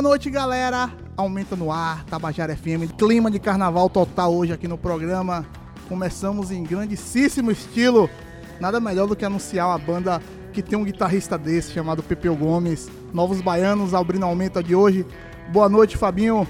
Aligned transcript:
Boa 0.00 0.12
noite, 0.12 0.30
galera. 0.30 0.90
Aumenta 1.14 1.54
no 1.54 1.70
ar, 1.70 2.06
Tabajara 2.06 2.56
FM. 2.56 2.96
Clima 2.96 3.30
de 3.30 3.38
carnaval 3.38 3.90
total 3.90 4.34
hoje 4.34 4.50
aqui 4.50 4.66
no 4.66 4.78
programa. 4.78 5.44
Começamos 5.90 6.50
em 6.50 6.64
grandíssimo 6.64 7.50
estilo. 7.50 8.08
Nada 8.58 8.80
melhor 8.80 9.06
do 9.06 9.14
que 9.14 9.26
anunciar 9.26 9.68
uma 9.68 9.76
banda 9.76 10.22
que 10.54 10.62
tem 10.62 10.78
um 10.78 10.84
guitarrista 10.84 11.36
desse, 11.36 11.72
chamado 11.72 12.02
Pepeu 12.02 12.34
Gomes. 12.34 12.88
Novos 13.12 13.42
Baianos, 13.42 13.92
abrindo 13.92 14.24
aumenta 14.24 14.62
de 14.62 14.74
hoje. 14.74 15.04
Boa 15.52 15.68
noite, 15.68 15.98
Fabinho. 15.98 16.48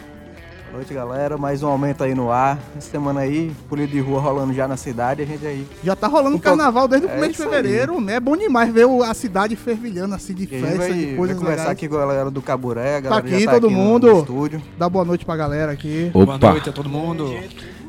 Boa 0.71 0.79
noite, 0.79 0.95
galera. 0.95 1.37
Mais 1.37 1.63
um 1.65 1.69
aumento 1.69 2.05
aí 2.05 2.15
no 2.15 2.31
ar. 2.31 2.57
Essa 2.77 2.91
semana 2.93 3.21
aí, 3.21 3.53
polícia 3.69 3.93
de 3.93 4.01
rua 4.01 4.21
rolando 4.21 4.53
já 4.55 4.69
na 4.69 4.77
cidade. 4.77 5.23
A 5.23 5.27
gente 5.27 5.45
aí. 5.45 5.67
Já 5.83 5.97
tá 5.97 6.07
rolando 6.07 6.37
Um 6.37 6.39
carnaval 6.39 6.87
desde 6.87 7.09
o 7.09 7.11
É 7.11 7.15
começo 7.15 7.33
de 7.33 7.41
isso 7.41 7.43
aí. 7.43 7.49
fevereiro, 7.51 8.01
né? 8.01 8.15
É 8.15 8.21
bom 8.21 8.37
demais 8.37 8.73
ver 8.73 8.87
o- 8.87 9.03
a 9.03 9.13
cidade 9.13 9.57
fervilhando 9.57 10.15
assim 10.15 10.33
de 10.33 10.45
E 10.45 10.47
festa, 10.47 10.77
vai, 10.79 10.93
de 10.93 11.17
coisas 11.17 11.37
conversar 11.39 11.71
aqui 11.71 11.89
com 11.89 11.97
a 11.97 12.01
galera 12.01 12.31
do 12.31 12.41
Caburé. 12.41 12.97
A 12.97 13.01
galera 13.01 13.23
Tá 13.23 13.29
aqui 13.29 13.45
já 13.45 13.51
todo 13.51 13.65
no- 13.69 13.77
mundo. 13.77 14.07
No 14.13 14.21
estúdio. 14.21 14.63
Dá 14.79 14.89
boa 14.89 15.05
noite 15.05 15.25
pra 15.25 15.37
galera 15.37 15.73
aqui. 15.73 16.11
Opa, 16.15 16.39
Boa 16.39 16.53
noite 16.53 16.69
a 16.71 16.73
todo 16.73 16.89
mundo. 16.89 17.35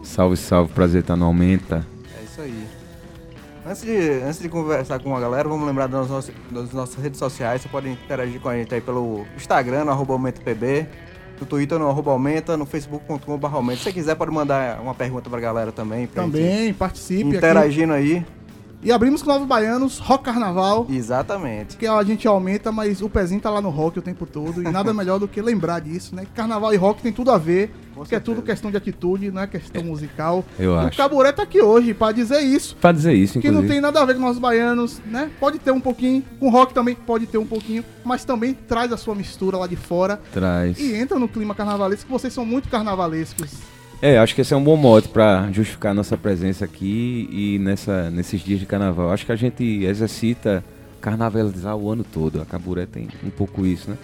salve, 0.03 0.35
salve, 0.37 0.73
prazer 0.73 1.01
estar 1.01 1.15
no 1.15 1.25
Aumenta. 1.25 1.85
É 2.19 2.23
isso 2.23 2.41
aí. 2.41 2.67
Antes 3.63 3.83
de, 3.83 3.95
antes 4.25 4.39
de 4.39 4.49
conversar 4.49 4.97
com 4.99 5.15
a 5.15 5.19
galera, 5.19 5.47
vamos 5.47 5.67
lembrar 5.67 5.85
das 5.87 6.09
nossas, 6.09 6.33
das 6.49 6.71
nossas 6.71 6.95
redes 7.01 7.19
sociais. 7.19 7.61
Você 7.61 7.69
pode 7.69 7.87
interagir 7.89 8.41
com 8.41 8.49
a 8.49 8.55
gente 8.55 8.73
aí 8.73 8.81
pelo 8.81 9.23
Instagram, 9.37 9.85
no 9.85 9.91
arroba 9.91 10.13
AumentaPB, 10.13 10.87
no 11.41 11.47
Twitter, 11.47 11.77
no 11.79 11.89
arroba 11.89 12.11
Aumenta, 12.11 12.55
no 12.55 12.65
facebook.com.br 12.65 13.47
Aumenta. 13.47 13.77
Se 13.79 13.83
você 13.85 13.91
quiser, 13.93 14.15
pode 14.15 14.31
mandar 14.31 14.79
uma 14.81 14.93
pergunta 14.93 15.29
pra 15.29 15.39
galera 15.39 15.71
também. 15.71 16.07
Pra 16.07 16.23
Também, 16.23 16.73
participe 16.73 17.29
aqui. 17.29 17.37
Interagindo 17.37 17.93
aí. 17.93 18.23
E 18.83 18.91
abrimos 18.91 19.21
com 19.21 19.29
Novos 19.29 19.47
Baianos, 19.47 19.99
Rock 19.99 20.23
Carnaval. 20.23 20.87
Exatamente. 20.89 21.77
Que 21.77 21.85
a 21.85 22.01
gente 22.03 22.27
aumenta, 22.27 22.71
mas 22.71 22.99
o 23.01 23.07
pezinho 23.09 23.39
tá 23.39 23.49
lá 23.49 23.61
no 23.61 23.69
rock 23.69 23.99
o 23.99 24.01
tempo 24.01 24.25
todo. 24.25 24.61
E 24.63 24.71
nada 24.71 24.91
melhor 24.91 25.19
do 25.19 25.27
que 25.27 25.39
lembrar 25.39 25.79
disso, 25.81 26.15
né? 26.15 26.25
Carnaval 26.33 26.73
e 26.73 26.77
rock 26.77 27.01
tem 27.03 27.13
tudo 27.13 27.29
a 27.29 27.37
ver. 27.37 27.71
Porque 27.93 28.15
é 28.15 28.19
tudo 28.19 28.41
questão 28.41 28.71
de 28.71 28.77
atitude, 28.77 29.29
não 29.29 29.41
é 29.43 29.45
questão 29.47 29.83
musical. 29.83 30.43
Eu 30.57 30.71
e 30.71 30.75
o 30.75 30.79
acho. 30.79 30.97
Caburé 30.97 31.31
tá 31.31 31.43
aqui 31.43 31.61
hoje 31.61 31.93
pra 31.93 32.11
dizer 32.11 32.39
isso. 32.39 32.75
Pra 32.77 32.91
dizer 32.91 33.13
isso, 33.13 33.33
Que 33.39 33.47
não 33.49 33.55
inclusive. 33.59 33.73
tem 33.73 33.81
nada 33.81 34.01
a 34.01 34.05
ver 34.05 34.15
com 34.15 34.21
nós 34.21 34.39
baianos, 34.39 34.99
né? 35.05 35.29
Pode 35.39 35.59
ter 35.59 35.69
um 35.71 35.79
pouquinho, 35.81 36.23
com 36.39 36.49
rock 36.49 36.73
também 36.73 36.95
pode 36.95 37.27
ter 37.27 37.37
um 37.37 37.45
pouquinho, 37.45 37.83
mas 38.03 38.25
também 38.25 38.53
traz 38.53 38.91
a 38.91 38.97
sua 38.97 39.13
mistura 39.13 39.57
lá 39.57 39.67
de 39.67 39.75
fora 39.75 40.19
Traz. 40.33 40.79
e 40.79 40.95
entra 40.95 41.19
no 41.19 41.27
clima 41.27 41.53
carnavalesco, 41.53 42.05
que 42.05 42.11
vocês 42.11 42.33
são 42.33 42.45
muito 42.45 42.67
carnavalescos. 42.69 43.51
É, 44.01 44.17
acho 44.17 44.33
que 44.33 44.41
esse 44.41 44.51
é 44.51 44.57
um 44.57 44.63
bom 44.63 44.75
modo 44.75 45.09
pra 45.09 45.47
justificar 45.51 45.91
a 45.91 45.93
nossa 45.93 46.17
presença 46.17 46.65
aqui 46.65 47.29
e 47.31 47.59
nessa, 47.59 48.09
nesses 48.09 48.41
dias 48.41 48.59
de 48.59 48.65
carnaval. 48.65 49.11
Acho 49.11 49.27
que 49.27 49.31
a 49.31 49.35
gente 49.35 49.63
exercita 49.83 50.63
carnavalizar 50.99 51.77
o 51.77 51.87
ano 51.87 52.03
todo. 52.03 52.41
A 52.41 52.45
Caburé 52.45 52.87
tem 52.87 53.07
um 53.23 53.29
pouco 53.29 53.63
isso, 53.63 53.91
né? 53.91 53.97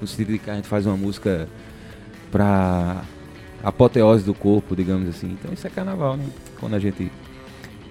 No 0.00 0.06
sentido 0.06 0.32
de 0.32 0.38
que 0.38 0.48
a 0.48 0.54
gente 0.54 0.66
faz 0.66 0.86
uma 0.86 0.96
música 0.96 1.46
pra 2.32 3.04
apoteose 3.62 4.24
do 4.24 4.32
corpo, 4.32 4.74
digamos 4.74 5.10
assim. 5.10 5.36
Então 5.38 5.52
isso 5.52 5.66
é 5.66 5.70
carnaval, 5.70 6.16
né? 6.16 6.24
Quando 6.58 6.74
a 6.74 6.78
gente 6.78 7.12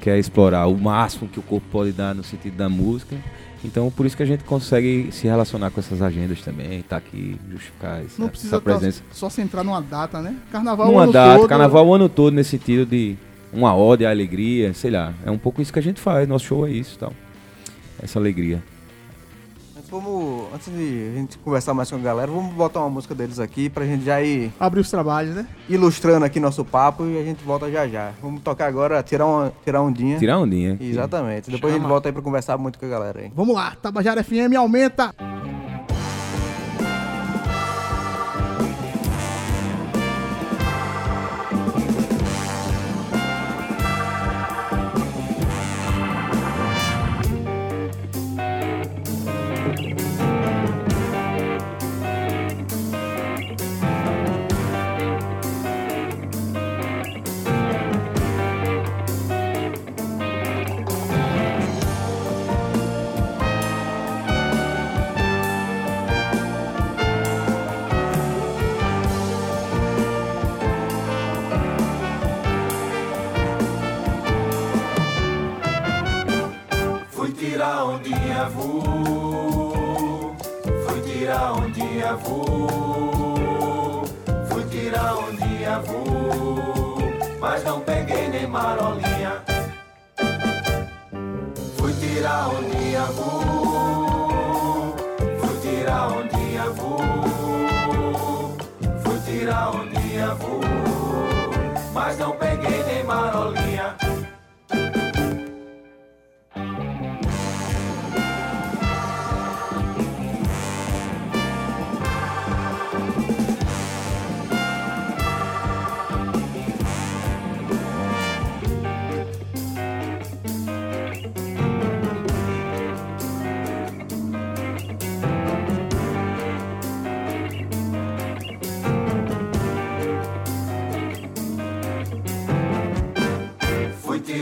quer 0.01 0.17
explorar 0.17 0.65
o 0.65 0.75
máximo 0.75 1.29
que 1.29 1.39
o 1.39 1.43
corpo 1.43 1.67
pode 1.71 1.91
dar 1.91 2.15
no 2.15 2.23
sentido 2.23 2.57
da 2.57 2.67
música. 2.67 3.15
Então, 3.63 3.89
por 3.89 4.05
isso 4.05 4.17
que 4.17 4.23
a 4.23 4.25
gente 4.25 4.43
consegue 4.43 5.09
se 5.11 5.25
relacionar 5.25 5.71
com 5.71 5.79
essas 5.79 6.01
agendas 6.01 6.41
também, 6.41 6.81
tá 6.81 6.97
aqui, 6.97 7.37
justificar 7.49 8.03
essa, 8.03 8.21
Não 8.21 8.27
precisa 8.27 8.55
essa 8.57 8.61
presença. 8.63 8.99
tá 9.01 9.05
só 9.13 9.29
centrar 9.29 9.63
numa 9.63 9.81
data, 9.81 10.21
né? 10.21 10.35
Carnaval 10.51 10.87
o 10.87 10.91
Numa 10.91 11.03
ano 11.03 11.13
data, 11.13 11.39
todo. 11.39 11.47
carnaval 11.49 11.87
o 11.87 11.93
ano 11.93 12.09
todo, 12.09 12.33
nesse 12.33 12.49
sentido 12.51 12.85
de 12.85 13.15
uma 13.53 13.73
ode 13.75 14.05
à 14.05 14.09
alegria, 14.09 14.73
sei 14.73 14.91
lá. 14.91 15.13
É 15.25 15.31
um 15.31 15.37
pouco 15.37 15.61
isso 15.61 15.71
que 15.71 15.79
a 15.79 15.83
gente 15.83 16.01
faz, 16.01 16.27
nosso 16.27 16.45
show 16.45 16.67
é 16.67 16.71
isso 16.71 16.97
tal. 16.99 17.13
Essa 18.01 18.19
alegria. 18.19 18.61
Vamos, 19.93 20.51
antes 20.51 20.73
de 20.73 21.11
a 21.13 21.19
gente 21.19 21.37
conversar 21.37 21.71
mais 21.75 21.87
com 21.87 21.97
a 21.97 21.99
galera, 21.99 22.31
vamos 22.31 22.51
botar 22.55 22.79
uma 22.79 22.89
música 22.89 23.13
deles 23.13 23.37
aqui 23.37 23.69
pra 23.69 23.85
gente 23.85 24.03
já 24.03 24.19
ir 24.23 24.51
Abrir 24.59 24.79
os 24.79 24.89
trabalhos, 24.89 25.35
né? 25.35 25.45
ilustrando 25.69 26.25
aqui 26.25 26.39
nosso 26.39 26.65
papo 26.65 27.05
e 27.05 27.15
a 27.19 27.23
gente 27.23 27.43
volta 27.43 27.69
já 27.71 27.87
já. 27.87 28.11
Vamos 28.19 28.41
tocar 28.41 28.65
agora, 28.65 29.03
tirar 29.03 29.27
uma, 29.27 29.53
tirar 29.63 29.83
ondinha. 29.83 30.17
Tirar 30.17 30.39
ondinha. 30.39 30.79
Exatamente. 30.81 31.51
Depois 31.51 31.71
a 31.71 31.77
gente 31.77 31.87
volta 31.87 32.09
aí 32.09 32.13
pra 32.13 32.23
conversar 32.23 32.57
muito 32.57 32.79
com 32.79 32.87
a 32.87 32.89
galera 32.89 33.19
aí. 33.19 33.31
Vamos 33.35 33.53
lá, 33.53 33.75
Tabajara 33.79 34.23
FM 34.23 34.55
aumenta. 34.57 35.13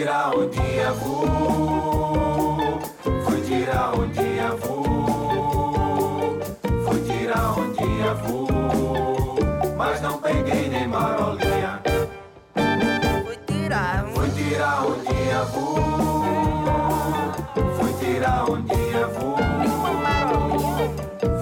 Fui 0.01 0.07
tirar 0.07 0.35
o 0.35 0.49
dia 0.49 0.91
vou. 0.93 2.79
Fui 3.23 3.41
tirar 3.41 3.93
o 3.99 4.07
dia 4.07 4.49
vou. 4.59 6.39
Fui 6.83 6.99
tirar 7.03 7.59
o 7.59 7.71
dia 7.71 8.13
vou. 8.15 8.47
Mas 9.77 10.01
não 10.01 10.17
peguei 10.17 10.69
nem 10.69 10.87
marolinha. 10.87 11.79
Fui 13.23 13.37
tirar 13.45 14.05
Fui 14.05 14.29
tirar 14.31 14.87
o 14.87 14.95
dia 15.05 15.43
vou. 15.53 15.77
Fui 17.75 17.93
tirar 17.99 18.49
o 18.49 18.57
dia 18.57 19.07
vou. 19.07 19.37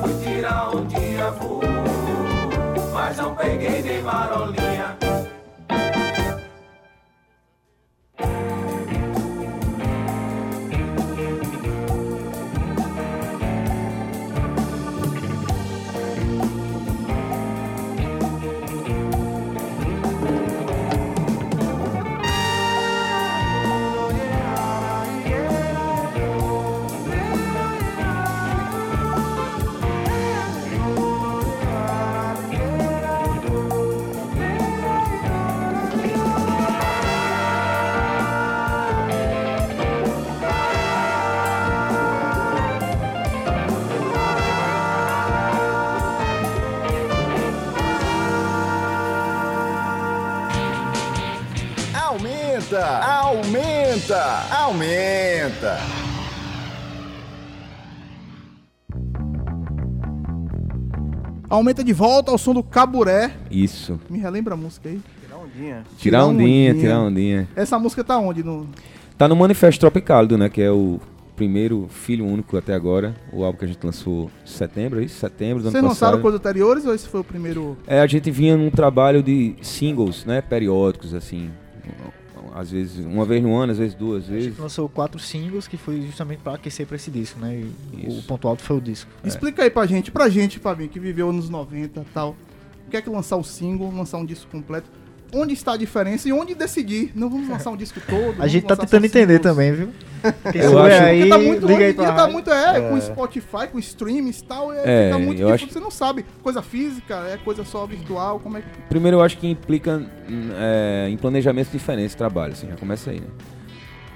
Fui 0.02 0.14
tirar 0.22 0.76
o 0.76 0.86
dia 0.86 1.32
vou. 1.32 1.62
Mas 2.94 3.16
não 3.16 3.34
peguei 3.36 3.82
nem 3.82 4.02
marolinha. 4.02 4.69
Aumenta 61.50 61.84
de 61.84 61.94
volta 61.94 62.30
ao 62.30 62.38
som 62.38 62.54
do 62.54 62.62
Caburé. 62.62 63.32
Isso. 63.50 64.00
Me 64.08 64.20
relembra 64.20 64.54
a 64.54 64.58
música 64.58 64.88
aí. 64.88 65.02
Tirar 65.20 65.38
ondinha. 65.38 65.84
Tirar 65.98 66.26
ondinha, 66.26 66.76
tirar 66.76 67.00
ondinha. 67.02 67.48
Essa 67.56 67.80
música 67.80 68.04
tá 68.04 68.20
onde? 68.20 68.44
No... 68.44 68.68
Tá 69.18 69.28
no 69.28 69.36
Manifesto 69.36 69.80
Tropicálido, 69.80 70.38
né? 70.38 70.48
Que 70.48 70.62
é 70.62 70.72
o 70.72 71.00
primeiro 71.36 71.88
filho 71.90 72.24
único 72.24 72.56
até 72.56 72.76
agora. 72.76 73.16
O 73.34 73.44
álbum 73.44 73.58
que 73.58 73.66
a 73.66 73.68
gente 73.68 73.84
lançou 73.84 74.30
em 74.46 74.48
setembro, 74.48 75.02
é 75.02 75.06
isso? 75.06 75.20
Setembro 75.20 75.64
do 75.64 75.72
Vocês 75.72 75.76
ano 75.76 75.88
lançaram 75.88 76.22
coisas 76.22 76.40
anteriores 76.40 76.86
ou 76.86 76.94
esse 76.94 77.08
foi 77.08 77.22
o 77.22 77.24
primeiro? 77.24 77.76
É, 77.88 78.00
a 78.00 78.06
gente 78.08 78.30
vinha 78.30 78.56
num 78.56 78.70
trabalho 78.70 79.24
de 79.24 79.56
singles, 79.62 80.26
né? 80.26 80.42
Periódicos, 80.42 81.16
assim. 81.16 81.50
Às 82.54 82.72
vezes, 82.72 83.06
uma 83.06 83.26
vez 83.26 83.42
no 83.44 83.56
ano, 83.56 83.72
às 83.72 83.78
vezes 83.78 83.94
duas 83.96 84.24
A 84.26 84.28
gente 84.28 84.42
vezes. 84.44 84.58
lançou 84.60 84.88
quatro 84.90 85.20
singles 85.20 85.68
que 85.68 85.78
foi 85.78 86.02
justamente 86.02 86.40
pra 86.40 86.56
aquecer 86.56 86.86
pra 86.88 86.96
esse 86.96 87.10
disco, 87.12 87.40
né? 87.40 87.64
E 87.94 88.08
o 88.08 88.22
ponto 88.24 88.48
alto 88.48 88.62
foi 88.62 88.78
o 88.78 88.82
disco. 88.82 89.10
Explica 89.24 89.64
aí 89.64 89.70
pra 89.70 89.86
gente, 89.86 90.12
pra 90.12 90.30
gente, 90.30 90.60
Fabinho, 90.60 90.90
que 90.90 91.00
viveu 91.00 91.32
nos 91.32 91.50
90 91.50 92.00
e 92.02 92.06
tal. 92.14 92.36
O 92.86 92.90
que 92.90 92.98
é 92.98 93.02
que 93.02 93.10
lançar 93.10 93.38
o 93.38 93.44
single, 93.44 93.92
lançar 93.96 94.18
um 94.18 94.26
disco 94.26 94.50
completo? 94.52 94.90
Onde 95.34 95.54
está 95.54 95.74
a 95.74 95.78
diferença 95.78 96.28
e 96.28 96.34
onde 96.34 96.56
decidir? 96.56 97.12
Não 97.16 97.30
vamos 97.30 97.48
lançar 97.48 97.70
um 97.70 97.78
disco 97.78 98.00
todo. 98.10 98.42
A 98.42 98.48
gente 98.48 98.66
tá 98.66 98.76
tentando 98.76 99.06
entender 99.06 99.36
singles. 99.38 99.42
também, 99.42 99.72
viu? 99.72 99.90
Quem 100.52 100.62
Eu 100.62 100.80
acho- 100.80 101.04
aí, 101.04 101.30
tá 101.30 101.38
muito, 101.38 101.68
liga 101.68 101.86
aí 101.86 101.94
pra 101.94 102.12
tá 102.14 102.28
muito, 102.28 102.50
é, 102.52 102.78
É. 102.78 102.90
com 102.90 103.00
Spotify, 103.00 103.68
com 103.72 103.78
streams 103.80 104.40
e 104.40 104.44
tal, 104.44 104.74
é, 104.74 104.82
É, 104.84 105.06
fica 105.06 105.20
muito 105.20 105.38
difícil, 105.38 105.54
acho- 105.54 105.70
você 105.72 105.80
não 105.80 105.92
sabe, 105.92 106.26
coisa 106.44 106.62
física, 106.62 107.16
é 107.32 107.38
coisa 107.38 107.64
só 107.64 107.86
virtual, 107.86 108.40
como 108.40 108.58
é 108.58 108.62
que... 108.62 108.68
Primeiro, 108.90 109.18
eu 109.18 109.22
acho 109.22 109.38
que 109.38 109.48
implica 109.48 109.98
hum, 110.30 110.50
é, 110.58 111.08
em 111.10 111.16
planejamentos 111.16 111.72
diferentes 111.72 112.12
de 112.12 112.18
trabalho, 112.18 112.54
assim, 112.54 112.68
já 112.68 112.76
começa 112.76 113.12
aí, 113.12 113.20
né? 113.22 113.28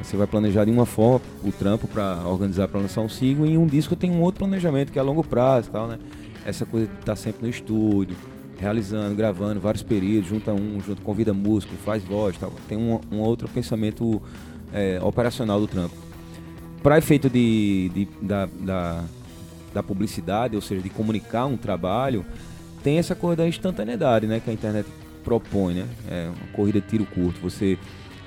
Você 0.01 0.17
vai 0.17 0.25
planejar 0.27 0.65
de 0.65 0.71
uma 0.71 0.85
forma 0.87 1.21
o 1.43 1.51
trampo 1.51 1.87
pra 1.87 2.21
organizar 2.25 2.67
pra 2.67 2.81
lançar 2.81 3.01
um 3.01 3.07
single 3.07 3.45
e 3.45 3.57
um 3.57 3.65
disco 3.67 3.95
tem 3.95 4.09
um 4.11 4.19
outro 4.21 4.39
planejamento 4.39 4.91
que 4.91 4.97
é 4.97 5.01
a 5.01 5.05
longo 5.05 5.23
prazo 5.23 5.69
e 5.69 5.71
tal, 5.71 5.87
né? 5.87 5.99
Essa 6.45 6.65
coisa 6.65 6.87
de 6.87 6.93
estar 6.99 7.15
sempre 7.15 7.43
no 7.43 7.49
estúdio, 7.49 8.17
realizando, 8.59 9.15
gravando 9.15 9.59
vários 9.59 9.83
períodos, 9.83 10.29
junta 10.29 10.53
um, 10.53 10.79
junto, 10.81 11.01
convida 11.01 11.33
músico, 11.33 11.73
faz 11.83 12.03
voz 12.03 12.37
tal. 12.37 12.51
Tem 12.67 12.77
um, 12.77 12.99
um 13.11 13.19
outro 13.19 13.47
pensamento 13.47 14.21
é, 14.73 14.99
operacional 15.01 15.59
do 15.59 15.67
trampo. 15.67 15.95
Para 16.81 16.97
efeito 16.97 17.29
de, 17.29 17.89
de- 17.93 18.07
da, 18.21 18.45
da, 18.59 19.03
da 19.73 19.83
publicidade, 19.83 20.55
ou 20.55 20.61
seja, 20.61 20.81
de 20.81 20.89
comunicar 20.89 21.45
um 21.45 21.55
trabalho, 21.57 22.25
tem 22.83 22.97
essa 22.97 23.15
coisa 23.15 23.37
da 23.37 23.47
instantaneidade, 23.47 24.27
né? 24.27 24.39
Que 24.39 24.49
a 24.49 24.53
internet 24.53 24.87
propõe, 25.23 25.75
né? 25.75 25.87
É 26.09 26.27
uma 26.27 26.53
corrida 26.53 26.81
de 26.81 26.87
tiro 26.87 27.05
curto. 27.05 27.39
Você 27.41 27.77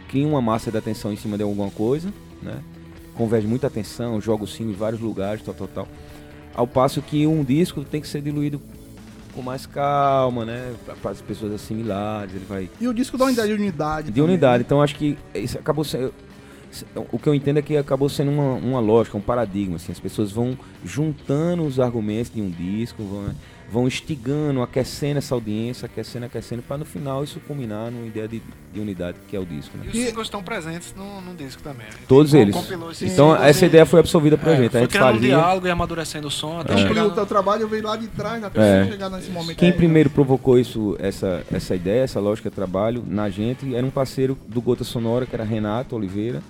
cria 0.09 0.27
uma 0.27 0.41
massa 0.41 0.71
de 0.71 0.79
atenção 0.79 1.13
em 1.13 1.17
cima 1.17 1.37
de 1.37 1.43
alguma 1.43 1.71
coisa, 1.71 2.13
né? 2.43 2.61
Converge 3.15 3.47
muita 3.47 3.67
atenção, 3.67 4.21
joga 4.21 4.45
o 4.45 4.47
sino 4.47 4.71
em 4.71 4.75
vários 4.75 5.01
lugares, 5.01 5.43
tal, 5.43 5.55
tal, 5.55 5.69
tal. 5.69 5.89
Ao 6.55 6.67
passo 6.67 7.03
que 7.03 7.27
um 7.27 7.45
disco 7.45 7.85
tem 7.85 8.01
que 8.01 8.09
ser 8.09 8.23
diluído 8.23 8.61
com 9.37 9.43
mais 9.43 9.67
calma, 9.67 10.45
né? 10.45 10.75
Para 11.03 11.11
as 11.13 11.21
pessoas 11.21 11.53
assimilares, 11.53 12.35
ele 12.35 12.47
vai 12.49 12.71
E 12.81 12.89
o 12.89 12.95
disco 12.95 13.17
dá 13.19 13.27
uma 13.27 13.33
ideia 13.33 13.47
de 13.47 13.55
unidade. 13.55 14.07
de 14.07 14.13
também, 14.13 14.31
unidade. 14.31 14.59
né? 14.61 14.65
Então 14.67 14.81
acho 14.83 14.97
que 14.97 15.17
isso 15.35 15.59
acabou 15.59 15.85
sendo. 15.85 16.13
O 17.11 17.19
que 17.19 17.27
eu 17.29 17.35
entendo 17.35 17.59
é 17.59 17.63
que 17.63 17.77
acabou 17.77 18.09
sendo 18.09 18.31
uma, 18.31 18.55
uma 18.55 18.81
lógica, 18.81 19.17
um 19.17 19.21
paradigma. 19.21 19.77
Assim, 19.77 19.93
as 19.93 20.01
pessoas 20.01 20.31
vão 20.33 20.59
juntando 20.85 21.63
os 21.65 21.79
argumentos 21.79 22.33
de 22.35 22.41
um 22.43 22.51
disco, 22.51 23.03
vão, 23.03 23.31
vão 23.71 23.87
instigando, 23.89 24.63
aquecendo 24.63 25.19
essa 25.19 25.35
audiência, 25.35 25.87
aquecendo, 25.87 26.27
aquecendo, 26.27 26.63
para 26.63 26.79
no 26.79 26.85
final 26.85 27.25
isso 27.25 27.41
culminar 27.41 27.91
numa 27.91 28.07
ideia 28.07 28.29
de, 28.29 28.41
de 28.73 28.79
unidade 28.81 29.19
que 29.29 29.35
é 29.37 29.41
o 29.41 29.45
disco. 29.45 29.77
Né? 29.77 29.87
E 29.87 29.89
os 29.89 30.05
singles 30.07 30.27
estão 30.29 30.43
presentes 30.43 30.95
no, 30.97 31.21
no 31.21 31.35
disco 31.35 31.61
também. 31.63 31.87
A 31.87 31.91
gente 31.91 32.07
Todos 32.07 32.31
com- 32.31 32.37
eles. 32.39 32.55
Então 33.03 33.31
singles 33.33 33.41
essa 33.43 33.65
e- 33.65 33.69
ideia 33.69 33.85
foi 33.85 33.99
absorvida 34.01 34.39
pra 34.39 34.53
é, 34.53 34.57
gente. 34.57 34.67
A 34.69 34.71
Foi 34.71 34.81
gente 34.83 34.91
criando 34.91 35.09
um 35.11 35.15
fazia. 35.15 35.29
diálogo 35.37 35.67
e 35.67 35.71
amadurecendo 35.71 36.29
o 36.29 36.31
som 36.31 36.61
até 36.61 36.75
Então, 36.75 36.89
chegar 36.89 37.05
o 37.05 37.09
no- 37.09 37.15
teu 37.15 37.27
trabalho 37.27 37.67
veio 37.67 37.83
lá 37.83 37.97
de 37.97 38.07
trás, 38.09 38.43
até 38.45 38.61
É. 38.61 38.85
você 38.85 38.91
chegar 38.93 39.11
nesse 39.11 39.31
momento. 39.31 39.57
Quem 39.59 39.69
aí, 39.69 39.73
né? 39.73 39.77
primeiro 39.77 40.11
provocou 40.11 40.59
isso, 40.59 40.97
essa, 41.01 41.43
essa 41.53 41.75
ideia, 41.75 42.03
essa 42.03 42.21
lógica 42.21 42.49
de 42.49 42.55
trabalho 42.55 43.05
na 43.07 43.29
gente, 43.29 43.75
era 43.75 43.85
um 43.85 43.91
parceiro 43.91 44.39
do 44.49 44.61
Gota 44.61 44.85
Sonora, 44.85 45.27
que 45.27 45.35
era 45.35 45.43
Renato 45.45 45.97
Oliveira. 45.97 46.41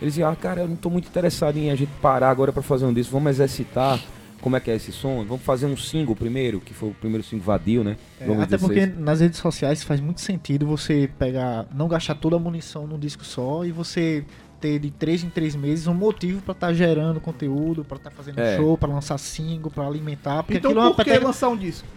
Eles 0.00 0.14
diziam, 0.14 0.30
ah, 0.30 0.36
cara, 0.36 0.62
eu 0.62 0.68
não 0.68 0.76
tô 0.76 0.88
muito 0.90 1.08
interessado 1.08 1.56
em 1.56 1.70
a 1.70 1.74
gente 1.76 1.90
parar 2.02 2.30
agora 2.30 2.52
pra 2.52 2.62
fazer 2.62 2.84
um 2.84 2.92
disco, 2.92 3.12
vamos 3.12 3.30
exercitar 3.30 4.00
como 4.44 4.56
é 4.56 4.60
que 4.60 4.70
é 4.70 4.76
esse 4.76 4.92
som, 4.92 5.24
vamos 5.24 5.42
fazer 5.42 5.64
um 5.64 5.74
single 5.74 6.14
primeiro, 6.14 6.60
que 6.60 6.74
foi 6.74 6.90
o 6.90 6.92
primeiro 6.92 7.24
single 7.24 7.46
vadio, 7.46 7.82
né? 7.82 7.96
É, 8.20 8.24
até 8.30 8.44
dizer 8.44 8.58
porque 8.58 8.80
isso. 8.80 9.00
nas 9.00 9.20
redes 9.20 9.38
sociais 9.38 9.82
faz 9.82 10.00
muito 10.00 10.20
sentido 10.20 10.66
você 10.66 11.08
pegar, 11.18 11.64
não 11.74 11.88
gastar 11.88 12.14
toda 12.16 12.36
a 12.36 12.38
munição 12.38 12.86
num 12.86 12.98
disco 12.98 13.24
só 13.24 13.64
e 13.64 13.72
você 13.72 14.22
ter 14.60 14.78
de 14.78 14.90
três 14.90 15.24
em 15.24 15.30
três 15.30 15.56
meses 15.56 15.86
um 15.86 15.94
motivo 15.94 16.42
pra 16.42 16.52
estar 16.52 16.74
gerando 16.74 17.22
conteúdo, 17.22 17.86
pra 17.86 17.96
estar 17.96 18.10
fazendo 18.10 18.38
É. 18.38 18.56
show, 18.58 18.76
pra 18.76 18.90
lançar 18.90 19.16
single, 19.16 19.70
pra 19.70 19.86
alimentar. 19.86 20.42
Porque 20.42 20.58
Então 20.58 20.72
é 20.72 20.74
uma 20.74 20.90
por 20.90 20.96
que 20.98 21.04
peteca- 21.04 21.26
lançar 21.26 21.48
um 21.48 21.56
disco? 21.56 21.88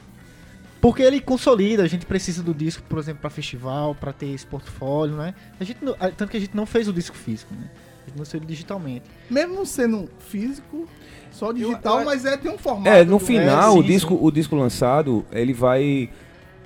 Porque 0.80 1.02
ele 1.02 1.20
consolida, 1.20 1.84
a 1.84 1.88
gente 1.88 2.06
precisa 2.06 2.42
do 2.42 2.54
disco, 2.54 2.82
por 2.88 2.98
exemplo, 3.00 3.20
pra 3.20 3.30
festival, 3.30 3.94
pra 3.94 4.14
ter 4.14 4.28
esse 4.28 4.46
portfólio, 4.46 5.16
né? 5.18 5.34
A 5.60 5.64
gente 5.66 5.80
tanto 6.16 6.28
que 6.30 6.38
a 6.38 6.40
gente 6.40 6.56
não 6.56 6.66
fez 6.66 6.88
o 6.88 6.94
disco 6.94 7.16
físico, 7.18 7.54
né? 7.54 7.70
A 8.06 8.10
gente 8.10 8.20
lançou 8.20 8.38
ele 8.40 8.46
digitalmente. 8.46 9.04
Mesmo 9.30 9.56
não 9.56 9.66
sendo 9.66 10.08
físico, 10.20 10.88
só 11.32 11.52
digital, 11.52 12.00
eu- 12.00 12.06
mas 12.06 12.26
é 12.26 12.38
tem 12.38 12.52
um 12.52 12.58
formato. 12.58 12.90
É, 12.90 13.04
no 13.04 13.20
final, 13.20 13.74
sim, 13.74 13.80
o, 13.80 13.84
disco, 13.84 14.18
o 14.22 14.32
disco 14.32 14.56
lançado, 14.56 15.26
ele 15.32 15.54
vai 15.54 16.10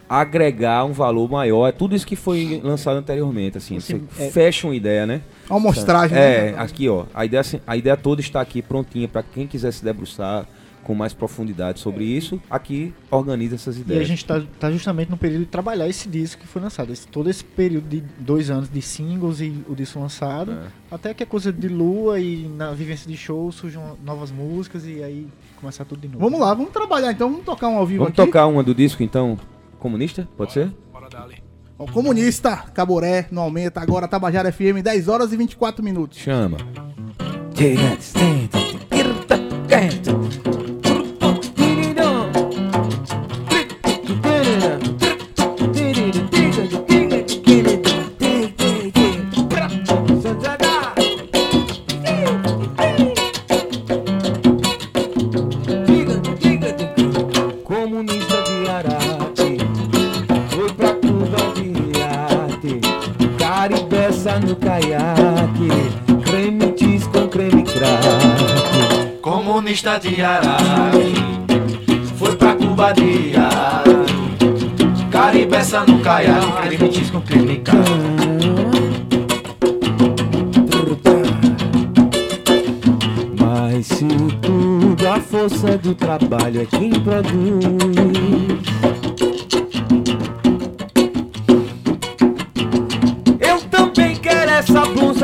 agregar 0.09 0.83
um 0.83 0.91
valor 0.91 1.29
maior. 1.29 1.67
É 1.67 1.71
tudo 1.71 1.95
isso 1.95 2.05
que 2.05 2.15
foi 2.17 2.59
lançado 2.63 2.97
anteriormente, 2.97 3.57
assim. 3.57 3.77
Assim, 3.77 4.05
você 4.11 4.23
é- 4.23 4.29
fecha 4.29 4.67
uma 4.67 4.75
ideia, 4.75 5.05
né? 5.05 5.21
Uma 5.49 5.57
amostragem. 5.57 6.17
É, 6.17 6.51
né? 6.51 6.55
aqui 6.57 6.89
ó, 6.89 7.05
a 7.13 7.23
ideia, 7.25 7.39
assim, 7.41 7.61
a 7.65 7.77
ideia 7.77 7.95
toda 7.95 8.19
está 8.19 8.41
aqui 8.41 8.61
prontinha 8.61 9.07
para 9.07 9.23
quem 9.23 9.47
quiser 9.47 9.71
se 9.71 9.83
debruçar 9.83 10.45
com 10.83 10.95
mais 10.95 11.13
profundidade 11.13 11.79
sobre 11.79 12.03
isso, 12.03 12.41
aqui 12.49 12.93
organiza 13.09 13.55
essas 13.55 13.75
E 13.77 13.79
a 13.79 13.81
ideias. 13.81 14.07
gente 14.07 14.25
tá, 14.25 14.41
tá 14.59 14.71
justamente 14.71 15.09
no 15.11 15.17
período 15.17 15.41
de 15.41 15.45
trabalhar 15.47 15.87
esse 15.87 16.09
disco 16.09 16.41
que 16.41 16.47
foi 16.47 16.61
lançado. 16.61 16.91
Esse- 16.91 17.07
todo 17.07 17.29
esse 17.29 17.43
período 17.43 17.87
de 17.87 18.01
dois 18.19 18.49
anos 18.49 18.69
de 18.69 18.81
singles 18.81 19.39
e 19.41 19.53
o 19.69 19.75
disco 19.75 19.99
lançado. 19.99 20.51
É. 20.53 20.67
Até 20.89 21.13
que 21.13 21.23
a 21.23 21.25
coisa 21.25 21.51
de 21.53 21.67
lua 21.67 22.19
e 22.19 22.47
na 22.57 22.71
vivência 22.71 23.07
de 23.09 23.15
show 23.15 23.51
surjam 23.51 23.95
novas 24.03 24.31
músicas 24.31 24.85
e 24.85 25.03
aí 25.03 25.27
começar 25.59 25.85
tudo 25.85 26.01
de 26.01 26.07
novo. 26.07 26.19
Vamos 26.19 26.39
lá, 26.39 26.53
vamos 26.53 26.71
trabalhar 26.71 27.11
então, 27.11 27.29
vamos 27.29 27.45
tocar 27.45 27.67
um 27.67 27.77
ao 27.77 27.85
vivo 27.85 28.03
Vamos 28.03 28.17
aqui. 28.19 28.25
tocar 28.27 28.47
uma 28.47 28.63
do 28.63 28.73
disco 28.73 29.03
então, 29.03 29.37
comunista? 29.79 30.27
Pode 30.35 30.51
ser? 30.53 30.71
Bora 30.91 31.07
dali. 31.09 31.35
Ó, 31.77 31.85
Comunista, 31.85 32.57
Caboré, 32.73 33.27
não 33.31 33.43
aumenta, 33.43 33.79
agora 33.81 34.07
Tabajara 34.07 34.51
FM, 34.51 34.81
10 34.83 35.07
horas 35.07 35.31
e 35.33 35.37
24 35.37 35.83
minutos. 35.83 36.17
Chama. 36.19 36.57
No 64.51 64.55
caiaque. 64.57 65.69
Creme 66.25 66.73
cheese 66.77 67.07
com 67.07 67.27
creme 67.27 67.63
crack. 67.63 69.21
Comunista 69.21 69.97
de 69.99 70.21
Araque 70.21 71.13
Foi 72.17 72.35
pra 72.35 72.55
Cuba 72.55 72.91
de 72.91 73.33
Araque. 73.35 75.05
Caribeça 75.09 75.85
no 75.85 75.99
caiaque. 75.99 76.51
Creme 76.67 76.93
cheese 76.93 77.11
com 77.11 77.21
creme 77.21 77.59
crack. 77.59 77.89
Mas 83.39 83.87
se 83.87 84.07
tudo 84.41 85.07
a 85.07 85.19
força 85.19 85.77
do 85.77 85.95
trabalho 85.95 86.61
é 86.61 86.65
quem 86.65 86.91
produz 86.91 88.61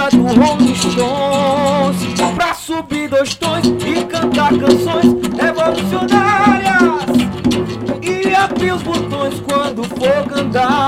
do 0.10 0.24
Rolling 0.24 0.76
Stones 0.76 1.98
Pra 2.36 2.54
subir 2.54 3.10
dois 3.10 3.36
tons 3.36 3.66
e 3.66 4.06
cantar 4.06 4.50
canções 4.58 5.06
revolucionárias. 5.40 7.04
E 8.02 8.36
abrir 8.36 8.74
os 8.74 8.84
botões 8.84 9.40
quando 9.42 9.84
for 9.84 10.26
gandaia 10.28 10.87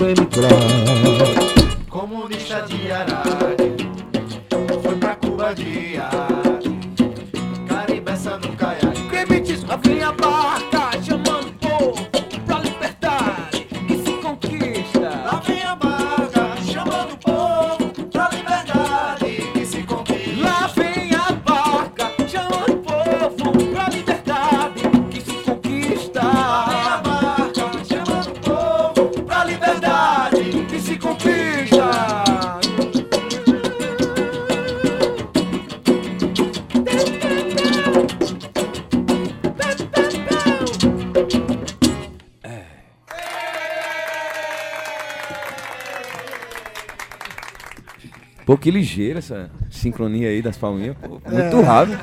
cheese 0.00 0.79
Pô, 48.50 48.58
que 48.58 48.68
ligeira 48.68 49.20
essa 49.20 49.48
sincronia 49.70 50.28
aí 50.28 50.42
das 50.42 50.58
palminhas. 50.58 50.96
Pô, 50.96 51.20
muito 51.24 51.60
rápido. 51.60 52.00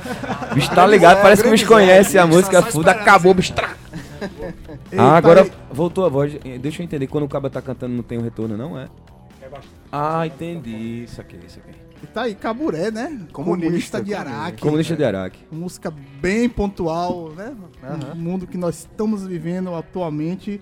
O 0.50 0.56
bicho 0.56 0.74
tá 0.74 0.88
ligado, 0.88 1.22
parece 1.22 1.42
que 1.42 1.50
o 1.50 1.51
bicho 1.51 1.68
conhece 1.68 2.18
a 2.18 2.25
música 2.25 2.62
fuda, 2.62 2.92
acabou, 2.92 3.34
o 3.34 3.36
bicho. 3.36 3.54
Ah, 4.98 5.18
agora 5.18 5.46
voltou 5.70 6.06
a 6.06 6.10
voz. 6.10 6.38
Eh, 6.46 6.58
Deixa 6.58 6.82
eu 6.82 6.86
entender, 6.86 7.08
quando 7.08 7.25
o 7.25 7.27
caba 7.27 7.50
tá 7.50 7.62
cantando 7.62 7.94
não 7.94 8.01
tem 8.01 8.18
um 8.18 8.22
retorno, 8.22 8.56
não 8.56 8.80
é? 8.80 8.88
Ah, 9.92 10.25
entendi. 10.25 11.04
Isso 11.04 11.20
aqui, 11.20 11.38
isso 11.46 11.60
aqui. 11.60 11.77
E 12.01 12.08
tá 12.08 12.22
aí, 12.22 12.34
Caburé, 12.34 12.92
né? 12.92 13.27
Comunista, 13.34 14.01
de 14.01 14.13
comunista. 14.13 14.38
Araque. 14.39 14.62
Comunista 14.62 14.96
de 14.96 15.04
Araque. 15.04 15.39
Música 15.51 15.94
bem 16.22 16.48
pontual, 16.48 17.34
né? 17.36 17.54
No 17.84 18.16
mundo 18.16 18.48
que 18.48 18.58
nós 18.58 18.77
estamos 18.89 19.27
vivendo 19.27 19.75
atualmente. 19.75 20.62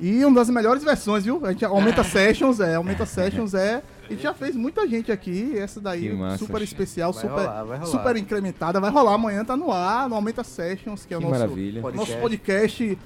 E 0.00 0.24
uma 0.24 0.36
das 0.36 0.48
melhores 0.48 0.82
versões, 0.82 1.24
viu? 1.24 1.44
A 1.44 1.52
gente 1.52 1.66
aumenta 1.66 2.02
sessions, 2.02 2.60
é. 2.60 2.76
Aumenta 2.76 3.04
sessions 3.04 3.52
é 3.52 3.82
E 4.10 4.16
já 4.16 4.32
fez 4.32 4.56
muita 4.56 4.86
gente 4.88 5.12
aqui, 5.12 5.56
essa 5.58 5.80
daí 5.80 6.12
massa, 6.14 6.38
super 6.38 6.58
gente. 6.60 6.68
especial, 6.68 7.12
Vai 7.12 7.22
super, 7.22 7.34
rolar, 7.36 7.64
vai 7.64 7.78
rolar. 7.78 7.90
super 7.90 8.16
incrementada. 8.16 8.80
Vai 8.80 8.90
rolar 8.90 9.14
amanhã, 9.14 9.44
tá 9.44 9.56
no 9.56 9.70
ar, 9.70 10.08
no 10.08 10.14
Aumenta 10.14 10.42
Sessions, 10.42 11.04
que 11.04 11.12
é 11.12 11.16
o 11.16 11.20
Que 11.20 11.26
nosso 11.26 11.38
maravilha. 11.40 11.82
Podcast. 11.82 12.10
nosso 12.12 12.22
podcast 12.22 12.98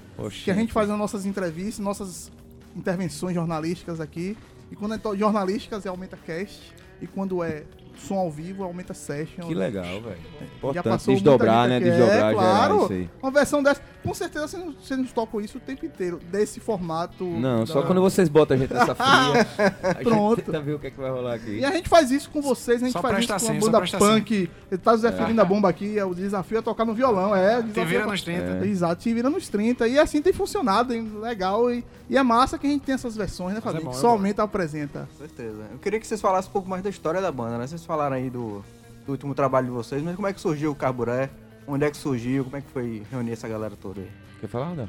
que 0.45 0.51
a 0.51 0.55
gente 0.55 0.73
faz 0.73 0.89
as 0.91 0.99
nossas 0.99 1.27
entrevistas, 1.27 1.79
nossas 1.79 2.31
intervenções 2.77 3.35
jornalísticas 3.35 4.01
aqui. 4.01 4.37
E 4.71 4.77
quando 4.77 4.95
é 4.95 5.17
jornalísticas 5.17 5.85
é 5.85 5.89
Aumenta 5.89 6.17
Cast. 6.17 6.73
E 7.01 7.07
quando 7.07 7.43
é 7.43 7.65
som 8.03 8.17
ao 8.17 8.31
vivo, 8.31 8.63
é 8.63 8.67
Aumenta 8.67 8.93
Session. 8.95 9.47
Que 9.47 9.55
legal, 9.55 9.85
velho. 10.01 10.17
Já 10.41 10.47
Importante 10.57 10.85
passou 10.85 11.15
desdobrar, 11.15 11.69
né? 11.69 11.77
aqui. 11.77 11.85
Desdobrar 11.87 12.31
é, 12.31 12.35
claro. 12.35 13.09
Uma 13.23 13.31
versão 13.31 13.63
dessa. 13.63 13.81
Com 14.03 14.13
certeza 14.13 14.49
vocês 14.49 14.65
não, 14.65 14.73
vocês 14.73 14.99
não 14.99 15.07
tocam 15.07 15.41
isso 15.41 15.59
o 15.59 15.61
tempo 15.61 15.87
inteiro. 15.87 16.19
Desse 16.31 16.59
formato. 16.59 17.25
Não, 17.25 17.61
da- 17.61 17.67
só 17.67 17.83
quando 17.83 18.01
vocês 18.01 18.29
botam 18.29 18.57
a 18.57 18.61
gente 18.61 18.75
nessa 18.75 18.95
fria, 18.97 19.91
a 19.91 19.95
Pronto. 19.95 20.37
gente 20.37 20.47
tenta 20.47 20.61
ver 20.61 20.75
o 20.75 20.79
que, 20.79 20.89
é 20.89 20.91
que 20.91 20.99
vai 20.99 21.11
rolar 21.11 21.35
aqui. 21.35 21.59
E 21.59 21.65
a 21.65 21.71
gente 21.71 21.89
faz 21.89 22.11
isso 22.11 22.29
com 22.31 22.43
vocês, 22.43 22.83
a 22.83 22.87
gente 22.87 22.93
Só 22.93 23.01
faz 23.01 23.19
isso 23.19 23.29
com 23.29 23.33
a 23.33 23.37
assim, 23.37 23.59
banda 23.59 23.81
punk. 23.99 24.51
Ele 24.71 24.79
tá 24.81 24.93
o 24.93 24.97
Zé 24.97 25.13
Filhinho 25.13 25.37
da 25.37 25.45
Bomba 25.45 25.69
aqui, 25.69 25.99
é, 25.99 26.05
o 26.05 26.15
desafio 26.15 26.59
é 26.59 26.63
tocar 26.63 26.85
no 26.85 26.95
violão, 26.95 27.35
é. 27.35 27.63
Te 27.63 27.85
vira 27.85 28.03
é 28.03 28.07
nos 28.07 28.23
30. 28.23 28.65
É. 28.65 28.67
Exato, 28.67 29.03
te 29.03 29.15
vira 29.15 29.31
nos 29.31 29.49
30. 29.49 29.87
E 29.87 29.99
assim 29.99 30.21
tem 30.21 30.33
funcionado, 30.33 30.93
hein? 30.93 31.11
legal. 31.21 31.71
E, 31.73 31.85
e 32.11 32.17
é 32.17 32.23
massa 32.23 32.59
que 32.59 32.67
a 32.67 32.71
gente 32.71 32.83
tem 32.83 32.95
essas 32.95 33.17
versões, 33.17 33.53
né, 33.53 33.59
é 33.59 33.61
Fabinho? 33.61 33.85
bom, 33.85 33.91
que 33.91 33.97
é 33.97 34.01
só 34.01 34.09
aumenta 34.09 34.43
apresenta. 34.43 35.09
Com 35.13 35.19
certeza. 35.19 35.63
Eu 35.71 35.79
queria 35.79 36.01
que 36.01 36.07
vocês 36.07 36.21
falassem 36.21 36.49
um 36.49 36.53
pouco 36.53 36.69
mais 36.69 36.83
da 36.83 36.91
história 36.91 37.21
da 37.21 37.31
banda, 37.31 37.59
né? 37.59 37.67
Vocês 37.67 37.85
falaram 37.93 38.17
aí 38.17 38.31
do, 38.31 38.65
do 39.05 39.13
último 39.13 39.35
trabalho 39.35 39.67
de 39.67 39.73
vocês, 39.73 40.03
mas 40.03 40.17
como 40.17 40.27
é 40.27 40.33
que 40.33 40.41
surgiu 40.41 40.71
o 40.71 40.75
Carburé? 40.75 41.29
Onde 41.67 41.85
é 41.85 41.91
que 41.91 41.97
surgiu? 41.99 42.43
Como 42.45 42.57
é 42.57 42.63
que 42.63 42.71
foi 42.71 43.03
reunir 43.11 43.33
essa 43.33 43.47
galera 43.47 43.77
toda 43.77 44.01
aí? 44.01 44.11
Quer 44.41 44.47
falar, 44.47 44.69
Aldão? 44.69 44.89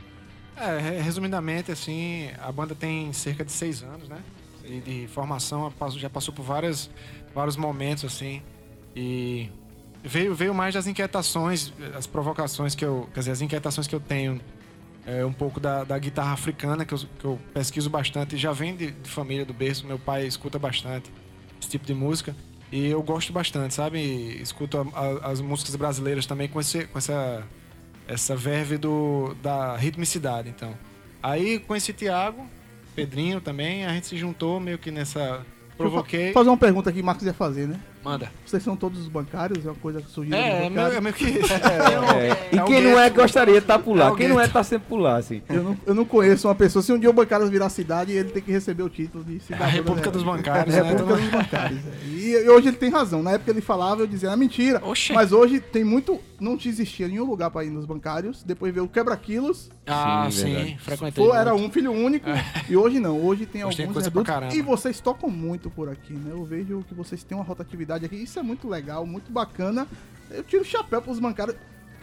É, 0.55 0.79
re- 0.79 1.01
resumidamente, 1.01 1.69
assim, 1.69 2.29
a 2.41 2.49
banda 2.49 2.73
tem 2.73 3.11
cerca 3.11 3.43
de 3.43 3.51
seis 3.51 3.83
anos, 3.83 4.07
né? 4.07 4.19
De, 4.61 4.79
de 4.79 5.07
formação, 5.09 5.69
já 5.97 6.09
passou 6.09 6.33
por 6.33 6.43
várias, 6.43 6.89
vários 7.35 7.57
momentos, 7.57 8.05
assim. 8.05 8.41
E 8.95 9.49
veio, 10.01 10.33
veio 10.33 10.53
mais 10.53 10.73
das 10.73 10.87
inquietações, 10.87 11.73
as 11.97 12.07
provocações 12.07 12.73
que 12.73 12.85
eu. 12.85 13.09
Quer 13.13 13.19
dizer, 13.19 13.31
as 13.31 13.41
inquietações 13.41 13.85
que 13.85 13.93
eu 13.95 13.99
tenho. 13.99 14.39
É, 15.05 15.25
um 15.25 15.33
pouco 15.33 15.59
da, 15.59 15.83
da 15.83 15.99
guitarra 15.99 16.31
africana, 16.31 16.85
que 16.85 16.93
eu, 16.93 16.99
que 17.19 17.25
eu 17.25 17.37
pesquiso 17.53 17.89
bastante. 17.89 18.37
Já 18.37 18.53
vem 18.53 18.73
de, 18.73 18.91
de 18.91 19.09
família 19.09 19.43
do 19.43 19.53
berço, 19.53 19.85
meu 19.85 19.99
pai 19.99 20.25
escuta 20.25 20.57
bastante 20.57 21.11
esse 21.59 21.69
tipo 21.69 21.85
de 21.85 21.93
música. 21.93 22.33
E 22.75 22.87
eu 22.87 23.03
gosto 23.03 23.31
bastante, 23.31 23.71
sabe? 23.75 23.99
Escuto 24.41 24.79
a- 24.79 24.99
a- 24.99 25.31
as 25.31 25.39
músicas 25.39 25.75
brasileiras 25.75 26.25
também 26.25 26.47
com, 26.47 26.59
esse, 26.59 26.85
com 26.87 26.97
essa 26.97 27.43
essa 28.07 28.35
verve 28.35 28.77
do, 28.77 29.33
da 29.43 29.77
ritmicidade, 29.77 30.49
então. 30.49 30.73
Aí 31.21 31.59
conheci 31.59 31.93
Thiago, 31.93 32.45
Pedrinho 32.95 33.39
também, 33.39 33.85
a 33.85 33.89
gente 33.93 34.07
se 34.07 34.17
juntou 34.17 34.59
meio 34.59 34.77
que 34.79 34.89
nessa. 34.91 35.45
Provoquei. 35.77 36.27
Fa- 36.33 36.39
fazer 36.39 36.49
uma 36.49 36.57
pergunta 36.57 36.91
que 36.91 36.99
o 36.99 37.03
Marcos 37.05 37.25
ia 37.25 37.33
fazer, 37.33 37.67
né? 37.67 37.79
Manda. 38.03 38.29
Vocês 38.45 38.61
são 38.63 38.75
todos 38.75 39.07
bancários? 39.07 39.65
É 39.65 39.69
uma 39.69 39.75
coisa 39.75 40.01
que 40.01 40.09
surgiu 40.11 40.35
É, 40.35 40.65
é 40.65 40.69
meio, 40.69 40.87
é 40.87 41.01
meio 41.01 41.15
que 41.15 41.23
isso. 41.39 41.53
É, 41.53 42.55
e 42.55 42.59
o 42.59 42.65
quem 42.65 42.81
não 42.83 42.99
é 42.99 43.09
gostaria 43.09 43.53
de 43.53 43.59
estar 43.59 43.79
por 43.79 43.95
lá. 43.95 44.09
É 44.09 44.15
quem 44.15 44.27
não 44.27 44.39
é 44.39 44.47
tá 44.47 44.63
sempre 44.63 44.87
por 44.89 44.97
lá, 44.97 45.17
assim. 45.17 45.41
Eu 45.49 45.63
não, 45.63 45.77
eu 45.85 45.95
não 45.95 46.05
conheço 46.05 46.47
uma 46.47 46.55
pessoa. 46.55 46.83
Se 46.83 46.91
um 46.91 46.99
dia 46.99 47.09
o 47.09 47.13
bancário 47.13 47.47
virar 47.47 47.69
cidade, 47.69 48.11
ele 48.11 48.29
tem 48.29 48.41
que 48.41 48.51
receber 48.51 48.83
o 48.83 48.89
título 48.89 49.23
de 49.23 49.39
cidadão. 49.39 49.65
A 49.67 49.69
República 49.69 50.09
da- 50.09 50.13
dos 50.13 50.23
Bancários, 50.23 50.75
É, 50.75 50.81
né? 50.81 50.89
República 50.89 51.09
Todo- 51.15 51.21
dos 51.21 51.31
Bancários. 51.31 51.79
é. 51.79 52.07
E, 52.09 52.31
e 52.45 52.49
hoje 52.49 52.67
ele 52.67 52.77
tem 52.77 52.89
razão. 52.89 53.23
Na 53.23 53.31
época 53.31 53.51
ele 53.51 53.61
falava, 53.61 54.01
eu 54.01 54.07
dizia, 54.07 54.29
é 54.29 54.35
mentira. 54.35 54.81
Oxê. 54.83 55.13
Mas 55.13 55.31
hoje 55.31 55.59
tem 55.59 55.83
muito. 55.83 56.19
Não 56.43 56.57
te 56.57 56.67
existia 56.67 57.07
nenhum 57.07 57.23
lugar 57.25 57.49
pra 57.49 57.63
ir 57.63 57.69
nos 57.69 57.85
bancários. 57.85 58.43
Depois 58.43 58.73
veio 58.73 58.85
o 58.85 58.89
quebra-quilos. 58.89 59.69
Ah, 59.87 60.27
Sim, 60.29 60.41
sim, 60.65 60.77
frequentei. 60.77 61.25
Foi, 61.25 61.35
era 61.37 61.53
muito. 61.53 61.65
um 61.67 61.71
filho 61.71 61.91
único. 61.91 62.27
E 62.69 62.75
hoje 62.75 62.99
não. 62.99 63.19
Hoje 63.19 63.45
tem 63.45 63.63
Hoje 63.63 63.77
tem 63.77 63.85
alguns 63.85 63.93
coisa 63.95 64.11
pra 64.11 64.19
redutos. 64.21 64.33
caramba. 64.33 64.55
E 64.55 64.61
vocês 64.61 64.99
tocam 64.99 65.29
muito 65.29 65.69
por 65.69 65.87
aqui, 65.89 66.13
né? 66.13 66.31
Eu 66.31 66.43
vejo 66.43 66.83
que 66.87 66.93
vocês 66.93 67.23
têm 67.23 67.37
uma 67.37 67.43
rotatividade 67.45 68.05
aqui. 68.05 68.15
Isso 68.17 68.37
é 68.39 68.43
muito 68.43 68.67
legal, 68.67 69.05
muito 69.05 69.31
bacana. 69.31 69.87
Eu 70.29 70.43
tiro 70.43 70.63
o 70.63 70.65
chapéu 70.65 71.01
pros 71.01 71.19
bancários. 71.19 71.55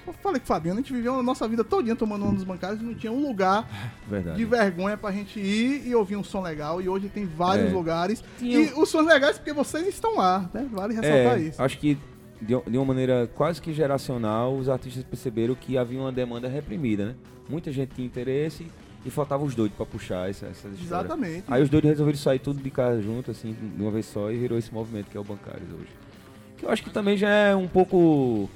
Eu 0.07 0.15
falei 0.15 0.41
com 0.41 0.45
o 0.45 0.49
Fabiano, 0.49 0.79
a 0.79 0.83
gente 0.83 0.93
viveu 0.95 1.21
a 1.21 1.23
nossa 1.23 1.47
vida 1.47 1.63
todinha 1.63 1.95
tomando 1.95 2.25
um 2.25 2.35
dos 2.35 2.43
bancários 2.43 2.81
e 2.81 2.85
não 2.85 2.95
tinha 2.95 3.13
um 3.13 3.21
lugar 3.21 3.69
Verdade. 4.09 4.39
de 4.39 4.45
vergonha 4.47 4.97
pra 4.97 5.13
gente 5.13 5.39
ir 5.39 5.87
e 5.87 5.95
ouvir 5.95 6.17
um 6.17 6.25
som 6.25 6.41
legal. 6.41 6.81
E 6.81 6.89
hoje 6.89 7.09
tem 7.11 7.27
vários 7.27 7.69
É. 7.71 7.73
lugares. 7.75 8.25
Tinha 8.39 8.59
E 8.61 8.73
os 8.73 8.89
sons 8.89 9.07
legais 9.07 9.37
porque 9.37 9.53
vocês 9.53 9.87
estão 9.87 10.17
lá, 10.17 10.49
né? 10.55 10.67
Vale 10.73 10.95
ressaltar 10.95 11.39
É, 11.39 11.43
isso. 11.43 11.63
acho 11.63 11.79
que 11.79 11.99
de, 12.41 12.55
de 12.71 12.79
uma 12.79 12.85
maneira 12.85 13.29
quase 13.35 13.61
que 13.61 13.73
geracional, 13.73 14.57
os 14.57 14.69
artistas 14.69 15.05
perceberam 15.05 15.55
que 15.55 15.77
havia 15.77 16.01
uma 16.01 16.13
demanda 16.13 16.49
reprimida, 16.49 17.07
né? 17.07 17.15
Muita 17.49 17.71
gente 17.71 17.95
tinha 17.95 18.07
interesse 18.07 18.67
e 19.05 19.11
faltava 19.11 19.45
os 19.45 19.55
doidos 19.55 19.76
pra 19.76 19.87
puxar 19.87 20.29
essa, 20.31 20.47
essas 20.47 20.73
histórias. 20.79 21.07
Exatamente. 21.07 21.45
Aí 21.49 21.63
os 21.63 21.69
doidos 21.69 21.91
resolveram 21.91 22.19
sair 22.19 22.39
tudo 22.39 22.63
de 22.63 22.71
casa 22.71 23.00
junto, 23.03 23.31
assim, 23.31 23.57
de 23.76 23.83
uma 23.83 23.91
vez 23.91 24.07
só, 24.07 24.31
e 24.31 24.37
virou 24.37 24.59
esse 24.59 24.73
movimento 24.73 25.11
que 25.11 25.17
é 25.17 25.21
o 25.21 25.25
Bancários 25.25 25.69
hoje. 25.73 25.91
Que 26.57 26.65
eu 26.65 26.71
acho 26.71 26.83
que 26.83 26.91
também 26.91 27.17
já 27.17 27.29
é 27.29 27.57
um 27.57 27.69
pouco 27.69 28.49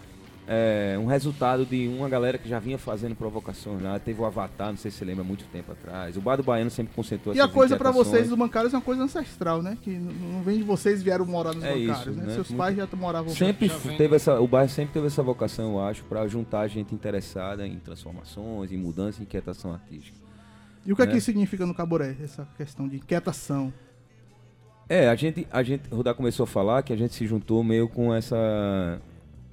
é, 0.46 0.96
um 1.00 1.06
resultado 1.06 1.64
de 1.64 1.88
uma 1.88 2.08
galera 2.08 2.36
que 2.36 2.46
já 2.48 2.58
vinha 2.58 2.76
fazendo 2.76 3.14
provocações 3.14 3.82
lá. 3.82 3.98
Teve 3.98 4.20
o 4.20 4.24
Avatar, 4.26 4.68
não 4.68 4.76
sei 4.76 4.90
se 4.90 4.98
você 4.98 5.04
lembra, 5.04 5.24
muito 5.24 5.44
tempo 5.46 5.72
atrás. 5.72 6.16
O 6.16 6.20
Bar 6.20 6.36
do 6.36 6.42
Baiano 6.42 6.70
sempre 6.70 6.94
concentrou 6.94 7.34
E 7.34 7.40
a 7.40 7.48
coisa 7.48 7.76
pra 7.76 7.88
inquietações. 7.90 8.18
vocês, 8.18 8.32
os 8.32 8.38
bancários, 8.38 8.74
é 8.74 8.76
uma 8.76 8.82
coisa 8.82 9.02
ancestral, 9.02 9.62
né? 9.62 9.78
Que 9.80 9.90
não 9.90 10.42
vem 10.42 10.58
de 10.58 10.62
vocês 10.64 11.02
vieram 11.02 11.24
morar 11.24 11.54
nos 11.54 11.64
É 11.64 11.68
bancários, 11.74 11.98
isso, 12.00 12.10
né? 12.10 12.26
né? 12.26 12.34
Seus 12.34 12.48
Muito- 12.50 12.58
pais 12.58 12.76
já 12.76 12.88
moravam 12.94 13.34
Sempre 13.34 13.68
Já 13.68 13.76
vem. 13.78 13.96
teve 13.96 14.16
essa, 14.16 14.38
o 14.40 14.46
bairro 14.46 14.68
sempre 14.70 14.92
teve 14.92 15.06
essa 15.06 15.22
vocação, 15.22 15.72
eu 15.72 15.80
acho, 15.80 16.04
pra 16.04 16.26
juntar 16.28 16.68
gente 16.68 16.94
interessada 16.94 17.66
em 17.66 17.78
transformações, 17.78 18.70
em 18.70 18.76
mudança 18.76 19.20
e 19.20 19.22
inquietação 19.22 19.72
artística. 19.72 20.18
E 20.84 20.92
o 20.92 20.96
que 20.96 21.00
é 21.02 21.06
né? 21.06 21.12
que 21.12 21.20
significa 21.22 21.64
no 21.64 21.74
caboré, 21.74 22.14
essa 22.22 22.46
questão 22.58 22.86
de 22.86 22.96
inquietação? 22.96 23.72
É, 24.86 25.08
a 25.08 25.14
gente, 25.14 25.48
a 25.50 25.62
gente, 25.62 25.84
o 25.90 25.96
Rudá 25.96 26.12
começou 26.12 26.44
a 26.44 26.46
falar 26.46 26.82
que 26.82 26.92
a 26.92 26.96
gente 26.96 27.14
se 27.14 27.26
juntou 27.26 27.64
meio 27.64 27.88
com 27.88 28.14
essa 28.14 29.00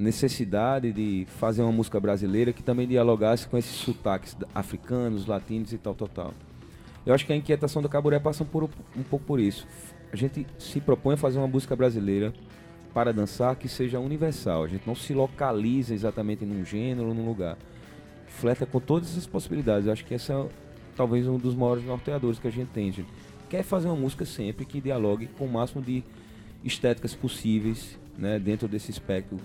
necessidade 0.01 0.91
de 0.91 1.25
fazer 1.37 1.61
uma 1.61 1.71
música 1.71 1.99
brasileira 1.99 2.51
que 2.51 2.63
também 2.63 2.87
dialogasse 2.87 3.47
com 3.47 3.57
esses 3.57 3.75
sotaques 3.75 4.35
africanos, 4.53 5.27
latinos 5.27 5.71
e 5.71 5.77
tal, 5.77 5.93
tal, 5.93 6.07
tal. 6.07 6.33
Eu 7.05 7.13
acho 7.13 7.25
que 7.25 7.33
a 7.33 7.35
inquietação 7.35 7.81
do 7.81 7.89
Caburé 7.89 8.19
passa 8.19 8.43
por, 8.43 8.63
um 8.63 9.03
pouco 9.03 9.25
por 9.25 9.39
isso. 9.39 9.67
A 10.11 10.15
gente 10.15 10.45
se 10.57 10.81
propõe 10.81 11.13
a 11.13 11.17
fazer 11.17 11.37
uma 11.37 11.47
música 11.47 11.75
brasileira 11.75 12.33
para 12.93 13.13
dançar 13.13 13.55
que 13.55 13.67
seja 13.67 13.99
universal. 13.99 14.63
A 14.63 14.67
gente 14.67 14.85
não 14.85 14.95
se 14.95 15.13
localiza 15.13 15.93
exatamente 15.93 16.45
num 16.45 16.65
gênero 16.65 17.09
ou 17.09 17.13
num 17.13 17.25
lugar. 17.25 17.57
Fleta 18.27 18.65
com 18.65 18.79
todas 18.79 19.11
essas 19.11 19.27
possibilidades. 19.27 19.85
Eu 19.85 19.93
acho 19.93 20.05
que 20.05 20.13
esse 20.13 20.31
é 20.31 20.45
talvez 20.95 21.27
um 21.27 21.37
dos 21.37 21.55
maiores 21.55 21.85
norteadores 21.85 22.39
que 22.39 22.47
a 22.47 22.51
gente 22.51 22.69
tem. 22.69 22.89
A 22.89 22.93
gente 22.93 23.09
quer 23.49 23.63
fazer 23.63 23.87
uma 23.87 23.95
música 23.95 24.25
sempre 24.25 24.65
que 24.65 24.81
dialogue 24.81 25.27
com 25.37 25.45
o 25.45 25.51
máximo 25.51 25.81
de 25.81 26.03
estéticas 26.63 27.15
possíveis 27.15 27.97
né, 28.17 28.37
dentro 28.37 28.67
desse 28.67 28.91
espectro 28.91 29.39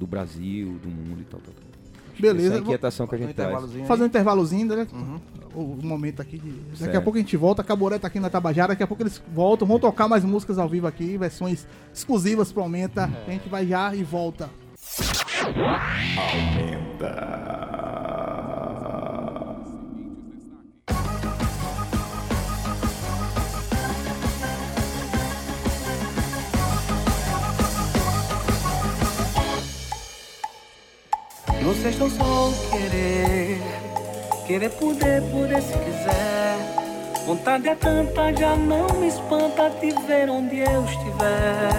do 0.00 0.06
Brasil, 0.06 0.78
do 0.82 0.88
mundo 0.88 1.20
e 1.20 1.24
tal, 1.24 1.38
tal, 1.40 1.52
tal. 1.52 1.70
Beleza, 2.18 2.46
Essa 2.46 2.54
é 2.54 2.58
a 2.58 2.60
inquietação 2.60 3.06
que 3.06 3.14
a 3.14 3.18
Um 3.18 3.20
gente 3.20 3.30
intervalozinho 3.30 3.82
aí. 3.82 3.88
Fazer 3.88 4.02
um 4.02 4.06
intervalozinho, 4.06 4.76
né? 4.76 4.86
Uhum. 4.92 5.20
O, 5.54 5.60
o 5.60 5.86
momento 5.86 6.20
aqui 6.20 6.38
de. 6.38 6.52
Daqui 6.78 6.96
a 6.96 7.00
pouco 7.00 7.18
a 7.18 7.20
gente 7.20 7.36
volta. 7.36 7.62
A 7.62 7.64
Caboré 7.64 7.98
tá 7.98 8.08
aqui 8.08 8.20
na 8.20 8.28
Tabajara. 8.28 8.68
Daqui 8.68 8.82
a 8.82 8.86
pouco 8.86 9.02
eles 9.02 9.22
voltam. 9.32 9.66
Vão 9.66 9.78
tocar 9.78 10.08
mais 10.08 10.24
músicas 10.24 10.58
ao 10.58 10.68
vivo 10.68 10.86
aqui, 10.86 11.16
versões 11.16 11.66
exclusivas 11.94 12.52
pro 12.52 12.62
Aumenta. 12.62 13.10
A 13.26 13.30
gente 13.30 13.48
vai 13.48 13.66
já 13.66 13.94
e 13.94 14.02
volta. 14.02 14.50
Não 15.56 16.96
seja 31.74 31.98
tão 31.98 32.10
só 32.10 32.52
querer, 32.70 33.62
querer 34.46 34.70
poder, 34.70 35.22
poder 35.30 35.62
se 35.62 35.72
quiser. 35.72 36.56
Vontade 37.26 37.68
é 37.68 37.74
tanta, 37.74 38.32
já 38.34 38.56
não 38.56 38.88
me 38.98 39.08
espanta 39.08 39.70
te 39.70 39.90
ver 40.06 40.28
onde 40.28 40.58
eu 40.58 40.84
estiver. 40.84 41.70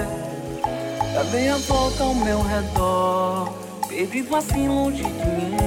Já 1.14 1.24
dei 1.24 1.50
a 1.50 1.58
volta 1.58 2.04
ao 2.04 2.16
meu 2.16 2.42
redor, 2.42 3.54
perdido 3.90 4.36
assim 4.36 4.68
longe 4.68 5.04
de 5.04 5.10
mim. 5.10 5.58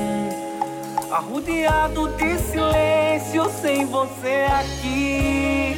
Arrodeado 1.10 2.08
de 2.16 2.38
silêncio 2.38 3.50
sem 3.60 3.84
você 3.84 4.46
aqui. 4.48 5.76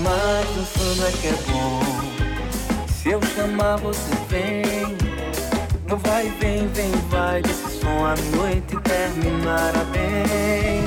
Mas 0.00 0.56
dançando 0.56 1.06
é 1.06 1.12
que 1.12 1.28
é 1.28 1.52
bom. 1.52 1.80
Se 2.88 3.10
eu 3.10 3.22
chamar, 3.22 3.76
você 3.76 4.14
vem. 4.28 4.99
Não 5.90 5.98
vai, 5.98 6.28
vem, 6.38 6.68
vem, 6.68 6.92
vai 7.08 7.42
desse 7.42 7.80
som 7.80 8.04
a 8.04 8.14
noite 8.36 8.76
terminará 8.84 9.82
bem. 9.90 10.84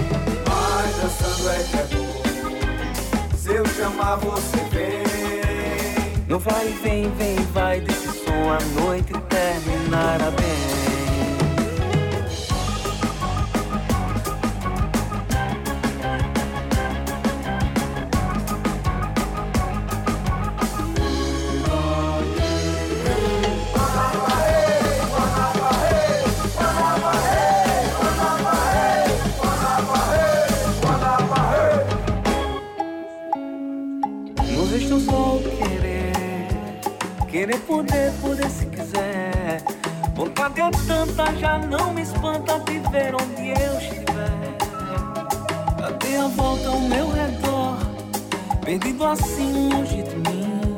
Mas 0.48 0.96
dançando 0.96 1.50
é 1.50 1.64
que 1.64 1.78
é 1.78 1.88
bom. 1.98 3.36
Se 3.36 3.54
eu 3.54 3.66
chamar, 3.66 4.16
você 4.16 4.58
vem. 4.72 6.24
Não 6.30 6.40
vai, 6.40 6.68
vem, 6.82 7.12
vem, 7.18 7.36
vai 7.54 7.82
desse 7.82 8.08
som 8.24 8.50
a 8.50 8.82
noite 8.82 9.12
terminará 9.28 10.32
bem. 10.32 10.83
Poder, 37.68 38.12
poder 38.22 38.50
se 38.50 38.66
quiser. 38.68 39.64
Vontade 40.16 40.62
é 40.62 40.70
tanta, 40.88 41.36
já 41.38 41.58
não 41.58 41.94
me 41.94 42.02
espanta 42.02 42.60
te 42.62 42.80
ver 42.92 43.16
onde 43.16 43.50
eu 43.50 43.78
estiver. 43.80 44.04
Dei 46.00 46.18
a 46.18 46.28
volta 46.28 46.70
ao 46.70 46.80
meu 46.80 47.12
redor, 47.12 47.78
perdido 48.64 49.06
assim 49.06 49.70
longe 49.70 50.04
de 50.04 50.16
mim. 50.16 50.78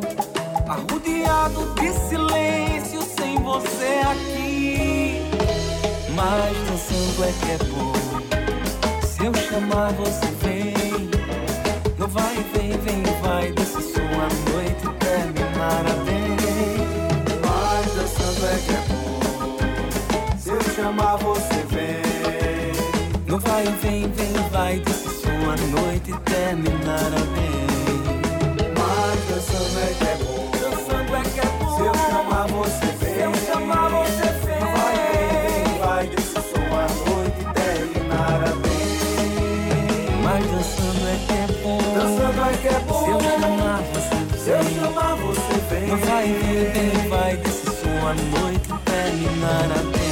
Arrodeado 0.67 1.73
de 1.75 1.91
silêncio, 2.07 3.01
sem 3.01 3.37
você 3.39 4.01
aqui. 4.09 5.21
Mas 6.15 6.57
dançando 6.67 7.23
é 7.23 7.33
que 7.39 7.51
é 7.51 7.57
bom. 7.69 7.93
Se 9.05 9.25
eu 9.25 9.33
chamar, 9.33 9.91
você 9.93 10.25
vem. 10.41 10.73
Não 11.97 12.07
vai, 12.07 12.35
vem, 12.53 12.71
vem, 12.79 13.03
vai. 13.21 13.51
Desse 13.51 13.81
som 13.93 14.01
a 14.01 14.51
noite 14.51 14.87
terminará 14.99 15.93
bem. 16.05 16.14
Chamar, 20.85 21.17
você 21.17 21.65
vem. 21.71 22.71
Não 23.27 23.39
vai, 23.39 23.63
vem, 23.81 24.07
vem, 24.11 24.33
vai. 24.51 24.79
Desse 24.79 25.09
som 25.09 25.29
a 25.29 25.57
noite 25.81 26.13
terminará 26.25 27.21
bem. 27.33 27.65
Mas 28.77 29.19
dançando 29.27 29.79
é 29.79 29.93
que 29.97 30.03
é 30.05 30.15
bom. 30.23 30.51
Dançando 30.51 31.15
é 31.15 31.21
que 31.23 31.39
é 31.39 31.49
bom. 31.57 31.75
Se 31.75 31.81
eu 31.85 31.93
chamar, 31.95 32.47
você 32.47 32.85
vem. 32.99 33.13
Se 33.15 33.21
eu 33.21 33.33
chamar, 33.47 33.89
você 33.89 34.27
vem. 34.45 34.59
Não 34.59 34.69
vai, 34.77 34.95
vem, 35.11 35.63
vem, 35.63 35.79
vai. 35.79 36.07
Desse 36.07 36.33
som 36.33 36.67
a 36.71 36.87
noite 37.09 37.41
terminará 37.55 38.51
bem. 38.61 38.85
Mas 40.23 40.45
dançando 40.51 41.03
é 41.07 41.17
que 41.25 41.33
é 41.33 41.47
bom. 41.63 41.79
Dançando 41.95 42.41
é 42.43 42.57
que 42.61 42.67
é 42.67 42.79
bom. 42.87 43.03
Se 43.03 43.09
eu 43.09 43.19
chamar, 43.39 43.81
você 43.91 44.15
vem. 44.15 44.39
Se 44.39 44.49
eu 44.51 44.63
chamar, 44.83 45.15
você 45.15 45.55
vem. 45.67 45.87
Não 45.87 45.97
vai, 45.97 46.25
vem, 46.27 46.91
vem, 46.91 47.09
vai. 47.09 47.37
Desse 47.37 47.65
som 47.65 48.07
a 48.07 48.13
noite 48.13 48.69
terminará 48.85 49.81
bem. 49.91 50.04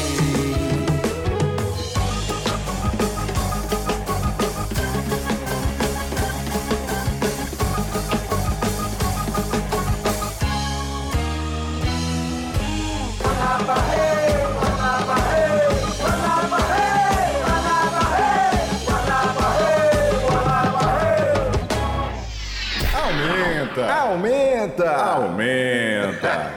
Aumenta, 23.91 24.89
aumenta, 24.95 26.29
aumenta. 26.29 26.53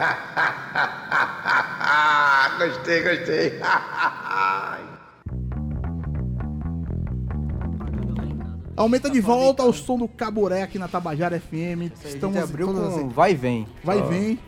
gostei, 2.59 3.03
gostei. 3.03 3.61
Aumenta 8.77 9.09
de 9.09 9.21
volta 9.23 9.63
ao 9.63 9.73
som 9.73 9.97
do 9.97 10.07
Caburé 10.07 10.63
aqui 10.63 10.79
na 10.79 10.87
Tabajara 10.87 11.41
FM. 11.41 11.91
Estamos 12.05 12.37
abriu 12.37 12.67
todas 12.67 12.93
com 12.93 13.09
Vai 13.09 13.33
e 13.33 13.35
Vem. 13.35 13.67
Vai 13.83 13.99
e 13.99 14.03
vem. 14.03 14.39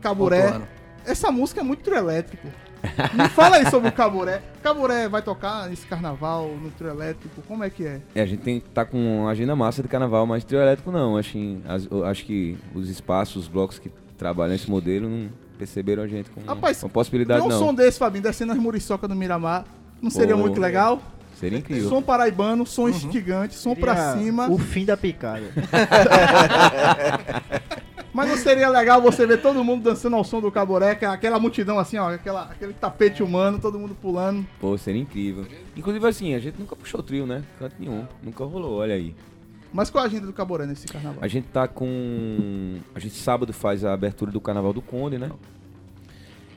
Caburé. 0.00 0.62
Essa 1.04 1.30
música 1.30 1.60
é 1.60 1.64
muito 1.64 1.92
elétrico. 1.92 2.48
Me 3.14 3.28
fala 3.28 3.56
aí 3.56 3.70
sobre 3.70 3.88
o 3.88 3.92
Caburé. 3.92 4.42
Caburé 4.62 5.08
vai 5.08 5.22
tocar 5.22 5.68
nesse 5.68 5.86
carnaval, 5.86 6.48
no 6.48 6.70
trio 6.70 6.90
elétrico, 6.90 7.42
como 7.46 7.62
é 7.64 7.70
que 7.70 7.86
é? 7.86 8.00
É, 8.14 8.22
a 8.22 8.26
gente 8.26 8.40
tem 8.42 8.60
que 8.60 8.68
tá 8.70 8.84
com 8.84 9.20
uma 9.20 9.30
agenda 9.30 9.54
massa 9.54 9.82
de 9.82 9.88
carnaval, 9.88 10.26
mas 10.26 10.44
trio 10.44 10.60
elétrico 10.60 10.90
não. 10.90 11.16
Acho, 11.16 11.32
que- 11.32 11.60
as- 11.68 11.88
acho 12.04 12.24
que 12.24 12.56
os 12.74 12.88
espaços, 12.88 13.44
os 13.44 13.48
blocos 13.48 13.78
que 13.78 13.90
trabalham 14.18 14.54
esse 14.54 14.70
modelo 14.70 15.08
não 15.08 15.28
perceberam 15.58 16.02
a 16.02 16.06
gente 16.08 16.28
com 16.30 16.40
Rapaz, 16.42 16.82
uma 16.82 16.88
possibilidade 16.90 17.40
Tem 17.40 17.48
um 17.48 17.52
não. 17.52 17.58
som 17.58 17.74
desse, 17.74 17.98
Fabinho, 17.98 18.22
descendo 18.22 18.52
as 18.52 18.58
muriçocas 18.58 19.08
do 19.08 19.14
Miramar. 19.16 19.64
Não 20.02 20.10
seria 20.10 20.34
Pô, 20.34 20.40
muito 20.42 20.60
legal? 20.60 21.00
Seria 21.38 21.58
incrível. 21.58 21.88
Som 21.90 22.00
paraibano, 22.02 22.64
som 22.66 22.88
instigante, 22.88 23.54
som 23.54 23.74
pra 23.74 23.94
Seria 24.12 24.24
cima. 24.24 24.48
O 24.50 24.56
fim 24.58 24.84
da 24.86 24.96
picada. 24.96 25.42
Mas 28.16 28.30
não 28.30 28.36
seria 28.38 28.70
legal 28.70 29.02
você 29.02 29.26
ver 29.26 29.42
todo 29.42 29.62
mundo 29.62 29.82
dançando 29.82 30.16
ao 30.16 30.24
som 30.24 30.40
do 30.40 30.50
caboré, 30.50 30.94
que 30.94 31.04
é 31.04 31.08
aquela 31.08 31.38
multidão 31.38 31.78
assim, 31.78 31.98
ó, 31.98 32.14
aquela, 32.14 32.44
aquele 32.44 32.72
tapete 32.72 33.22
humano, 33.22 33.58
todo 33.58 33.78
mundo 33.78 33.94
pulando. 33.94 34.46
Pô, 34.58 34.78
seria 34.78 35.02
incrível. 35.02 35.46
Inclusive 35.76 36.08
assim, 36.08 36.34
a 36.34 36.38
gente 36.38 36.58
nunca 36.58 36.74
puxou 36.74 37.02
trio, 37.02 37.26
né? 37.26 37.44
Canto 37.58 37.76
nenhum. 37.78 38.06
Nunca 38.22 38.42
rolou, 38.42 38.78
olha 38.78 38.94
aí. 38.94 39.14
Mas 39.70 39.90
qual 39.90 40.02
a 40.02 40.06
agenda 40.06 40.24
do 40.26 40.32
caboré 40.32 40.64
nesse 40.64 40.86
carnaval? 40.86 41.18
A 41.20 41.28
gente 41.28 41.48
tá 41.48 41.68
com. 41.68 42.78
A 42.94 42.98
gente 42.98 43.16
sábado 43.16 43.52
faz 43.52 43.84
a 43.84 43.92
abertura 43.92 44.32
do 44.32 44.40
Carnaval 44.40 44.72
do 44.72 44.80
Conde, 44.80 45.18
né? 45.18 45.30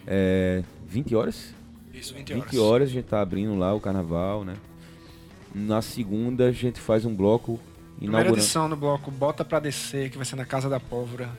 É. 0.08 0.63
20 0.88 1.13
horas? 1.13 1.54
Isso, 1.93 2.13
20 2.13 2.36
20 2.36 2.41
horas. 2.41 2.60
horas 2.60 2.89
a 2.89 2.91
gente 2.93 3.06
tá 3.06 3.19
abrindo 3.19 3.54
lá 3.58 3.74
o 3.74 3.82
carnaval, 3.82 4.45
né? 4.45 4.54
Na 5.54 5.82
segunda 5.82 6.45
a 6.45 6.52
gente 6.54 6.80
faz 6.80 7.04
um 7.04 7.13
bloco 7.13 7.60
Primeira 7.98 8.22
inaugurando. 8.22 8.38
edição 8.38 8.69
do 8.69 8.78
bloco 8.78 9.12
Bota 9.12 9.43
Pra 9.43 9.60
Descer, 9.60 10.10
que 10.10 10.15
vai 10.15 10.26
ser 10.26 10.38
na 10.38 10.45
Casa 10.45 10.69
da 10.69 10.80
Pólvora. 10.80 11.30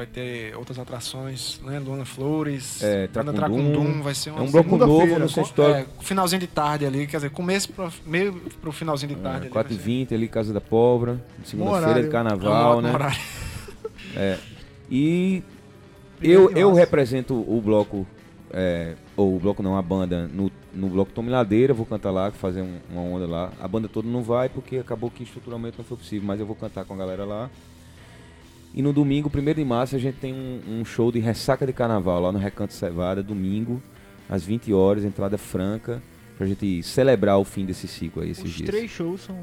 Vai 0.00 0.06
ter 0.06 0.56
outras 0.56 0.78
atrações, 0.78 1.60
né? 1.62 1.78
Luana 1.78 2.06
Flores, 2.06 2.82
É, 2.82 3.06
Tracundum. 3.08 3.36
Tracundum, 3.36 4.00
vai 4.02 4.14
ser 4.14 4.30
uma 4.30 4.38
É 4.38 4.42
um 4.44 4.50
bloco 4.50 4.76
novo 4.78 5.18
no 5.18 5.28
Centro 5.28 5.50
Histórico. 5.50 5.90
É, 6.00 6.02
finalzinho 6.02 6.40
de 6.40 6.46
tarde 6.46 6.86
ali, 6.86 7.06
quer 7.06 7.18
dizer, 7.18 7.28
começo 7.28 7.70
pro, 7.70 7.92
meio 8.06 8.32
pro 8.62 8.72
finalzinho 8.72 9.14
de 9.14 9.20
tarde. 9.20 9.48
ali, 9.48 9.50
vai 9.50 9.62
ser. 9.68 9.74
4h20 9.74 10.12
ali, 10.14 10.26
Casa 10.26 10.54
da 10.54 10.60
Pólvora. 10.60 11.22
Segunda-feira 11.44 12.02
de 12.02 12.08
carnaval, 12.08 12.78
É 12.78 12.82
né? 12.82 12.92
É. 14.16 14.38
E 14.90 15.42
eu, 16.22 16.50
eu 16.52 16.72
represento 16.72 17.34
o 17.34 17.60
bloco, 17.60 18.06
é, 18.50 18.94
ou 19.14 19.36
o 19.36 19.38
bloco 19.38 19.62
não, 19.62 19.76
a 19.76 19.82
banda, 19.82 20.26
no, 20.32 20.50
no 20.72 20.88
bloco 20.88 21.12
Tome 21.12 21.28
Ladeira, 21.28 21.74
vou 21.74 21.84
cantar 21.84 22.10
lá, 22.10 22.30
fazer 22.30 22.62
um- 22.62 22.78
uma 22.90 23.02
onda 23.02 23.26
lá. 23.26 23.52
A 23.60 23.68
banda 23.68 23.86
toda 23.86 24.08
não 24.08 24.22
vai 24.22 24.48
porque 24.48 24.78
acabou 24.78 25.10
que 25.10 25.24
estruturalmente 25.24 25.76
não 25.76 25.84
foi 25.84 25.98
possível, 25.98 26.26
mas 26.26 26.40
eu 26.40 26.46
vou 26.46 26.56
cantar 26.56 26.86
com 26.86 26.94
a 26.94 26.96
galera 26.96 27.26
lá. 27.26 27.50
E 28.72 28.82
no 28.82 28.92
domingo, 28.92 29.30
1 29.34 29.54
de 29.54 29.64
março, 29.64 29.96
a 29.96 29.98
gente 29.98 30.18
tem 30.18 30.32
um, 30.32 30.80
um 30.80 30.84
show 30.84 31.10
de 31.10 31.18
ressaca 31.18 31.66
de 31.66 31.72
carnaval 31.72 32.20
lá 32.20 32.30
no 32.32 32.38
Recanto 32.38 32.72
Cevada, 32.72 33.22
domingo, 33.22 33.82
às 34.28 34.44
20 34.44 34.72
horas, 34.72 35.04
entrada 35.04 35.36
franca, 35.36 36.00
pra 36.38 36.46
gente 36.46 36.82
celebrar 36.82 37.38
o 37.38 37.44
fim 37.44 37.66
desse 37.66 37.88
ciclo 37.88 38.22
aí, 38.22 38.30
esses 38.30 38.44
Os 38.44 38.50
dias. 38.52 38.70
três 38.70 38.90
shows 38.90 39.22
são 39.22 39.36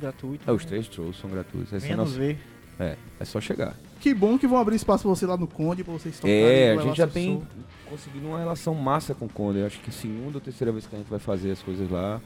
gratuitos. 0.00 0.46
É, 0.46 0.52
os 0.52 0.62
né? 0.62 0.68
três 0.68 0.86
shows 0.86 1.18
são 1.18 1.28
gratuitos. 1.28 1.72
Essa 1.72 1.84
é, 1.84 1.88
Venha 1.88 1.94
a 2.00 2.04
nos 2.04 2.10
nossa... 2.10 2.20
ver. 2.20 2.38
é, 2.78 2.96
é 3.18 3.24
só 3.24 3.40
chegar. 3.40 3.74
Que 3.98 4.14
bom 4.14 4.38
que 4.38 4.46
vão 4.46 4.58
abrir 4.58 4.76
espaço 4.76 5.02
pra 5.02 5.10
você 5.10 5.26
lá 5.26 5.36
no 5.36 5.48
Conde, 5.48 5.82
pra 5.82 5.92
vocês 5.92 6.16
tocarem. 6.16 6.40
É, 6.40 6.72
a 6.72 6.80
gente 6.80 6.96
já 6.96 7.08
tem 7.08 7.40
som. 7.40 7.90
conseguido 7.90 8.26
uma 8.28 8.38
relação 8.38 8.74
massa 8.74 9.14
com 9.14 9.26
o 9.26 9.28
Conde. 9.28 9.58
Eu 9.58 9.66
acho 9.66 9.80
que 9.80 9.90
é 9.90 9.92
a 9.92 9.92
segunda 9.92 10.36
ou 10.38 10.40
terceira 10.40 10.72
vez 10.72 10.86
que 10.86 10.94
a 10.94 10.98
gente 10.98 11.10
vai 11.10 11.18
fazer 11.18 11.50
as 11.50 11.60
coisas 11.60 11.90
lá. 11.90 12.20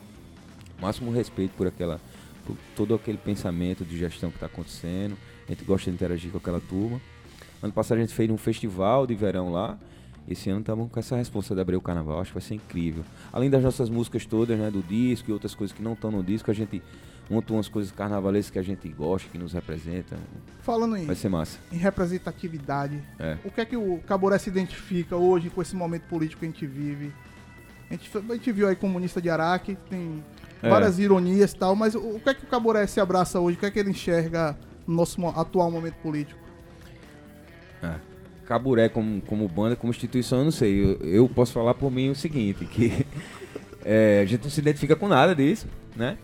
Máximo 0.80 1.10
respeito 1.10 1.52
por 1.56 1.66
aquela. 1.66 1.98
por 2.46 2.54
todo 2.76 2.94
aquele 2.94 3.18
pensamento 3.18 3.84
de 3.84 3.96
gestão 3.96 4.28
que 4.30 4.36
está 4.36 4.46
acontecendo. 4.46 5.16
A 5.46 5.52
gente 5.52 5.64
gosta 5.64 5.90
de 5.90 5.94
interagir 5.96 6.30
com 6.30 6.38
aquela 6.38 6.60
turma. 6.60 7.00
Ano 7.62 7.72
passado 7.72 7.98
a 7.98 8.00
gente 8.00 8.14
fez 8.14 8.30
um 8.30 8.36
festival 8.36 9.06
de 9.06 9.14
verão 9.14 9.50
lá. 9.52 9.78
Esse 10.26 10.48
ano 10.48 10.60
estamos 10.60 10.90
com 10.90 10.98
essa 10.98 11.16
responsa 11.16 11.54
de 11.54 11.60
abrir 11.60 11.76
o 11.76 11.80
carnaval. 11.82 12.18
Acho 12.20 12.30
que 12.32 12.38
vai 12.38 12.42
ser 12.48 12.54
incrível. 12.54 13.04
Além 13.32 13.50
das 13.50 13.62
nossas 13.62 13.90
músicas 13.90 14.24
todas, 14.24 14.58
né? 14.58 14.70
Do 14.70 14.82
disco 14.82 15.30
e 15.30 15.32
outras 15.32 15.54
coisas 15.54 15.76
que 15.76 15.82
não 15.82 15.92
estão 15.92 16.10
no 16.10 16.22
disco, 16.22 16.50
a 16.50 16.54
gente 16.54 16.82
monta 17.28 17.52
umas 17.52 17.68
coisas 17.68 17.90
carnavalescas 17.92 18.50
que 18.52 18.58
a 18.58 18.62
gente 18.62 18.88
gosta, 18.88 19.28
que 19.30 19.36
nos 19.38 19.52
representam. 19.52 20.18
Falando 20.60 20.96
em, 20.96 21.04
Vai 21.06 21.14
ser 21.16 21.28
massa. 21.28 21.58
em 21.72 21.76
representatividade, 21.76 23.02
É. 23.18 23.36
o 23.44 23.50
que 23.50 23.60
é 23.60 23.64
que 23.64 23.76
o 23.76 23.98
Caboré 24.06 24.38
se 24.38 24.48
identifica 24.50 25.16
hoje 25.16 25.50
com 25.50 25.60
esse 25.62 25.74
momento 25.76 26.02
político 26.04 26.40
que 26.40 26.46
a 26.46 26.48
gente 26.48 26.66
vive? 26.66 27.12
A 27.90 27.94
gente, 27.94 28.10
a 28.16 28.34
gente 28.34 28.52
viu 28.52 28.68
aí 28.68 28.76
comunista 28.76 29.20
de 29.22 29.28
Araque, 29.30 29.76
tem 29.90 30.22
É. 30.62 30.68
várias 30.68 30.98
ironias 30.98 31.52
e 31.52 31.56
tal, 31.56 31.74
mas 31.76 31.94
o, 31.94 31.98
o 32.16 32.20
que 32.20 32.28
é 32.30 32.34
que 32.34 32.44
o 32.44 32.46
Caboré 32.48 32.86
se 32.86 32.98
abraça 33.00 33.38
hoje? 33.40 33.56
O 33.56 33.60
que 33.60 33.66
é 33.66 33.70
que 33.70 33.78
ele 33.78 33.90
enxerga 33.90 34.56
no 34.86 34.94
nosso 34.94 35.24
atual 35.26 35.70
momento 35.70 35.94
político? 35.96 36.40
É. 37.82 37.94
Caburé 38.46 38.88
como, 38.88 39.20
como 39.22 39.48
banda, 39.48 39.74
como 39.74 39.90
instituição, 39.90 40.38
eu 40.38 40.44
não 40.44 40.52
sei. 40.52 40.82
Eu, 40.82 40.98
eu 41.00 41.28
posso 41.28 41.52
falar 41.52 41.74
por 41.74 41.90
mim 41.90 42.10
o 42.10 42.14
seguinte, 42.14 42.64
que 42.66 43.06
é, 43.84 44.20
a 44.22 44.26
gente 44.26 44.42
não 44.42 44.50
se 44.50 44.60
identifica 44.60 44.94
com 44.94 45.08
nada 45.08 45.34
disso, 45.34 45.66
né? 45.96 46.18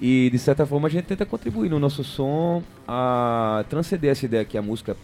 E 0.00 0.30
de 0.30 0.38
certa 0.38 0.64
forma 0.64 0.88
a 0.88 0.90
gente 0.90 1.04
tenta 1.04 1.26
contribuir 1.26 1.68
no 1.68 1.78
nosso 1.78 2.02
som 2.02 2.62
a 2.88 3.64
transcender 3.68 4.10
essa 4.10 4.24
ideia 4.24 4.44
que 4.44 4.56
a 4.56 4.62
música 4.62 4.96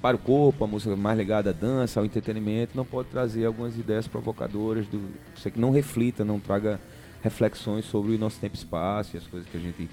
para 0.00 0.16
o 0.16 0.18
corpo, 0.18 0.64
a 0.64 0.66
música 0.66 0.96
mais 0.96 1.18
ligada 1.18 1.50
à 1.50 1.52
dança, 1.52 2.00
ao 2.00 2.06
entretenimento, 2.06 2.76
não 2.76 2.84
pode 2.84 3.08
trazer 3.08 3.44
algumas 3.44 3.76
ideias 3.76 4.08
provocadoras 4.08 4.86
do 4.86 5.00
isso 5.36 5.50
que 5.50 5.60
não 5.60 5.70
reflita, 5.70 6.24
não 6.24 6.40
traga 6.40 6.80
reflexões 7.22 7.84
sobre 7.84 8.14
o 8.14 8.18
nosso 8.18 8.40
tempo 8.40 8.54
e 8.54 8.58
espaço 8.58 9.16
e 9.16 9.18
as 9.18 9.26
coisas 9.26 9.48
que 9.48 9.56
a 9.56 9.60
gente, 9.60 9.90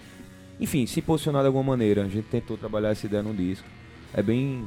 enfim, 0.60 0.86
se 0.86 1.02
posicionar 1.02 1.42
de 1.42 1.48
alguma 1.48 1.64
maneira. 1.64 2.04
A 2.04 2.08
gente 2.08 2.28
tentou 2.28 2.58
trabalhar 2.58 2.90
essa 2.90 3.06
ideia 3.06 3.24
no 3.24 3.34
disco. 3.34 3.68
É 4.14 4.22
bem 4.22 4.66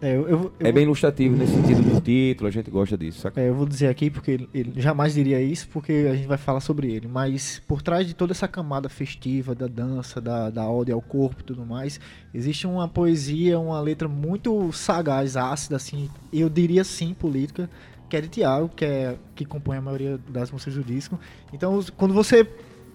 É, 0.00 0.14
eu, 0.14 0.28
eu, 0.28 0.52
eu 0.60 0.66
É 0.66 0.70
bem 0.70 0.84
ilustrativo 0.84 1.34
nesse 1.36 1.54
sentido 1.54 1.82
do 1.82 2.00
título, 2.00 2.48
a 2.48 2.50
gente 2.50 2.70
gosta 2.70 2.96
disso, 2.96 3.20
saca? 3.20 3.40
É, 3.40 3.48
eu 3.48 3.54
vou 3.54 3.66
dizer 3.66 3.88
aqui 3.88 4.10
porque 4.10 4.30
ele, 4.30 4.48
ele 4.52 4.80
jamais 4.80 5.14
diria 5.14 5.40
isso, 5.40 5.68
porque 5.68 6.08
a 6.10 6.14
gente 6.14 6.28
vai 6.28 6.36
falar 6.36 6.60
sobre 6.60 6.92
ele. 6.92 7.08
Mas 7.08 7.60
por 7.66 7.82
trás 7.82 8.06
de 8.06 8.14
toda 8.14 8.32
essa 8.32 8.46
camada 8.46 8.88
festiva 8.88 9.54
da 9.54 9.66
dança, 9.66 10.20
da, 10.20 10.50
da 10.50 10.70
ode 10.70 10.92
ao 10.92 11.00
corpo 11.00 11.40
e 11.40 11.44
tudo 11.44 11.64
mais, 11.64 11.98
existe 12.34 12.66
uma 12.66 12.86
poesia, 12.88 13.58
uma 13.58 13.80
letra 13.80 14.06
muito 14.08 14.70
sagaz, 14.72 15.36
ácida, 15.36 15.76
assim, 15.76 16.10
eu 16.32 16.48
diria 16.48 16.84
sim, 16.84 17.14
política, 17.14 17.68
que 18.08 18.16
é 18.16 18.20
de 18.20 18.28
Tiago, 18.28 18.68
que, 18.68 18.84
é, 18.84 19.16
que 19.34 19.44
compõe 19.44 19.78
a 19.78 19.80
maioria 19.80 20.18
das 20.28 20.50
músicas 20.50 20.74
do 20.74 20.84
disco. 20.84 21.18
Então, 21.52 21.82
quando 21.96 22.14
você 22.14 22.46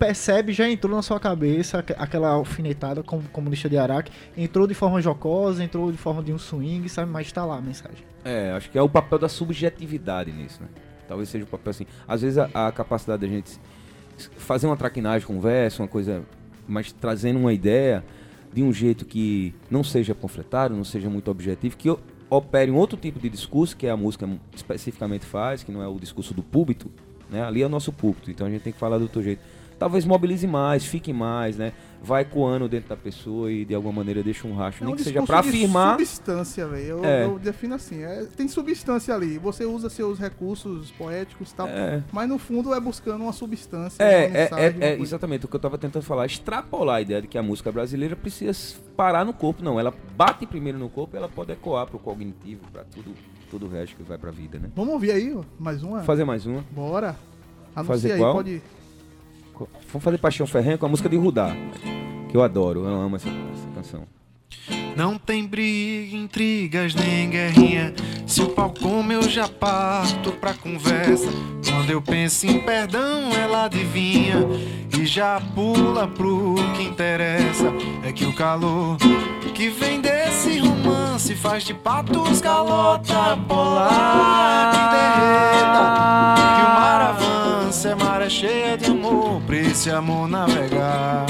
percebe, 0.06 0.52
já 0.52 0.68
entrou 0.68 0.96
na 0.96 1.04
sua 1.04 1.20
cabeça 1.20 1.78
aque- 1.78 1.94
aquela 1.96 2.30
alfinetada 2.30 3.04
como 3.04 3.22
comunista 3.30 3.70
de 3.70 3.78
Araque, 3.78 4.12
entrou 4.36 4.66
de 4.66 4.74
forma 4.74 5.00
jocosa, 5.00 5.64
entrou 5.64 5.92
de 5.92 5.98
forma 5.98 6.24
de 6.24 6.34
um 6.34 6.40
swing, 6.40 6.90
sabe? 6.90 7.12
Mas 7.12 7.32
tá 7.32 7.46
lá 7.46 7.58
a 7.58 7.62
mensagem. 7.62 8.04
É, 8.26 8.52
acho 8.52 8.72
que 8.72 8.80
é 8.80 8.82
o 8.82 8.90
papel 8.90 9.20
da 9.20 9.30
subjetividade 9.30 10.32
nisso, 10.32 10.60
né? 10.60 10.70
Talvez 11.08 11.30
seja 11.30 11.44
o 11.46 11.48
papel 11.48 11.70
assim. 11.70 11.86
Às 12.08 12.24
vezes 12.24 12.40
a, 12.40 12.50
a 12.68 12.72
capacidade 12.72 13.22
da 13.22 13.28
gente 13.28 13.60
fazer 14.38 14.66
uma 14.66 14.76
traquinagem, 14.76 15.28
conversa, 15.28 15.84
uma 15.84 15.88
coisa, 15.88 16.24
mas 16.68 16.92
trazendo 16.92 17.38
uma 17.38 17.54
ideia 17.54 18.04
de 18.52 18.64
um 18.64 18.74
jeito 18.74 19.06
que 19.06 19.54
não 19.70 19.84
seja 19.84 20.16
panfletário, 20.16 20.76
não 20.76 20.84
seja 20.84 21.12
muito 21.12 21.30
objetivo, 21.30 21.78
que 21.78 21.96
opere 22.28 22.72
um 22.72 22.76
outro 22.76 22.98
tipo 22.98 23.20
de 23.20 23.30
discurso 23.30 23.78
que 23.78 23.88
a 23.88 23.96
música 23.96 24.28
especificamente 24.56 25.28
faz, 25.28 25.62
que 25.64 25.72
não 25.72 25.84
é 25.84 25.88
o 25.88 26.00
discurso 26.00 26.34
do 26.34 26.42
púlpito, 26.42 26.90
né? 27.30 27.44
Ali 27.44 27.62
é 27.62 27.68
o 27.68 27.70
nosso 27.70 27.94
púlpito, 27.94 28.32
então 28.32 28.48
a 28.48 28.50
gente 28.50 28.64
tem 28.64 28.74
que 28.74 28.80
falar 28.80 28.98
do 28.98 29.04
outro 29.04 29.22
jeito. 29.22 29.61
Talvez 29.82 30.06
mobilize 30.06 30.46
mais, 30.46 30.86
fique 30.86 31.12
mais, 31.12 31.58
né? 31.58 31.74
Vai 32.04 32.24
coando 32.24 32.70
dentro 32.70 32.90
da 32.90 32.96
pessoa 32.96 33.52
e 33.52 33.66
de 33.66 33.74
alguma 33.74 33.92
maneira 33.96 34.22
deixa 34.22 34.48
um 34.48 34.54
racho, 34.56 34.84
É 34.84 34.86
nem 34.86 34.94
um 34.94 34.96
que 34.96 35.04
seja 35.04 35.20
de 35.24 35.32
afirmar. 35.34 35.94
substância, 35.94 36.68
velho. 36.68 36.86
Eu, 36.86 37.04
É. 37.06 37.26
eu 37.26 37.40
defino 37.40 37.74
assim. 37.74 38.04
é- 38.04 38.28
tem 38.38 38.48
substância 38.48 39.12
ali. 39.16 39.40
Você 39.40 39.66
usa 39.66 39.90
seus 39.90 40.20
recursos 40.20 40.92
poéticos 40.92 41.50
e 41.50 41.56
tal. 41.56 41.68
É. 41.68 42.04
Mas 42.12 42.30
no 42.30 42.38
fundo 42.38 42.72
é 42.76 42.80
buscando 42.80 43.24
uma 43.24 43.34
substância. 43.34 44.04
É, 44.04 44.28
uma 44.28 44.38
é, 44.38 44.44
mensagem, 44.44 44.66
é, 44.66 44.70
uma 44.70 44.86
é 44.86 45.00
exatamente 45.02 45.46
o 45.46 45.48
que 45.48 45.56
eu 45.56 45.60
tava 45.60 45.80
tentando 45.80 46.04
falar, 46.04 46.28
extrapolar 46.28 46.98
a 46.98 47.02
ideia 47.02 47.20
de 47.24 47.28
que 47.28 47.36
a 47.40 47.42
música 47.42 47.72
brasileira 47.72 48.16
precisa 48.16 48.54
parar 48.96 49.26
no 49.26 49.34
corpo, 49.34 49.64
não. 49.64 49.80
Ela 49.80 49.92
bate 50.16 50.46
primeiro 50.46 50.78
no 50.78 50.90
corpo 50.90 51.16
e 51.16 51.18
ela 51.18 51.28
pode 51.28 51.52
ecoar 51.54 51.88
pro 51.88 51.98
cognitivo, 51.98 52.62
pra 52.72 52.84
tudo, 52.84 53.16
tudo 53.50 53.66
o 53.66 53.70
resto 53.70 53.96
que 53.96 54.04
vai 54.04 54.20
pra 54.20 54.30
vida, 54.30 54.60
né? 54.60 54.70
Vamos 54.76 54.94
ouvir 54.94 55.10
aí, 55.12 55.36
mais 55.60 55.82
uma? 55.82 56.04
Fazer 56.04 56.24
mais 56.24 56.46
uma. 56.46 56.64
Bora. 56.70 57.16
Anuncia 57.76 57.94
Fazer 57.96 58.12
aí, 58.14 58.20
qual? 58.20 58.34
pode. 58.36 58.62
Co- 59.62 59.70
Vamos 59.92 60.04
fazer 60.04 60.18
Paixão 60.18 60.48
Ferrenha 60.48 60.78
com 60.78 60.86
a 60.86 60.90
música 60.90 61.08
de 61.08 61.16
Rudá, 61.18 61.56
que 62.30 62.36
eu 62.36 62.42
adoro, 62.42 62.86
eu 62.86 62.96
amo 62.96 63.16
essa, 63.16 63.28
essa 63.30 63.68
canção. 63.76 64.04
Não 64.96 65.18
tem 65.18 65.46
briga, 65.46 66.16
intrigas 66.18 66.96
nem 66.96 67.30
guerrinha. 67.30 67.94
Se 68.26 68.42
o 68.42 68.50
pau 68.50 68.74
come, 68.74 69.14
eu 69.14 69.24
já 69.30 69.48
parto 69.48 70.32
pra 70.34 70.54
conversa. 70.54 71.30
Quando 71.70 71.90
eu 71.92 72.02
penso 72.02 72.46
em 72.48 72.60
perdão, 72.60 73.32
ela 73.34 73.66
adivinha 73.66 74.40
e 75.00 75.06
já 75.06 75.40
pula 75.56 76.08
pro 76.08 76.56
que 76.76 76.84
interessa. 76.84 77.72
É 78.04 78.12
que 78.12 78.26
o 78.26 78.34
calor 78.36 78.98
que 79.56 79.70
vem 79.70 80.02
desse 80.02 80.58
romance 80.60 81.36
faz 81.36 81.64
de 81.64 81.74
patos 81.74 82.42
calota 82.42 83.38
polar 83.48 84.72
que 84.72 84.80
derreta. 84.98 85.84
Que 86.58 86.62
o 86.62 86.74
mar 86.80 87.02
avança, 87.72 87.90
é 87.90 87.96
maré 87.96 88.30
cheia 88.30 88.78
de 88.78 88.92
amor, 88.92 89.42
pra 89.44 89.56
esse 89.56 89.90
amor 89.90 90.28
navegar. 90.28 91.26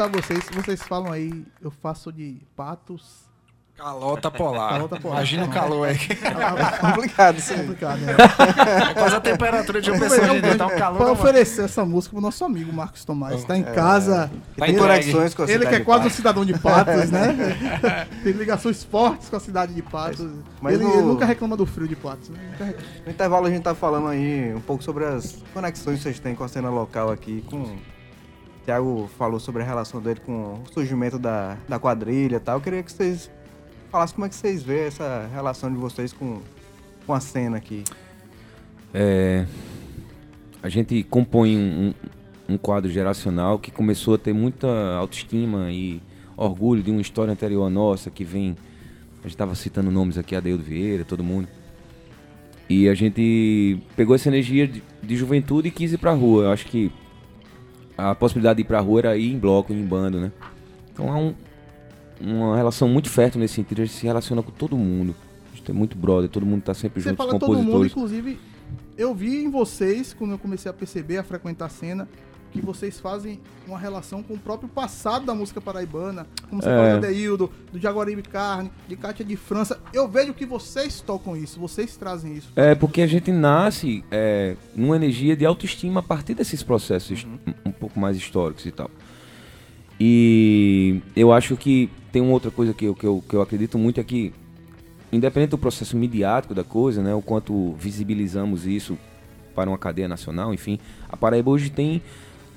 Perguntar 0.00 0.04
a 0.04 0.08
vocês, 0.08 0.44
se 0.44 0.52
vocês 0.52 0.82
falam 0.82 1.12
aí, 1.12 1.44
eu 1.60 1.70
faço 1.70 2.10
de 2.12 2.40
patos. 2.56 3.28
Calota 3.76 4.30
polar. 4.30 4.72
Calota 4.72 5.00
polar. 5.00 5.16
Imagina 5.18 5.46
o 5.46 5.48
calor 5.48 5.88
aí. 5.88 5.96
Complicado 6.80 7.38
isso 7.38 7.52
aí. 7.54 7.60
Complicado, 7.60 7.98
né? 8.00 8.12
É 8.90 8.94
quase 8.94 9.16
a 9.16 9.20
temperatura 9.20 9.80
de 9.80 9.90
uma 9.90 9.98
pessoa 10.00 10.28
de 10.28 10.40
dentro, 10.42 10.58
tá 10.58 10.66
um 10.66 10.76
calor. 10.76 10.98
Pra 10.98 11.12
oferecer 11.12 11.64
essa 11.64 11.84
música 11.86 12.12
pro 12.12 12.20
nosso 12.20 12.44
amigo 12.44 12.70
Marcos 12.70 13.06
Tomás. 13.06 13.42
Tá 13.44 13.56
em 13.56 13.62
casa. 13.62 14.30
É. 14.58 14.60
Tem 14.60 14.68
ele- 14.70 14.78
conexões 14.78 15.34
com 15.34 15.42
a 15.42 15.44
Ele 15.46 15.52
cidade 15.54 15.76
que 15.76 15.82
é 15.82 15.84
quase 15.84 16.06
um 16.06 16.10
cidadão 16.10 16.44
de 16.44 16.58
Patos, 16.58 17.10
né? 17.10 17.34
Tem 18.22 18.32
ligações 18.34 18.84
fortes 18.84 19.30
com 19.30 19.36
a 19.36 19.40
cidade 19.40 19.72
de 19.72 19.80
Patos. 19.82 20.30
Mas 20.60 20.74
ele, 20.74 20.84
no- 20.84 20.92
ele 20.92 21.02
nunca 21.02 21.24
reclama 21.24 21.56
do 21.56 21.64
frio 21.64 21.88
de 21.88 21.96
Patos. 21.96 22.28
Né? 22.28 22.74
No 23.06 23.10
intervalo 23.10 23.46
a 23.46 23.50
gente 23.50 23.62
tá 23.62 23.74
falando 23.74 24.08
aí 24.08 24.54
um 24.54 24.60
pouco 24.60 24.84
sobre 24.84 25.06
as 25.06 25.42
conexões 25.54 25.96
que 25.96 26.02
vocês 26.02 26.18
têm 26.18 26.34
com 26.34 26.44
a 26.44 26.48
cena 26.48 26.68
local 26.68 27.10
aqui, 27.10 27.42
com... 27.48 27.78
O 28.60 28.64
Thiago 28.64 29.10
falou 29.18 29.40
sobre 29.40 29.62
a 29.62 29.64
relação 29.64 30.00
dele 30.00 30.20
com 30.24 30.54
o 30.54 30.62
surgimento 30.72 31.18
da, 31.18 31.56
da 31.68 31.78
quadrilha 31.78 32.36
e 32.36 32.40
tal. 32.40 32.58
Eu 32.58 32.60
queria 32.60 32.82
que 32.82 32.92
vocês 32.92 33.30
falassem 33.90 34.14
como 34.14 34.26
é 34.26 34.28
que 34.28 34.34
vocês 34.34 34.62
veem 34.62 34.84
essa 34.84 35.28
relação 35.32 35.70
de 35.72 35.76
vocês 35.78 36.12
com, 36.12 36.40
com 37.06 37.12
a 37.14 37.20
cena 37.20 37.56
aqui. 37.56 37.84
É, 38.92 39.46
a 40.62 40.68
gente 40.68 41.02
compõe 41.04 41.56
um, 41.56 41.94
um- 42.48 42.58
quadro 42.58 42.90
geracional 42.90 43.58
que 43.58 43.70
começou 43.70 44.14
a 44.14 44.18
ter 44.18 44.32
muita 44.32 44.68
autoestima 44.96 45.70
e 45.72 46.02
orgulho 46.36 46.82
de 46.82 46.90
uma 46.90 47.00
história 47.00 47.32
anterior 47.32 47.70
nossa, 47.70 48.10
que 48.10 48.24
vem. 48.24 48.56
A 49.20 49.22
gente 49.22 49.32
estava 49.32 49.54
citando 49.54 49.90
nomes 49.90 50.18
aqui, 50.18 50.34
Adeildo 50.34 50.62
Vieira, 50.62 51.04
todo 51.04 51.22
mundo. 51.24 51.46
E 52.68 52.88
a 52.88 52.94
gente 52.94 53.78
pegou 53.96 54.14
essa 54.14 54.28
energia 54.28 54.66
de, 54.66 54.82
de 55.02 55.16
juventude 55.16 55.68
e 55.68 55.70
quis 55.70 55.92
ir 55.92 55.98
pra 55.98 56.12
rua. 56.12 56.44
Eu 56.44 56.50
acho 56.52 56.66
que 56.66 56.90
a 58.10 58.14
possibilidade 58.14 58.56
de 58.56 58.62
ir 58.62 58.64
pra 58.64 58.80
rua 58.80 59.00
era 59.00 59.16
ir 59.16 59.32
em 59.32 59.38
bloco, 59.38 59.72
ir 59.72 59.76
em 59.76 59.84
bando, 59.84 60.20
né? 60.20 60.32
Então 60.92 61.08
é 61.08 61.14
um- 61.16 61.34
uma 62.20 62.56
relação 62.56 62.88
muito 62.88 63.08
fértil 63.08 63.40
nesse 63.40 63.54
sentido. 63.54 63.82
A 63.82 63.84
gente 63.84 63.96
se 63.96 64.06
relaciona 64.06 64.42
com 64.42 64.50
todo 64.50 64.76
mundo. 64.76 65.14
A 65.52 65.56
gente 65.56 65.70
é 65.70 65.74
muito 65.74 65.96
brother, 65.96 66.28
todo 66.28 66.44
mundo 66.44 66.62
tá 66.62 66.74
sempre 66.74 67.00
Você 67.02 67.08
junto, 67.10 67.20
os 67.20 67.26
fala 67.26 67.38
todo 67.38 67.56
mundo, 67.56 67.66
compositores. 67.72 67.92
inclusive, 67.92 68.38
eu 68.96 69.14
vi 69.14 69.42
em 69.42 69.50
vocês, 69.50 70.12
quando 70.12 70.32
eu 70.32 70.38
comecei 70.38 70.70
a 70.70 70.74
perceber, 70.74 71.18
a 71.18 71.22
frequentar 71.22 71.66
a 71.66 71.68
cena, 71.70 72.08
que 72.50 72.60
vocês 72.60 72.98
fazem 72.98 73.40
uma 73.66 73.78
relação 73.78 74.22
com 74.22 74.34
o 74.34 74.38
próprio 74.38 74.68
passado 74.68 75.24
da 75.24 75.34
música 75.34 75.60
paraibana, 75.60 76.26
como 76.48 76.60
você 76.62 76.68
É. 76.68 76.72
falou 76.76 76.90
do 76.90 76.96
Adeildo, 77.06 77.50
do 77.72 77.78
Jaguaribe 77.78 78.22
Carne, 78.22 78.70
de 78.88 78.96
Cátia 78.96 79.24
de 79.24 79.36
França. 79.36 79.80
Eu 79.92 80.08
vejo 80.08 80.34
que 80.34 80.44
vocês 80.44 81.00
tocam 81.00 81.36
isso, 81.36 81.60
vocês 81.60 81.96
trazem 81.96 82.34
isso. 82.36 82.52
É, 82.56 82.74
porque 82.74 83.02
a 83.02 83.06
gente 83.06 83.30
nasce 83.30 84.04
é, 84.10 84.56
numa 84.74 84.96
energia 84.96 85.36
de 85.36 85.46
autoestima 85.46 86.00
a 86.00 86.02
partir 86.02 86.34
desses 86.34 86.62
processos 86.62 87.24
um, 87.24 87.68
um 87.68 87.72
pouco 87.72 87.98
mais 88.00 88.16
históricos 88.16 88.66
e 88.66 88.70
tal. 88.72 88.90
E 89.98 91.00
eu 91.14 91.32
acho 91.32 91.56
que 91.56 91.90
tem 92.10 92.22
uma 92.22 92.32
outra 92.32 92.50
coisa 92.50 92.72
que 92.72 92.86
eu, 92.86 92.94
que 92.94 93.06
eu, 93.06 93.22
que 93.28 93.34
eu 93.34 93.42
acredito 93.42 93.76
muito 93.78 94.00
é 94.00 94.04
que, 94.04 94.32
independente 95.12 95.50
do 95.50 95.58
processo 95.58 95.96
midiático 95.96 96.54
da 96.54 96.64
coisa, 96.64 97.02
né, 97.02 97.14
o 97.14 97.20
quanto 97.22 97.74
visibilizamos 97.74 98.66
isso 98.66 98.96
para 99.54 99.68
uma 99.68 99.76
cadeia 99.78 100.08
nacional, 100.08 100.54
enfim, 100.54 100.78
a 101.08 101.16
Paraíba 101.16 101.50
hoje 101.50 101.68
tem 101.70 102.00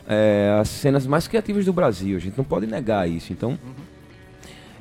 é, 0.07 0.57
as 0.59 0.69
cenas 0.69 1.05
mais 1.07 1.27
criativas 1.27 1.65
do 1.65 1.73
Brasil. 1.73 2.15
A 2.17 2.19
gente 2.19 2.37
não 2.37 2.43
pode 2.43 2.67
negar 2.67 3.09
isso. 3.09 3.31
Então, 3.33 3.57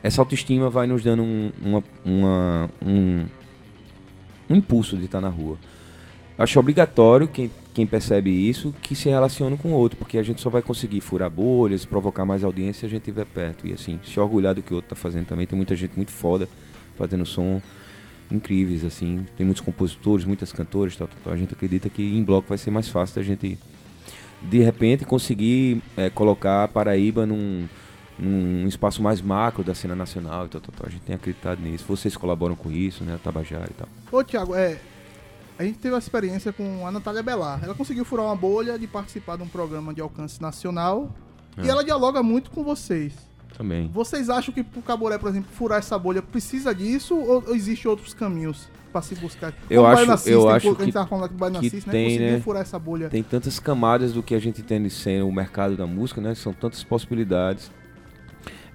essa 0.03 0.21
autoestima 0.21 0.69
vai 0.69 0.87
nos 0.87 1.03
dando 1.03 1.23
um, 1.23 1.53
uma- 1.63 1.85
uma- 2.05 2.71
um, 2.85 3.25
um 4.51 4.57
impulso 4.57 4.97
de 4.97 5.05
estar 5.05 5.21
na 5.21 5.29
rua. 5.29 5.57
Acho 6.37 6.59
obrigatório 6.59 7.29
quem, 7.29 7.51
quem 7.73 7.87
percebe 7.87 8.31
isso 8.31 8.75
que 8.83 8.95
se 8.97 9.09
relacione 9.09 9.57
com 9.57 9.69
o 9.69 9.73
outro, 9.75 9.97
porque 9.99 10.19
a 10.19 10.23
gente 10.23 10.41
só 10.41 10.51
vai 10.51 10.63
conseguir 10.63 11.01
furar 11.01 11.31
bolhas, 11.31 11.85
provocar 11.85 12.25
mais 12.25 12.43
audiência 12.43 12.81
se 12.81 12.87
a 12.87 12.89
gente 12.89 13.03
estiver 13.03 13.27
perto. 13.27 13.67
E 13.67 13.73
assim, 13.73 14.01
se 14.03 14.19
orgulhar 14.19 14.55
do 14.55 14.63
que 14.63 14.73
o 14.73 14.77
outro 14.77 14.93
está 14.93 14.97
fazendo 14.97 15.27
também. 15.27 15.47
Tem 15.47 15.57
muita 15.57 15.77
gente 15.77 15.93
muito 15.95 16.11
foda 16.11 16.49
fazendo 16.97 17.25
som 17.25 17.61
incríveis, 18.31 18.83
assim. 18.85 19.25
Tem 19.37 19.45
muitos 19.45 19.61
compositores, 19.61 20.25
muitas 20.25 20.53
cantoras, 20.53 20.97
tal, 20.97 21.07
tal, 21.07 21.19
tal. 21.25 21.33
A 21.33 21.37
gente 21.37 21.53
acredita 21.53 21.89
que 21.89 22.03
em 22.03 22.25
bloco 22.25 22.49
vai 22.49 22.59
ser 22.59 22.71
mais 22.71 22.89
fácil 22.89 23.17
da 23.17 23.23
gente, 23.23 23.59
de 24.49 24.59
repente, 24.59 25.05
conseguir 25.05 25.83
eh, 25.97 26.11
colocar 26.11 26.65
a 26.65 26.69
Paraíba 26.69 27.25
num, 27.27 27.69
num 28.19 28.67
espaço 28.67 29.03
mais 29.03 29.21
macro 29.21 29.63
da 29.65 29.75
cena 29.75 29.95
nacional 29.95 30.47
e 30.47 30.49
tal, 30.49 30.61
tal, 30.61 30.75
tal. 30.77 30.87
A 30.87 30.91
gente 30.91 31.03
tem 31.03 31.15
acreditado 31.15 31.61
nisso. 31.61 31.85
Vocês 31.89 32.17
colaboram 32.17 32.55
com 32.55 32.71
isso, 32.71 33.05
né? 33.05 33.15
A 33.15 33.19
Tabajara 33.19 33.69
e 33.71 33.75
tal. 33.75 33.89
Ô, 34.11 34.23
Thiago, 34.25 34.55
é. 34.55 34.79
A 35.59 35.65
gente 35.65 35.79
teve 35.79 35.95
uma 35.95 35.99
experiência 35.99 36.53
com 36.53 36.87
a 36.87 36.91
Natália 36.91 37.23
Belar. 37.23 37.61
Ela 37.63 37.75
conseguiu 37.75 38.05
furar 38.05 38.27
uma 38.27 38.35
bolha 38.37 38.79
de 38.79 38.87
participar 38.87 39.37
de 39.37 39.43
um 39.43 39.49
programa 39.49 39.95
de 39.95 40.01
alcance 40.01 40.41
nacional. 40.41 41.15
E 41.57 41.67
É. 41.67 41.71
ela 41.71 41.85
dialoga 41.85 42.23
muito 42.23 42.51
com 42.51 42.65
vocês. 42.65 43.13
Também. 43.57 43.89
Vocês 43.93 44.31
acham 44.31 44.53
que 44.53 44.65
pro 44.65 44.81
Caboré, 44.83 45.19
por 45.19 45.29
exemplo, 45.29 45.51
furar 45.53 45.79
essa 45.79 45.99
bolha 45.99 46.23
precisa 46.23 46.75
disso 46.75 47.15
ou, 47.15 47.45
ou 47.47 47.55
existe 47.55 47.87
outros 47.87 48.15
caminhos 48.15 48.67
pra 48.93 49.03
se 49.03 49.15
buscar? 49.17 49.53
Eu 49.69 49.83
Como 49.83 49.95
o 49.95 50.13
acho, 50.13 50.29
eu 50.29 50.49
acho 50.49 50.69
a 50.69 50.71
gente 50.73 50.85
que, 50.85 50.93
tava 50.93 51.09
falando 51.09 51.25
aqui 51.25 51.35
do 51.35 51.39
Baiana 51.39 51.61
que 51.61 51.77
né? 51.77 51.83
tem, 51.91 52.19
né? 52.19 52.41
furar 52.41 52.63
essa 52.63 52.79
bolha. 52.79 53.09
Tem 53.09 53.23
tantas 53.23 53.59
camadas 53.59 54.13
do 54.13 54.23
que 54.23 54.35
a 54.35 54.39
gente 54.39 54.61
entende 54.61 54.91
ser 54.91 55.23
o 55.25 55.33
mercado 55.33 55.77
da 55.77 55.87
música, 55.87 56.21
né? 56.21 56.35
São 56.35 56.53
tantas 56.53 56.85
possibilidades. 56.85 57.71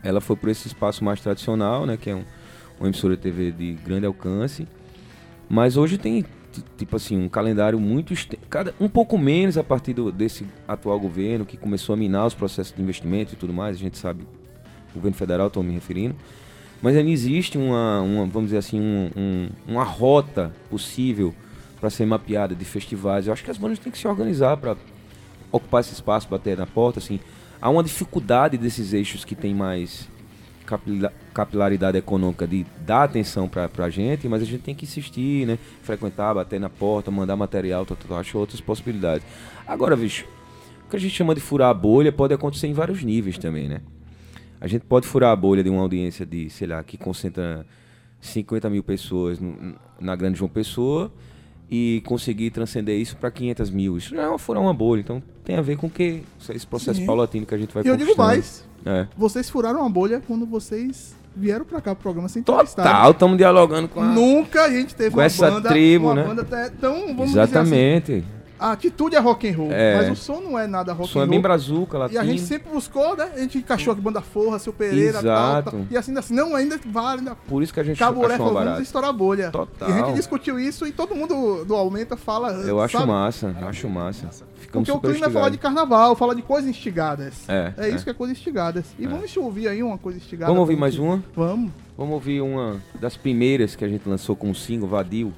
Ela 0.04 0.20
foi 0.22 0.36
por 0.36 0.50
esse 0.50 0.68
espaço 0.68 1.04
mais 1.04 1.22
tradicional, 1.22 1.86
né? 1.86 1.98
Que 1.98 2.10
é 2.10 2.16
um, 2.16 2.24
uma 2.80 2.88
emissora 2.90 3.16
de 3.16 3.22
TV 3.22 3.52
de 3.52 3.74
grande 3.74 4.06
alcance. 4.06 4.68
Mas 5.50 5.78
hoje 5.78 5.98
tem, 5.98 6.24
ti- 6.52 6.64
tipo 6.78 6.96
assim, 6.96 7.18
um 7.18 7.30
calendário 7.30 7.80
muito... 7.80 8.14
Cada, 8.50 8.74
um 8.80 8.88
pouco 8.90 9.18
menos 9.18 9.58
a 9.58 9.64
partir 9.64 9.94
do- 9.94 10.12
desse 10.12 10.46
atual 10.68 11.00
governo, 11.00 11.46
que 11.46 11.58
começou 11.58 11.94
a 11.94 11.98
minar 11.98 12.26
os 12.28 12.34
processos 12.34 12.76
de 12.76 12.82
investimento 12.82 13.34
e 13.34 13.38
tudo 13.38 13.54
mais. 13.54 13.76
A 13.76 13.80
gente 13.80 13.98
sabe, 13.98 14.28
governo 14.94 15.16
federal, 15.16 15.48
estou 15.48 15.64
me 15.64 15.74
referindo. 15.74 16.16
Mas 16.82 16.96
ainda 16.96 17.10
existe 17.10 17.58
uma, 17.58 18.02
uma 18.02 18.26
vamos 18.26 18.46
dizer 18.50 18.58
assim, 18.58 18.80
um- 18.80 19.10
um- 19.16 19.50
uma 19.68 19.84
rota 19.84 20.52
possível 20.70 21.34
para 21.80 21.90
ser 21.90 22.06
mapeada 22.06 22.56
de 22.56 22.66
festivais. 22.66 23.28
Eu 23.28 23.34
acho 23.34 23.44
que 23.44 23.52
as 23.52 23.58
bandas 23.58 23.80
têm 23.80 23.92
que 23.92 23.98
se 23.98 24.08
organizar 24.08 24.58
para 24.58 24.76
ocupar 25.52 25.82
esse 25.82 25.94
espaço, 25.94 26.28
bater 26.30 26.58
na 26.58 26.66
porta, 26.68 27.00
assim. 27.00 27.20
Há 27.62 27.70
uma 27.70 27.84
dificuldade 27.84 28.58
desses 28.58 28.94
eixos 28.94 29.26
que 29.26 29.34
tem 29.36 29.54
mais 29.56 30.08
capila- 30.66 31.14
capilaridade 31.34 31.98
econômica 31.98 32.46
de 32.48 32.66
dar 32.86 33.04
atenção 33.04 33.48
para 33.48 33.70
a 33.78 33.90
gente, 33.90 34.28
mas 34.28 34.42
a 34.42 34.46
gente 34.46 34.62
tem 34.62 34.76
que 34.76 34.86
insistir, 34.86 35.48
né? 35.48 35.58
Frequentar, 35.82 36.36
bater 36.36 36.60
na 36.60 36.70
porta, 36.70 37.10
mandar 37.10 37.36
material, 37.36 37.86
tal, 37.86 37.98
tal, 37.98 38.08
tal. 38.10 38.18
acho 38.20 38.38
outras 38.38 38.62
possibilidades. 38.62 39.26
Agora, 39.66 39.96
bicho, 39.96 40.26
o 40.86 40.90
que 40.90 40.96
a 40.96 41.00
gente 41.00 41.16
chama 41.16 41.34
de 41.34 41.42
furar 41.42 41.70
a 41.70 41.74
bolha 41.74 42.12
pode 42.12 42.34
acontecer 42.34 42.68
em 42.68 42.74
vários 42.74 43.04
níveis 43.04 43.38
também, 43.38 43.68
né? 43.68 43.82
A 44.60 44.68
gente 44.68 44.86
pode 44.86 45.08
furar 45.08 45.32
a 45.32 45.36
bolha 45.36 45.64
de 45.64 45.70
uma 45.70 45.82
audiência 45.82 46.26
de, 46.26 46.50
sei 46.50 46.68
lá, 46.68 46.84
que 46.84 46.98
concentra 46.98 47.66
50 48.20 48.70
mil 48.70 48.84
pessoas 48.84 49.40
na 50.00 50.16
Grande 50.16 50.40
João 50.40 50.50
Pessoa 50.50 51.12
e 51.70 52.02
conseguir 52.06 52.52
transcender 52.52 53.00
isso 53.00 53.16
para 53.18 53.30
500 53.30 53.70
mil. 53.70 53.98
Isso 53.98 54.16
não 54.16 54.24
é 54.24 54.28
uma 54.28 54.40
furar 54.40 54.62
uma 54.62 54.74
bolha, 54.74 55.02
então 55.02 55.22
tem 55.44 55.58
a 55.58 55.62
ver 55.62 55.78
com 55.78 55.90
que 55.90 56.24
esse 56.50 56.66
processo 56.66 57.00
Sim. 57.00 57.06
paulatino 57.06 57.46
que 57.46 57.54
a 57.54 57.58
gente 57.58 57.74
vai 57.74 57.84
E 57.84 57.88
eu 57.88 57.98
digo 57.98 58.16
mais. 58.18 58.66
É. 58.86 59.08
Vocês 59.18 59.50
furaram 59.50 59.82
uma 59.82 59.90
bolha 59.90 60.22
quando 60.26 60.46
vocês 60.46 61.16
vieram 61.36 61.66
pra 61.66 61.80
cá 61.82 61.94
pro 61.94 62.04
programa 62.04 62.30
sem 62.30 62.42
Total, 62.42 62.64
entrevistar. 62.64 63.12
estamos 63.12 63.38
dialogando 63.38 63.88
com 63.88 64.02
a... 64.02 64.06
Nunca 64.06 64.64
a 64.64 64.70
gente 64.72 64.96
teve 64.96 65.12
com 65.12 65.18
uma 65.18 65.26
essa 65.26 65.52
banda, 65.52 65.70
tribo, 65.70 66.06
uma 66.06 66.16
né? 66.16 66.24
banda 66.24 66.42
até 66.42 66.70
tão, 66.70 67.08
vamos 67.08 67.28
dizer 67.28 67.42
assim, 67.42 67.52
Exatamente. 67.52 68.24
A 68.60 68.72
atitude 68.72 69.16
é 69.16 69.20
rock 69.20 69.48
and 69.50 69.56
roll, 69.56 69.72
É. 69.72 69.96
mas 69.98 70.10
o 70.12 70.16
som 70.16 70.40
não 70.42 70.58
é 70.58 70.66
nada 70.68 70.94
rock 70.94 71.10
som 71.12 71.20
and 71.20 71.24
é 71.24 71.26
roll. 71.26 71.32
bem 71.32 71.42
brazuca, 71.42 71.96
E 71.96 71.98
a 71.98 72.00
latino. 72.02 72.24
gente 72.26 72.42
sempre 72.42 72.70
buscou, 72.72 73.16
né? 73.16 73.30
A 73.36 73.40
gente 73.40 73.58
encaixou 73.58 73.94
aqui 73.94 74.02
Banda 74.02 74.22
Forra, 74.22 74.60
Seu 74.60 74.74
Pereira, 74.74 75.20
Exato. 75.20 75.72
tal, 75.72 75.80
tal. 75.82 75.88
E 75.92 75.98
assim, 75.98 76.18
assim, 76.18 76.34
não, 76.34 76.56
ainda 76.56 76.80
vale, 76.86 77.20
ainda 77.20 77.36
Por 77.36 77.62
isso 77.64 77.74
que 77.74 77.80
a 77.80 77.84
gente 77.84 77.98
Caburé 78.00 78.34
achou 78.36 78.38
falou, 78.38 78.52
uma 78.52 78.60
vamos 78.60 78.66
barata. 78.70 78.84
estourar 78.84 79.10
a 79.10 79.14
bolha. 79.14 79.52
Total. 79.52 79.90
E 79.90 79.92
a 79.94 79.96
gente 80.06 80.16
discutiu 80.16 80.60
isso 80.60 80.86
e 80.88 80.92
todo 80.92 81.14
mundo 81.16 81.64
do 81.66 81.76
Aumenta 81.76 82.18
fala. 82.18 82.52
Eu 82.54 82.80
acho 82.82 82.98
sabe? 82.98 83.10
massa, 83.12 83.56
acho 83.68 83.90
massa. 83.90 84.30
Ficamos 84.56 84.90
Porque 84.90 85.08
o 85.08 85.12
clima 85.12 85.28
é 85.28 85.30
falar 85.30 85.50
de 85.50 85.58
carnaval, 85.58 86.16
fala 86.16 86.36
de 86.36 86.42
coisas 86.42 86.70
instigadas. 86.70 87.48
É, 87.48 87.74
é. 87.78 87.90
isso 87.90 88.04
que 88.04 88.10
é 88.10 88.14
coisa 88.14 88.34
instigadas. 88.34 88.86
E 89.00 89.06
É. 89.06 89.08
vamos 89.08 89.36
ouvir 89.38 89.68
aí 89.68 89.82
uma 89.84 89.98
coisa 89.98 90.18
instigada. 90.18 90.48
Vamos 90.52 90.62
ouvir 90.62 90.76
mais 90.76 90.98
uma? 90.98 91.24
Vamos. 91.36 91.72
Vamos 91.98 92.14
ouvir 92.14 92.42
uma 92.42 92.78
das 93.00 93.16
primeiras 93.16 93.76
que 93.76 93.86
a 93.86 93.88
gente 93.88 94.08
lançou 94.10 94.36
com 94.36 94.50
o 94.52 94.56
single, 94.56 94.88
Vadio. 94.90 95.34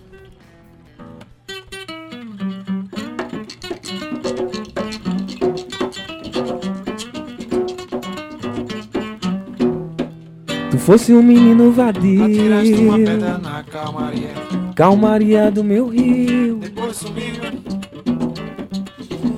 Fosse 10.90 11.14
um 11.14 11.22
menino 11.22 11.72
vadio, 11.72 12.24
Atiraste 12.26 12.74
uma 12.74 12.98
pedra 12.98 13.38
na 13.38 13.62
calmaria, 13.62 14.30
calmaria 14.76 15.52
do 15.52 15.64
meu 15.64 15.88
rio. 15.88 16.56
depois 16.56 16.96
sumiu. 16.98 17.36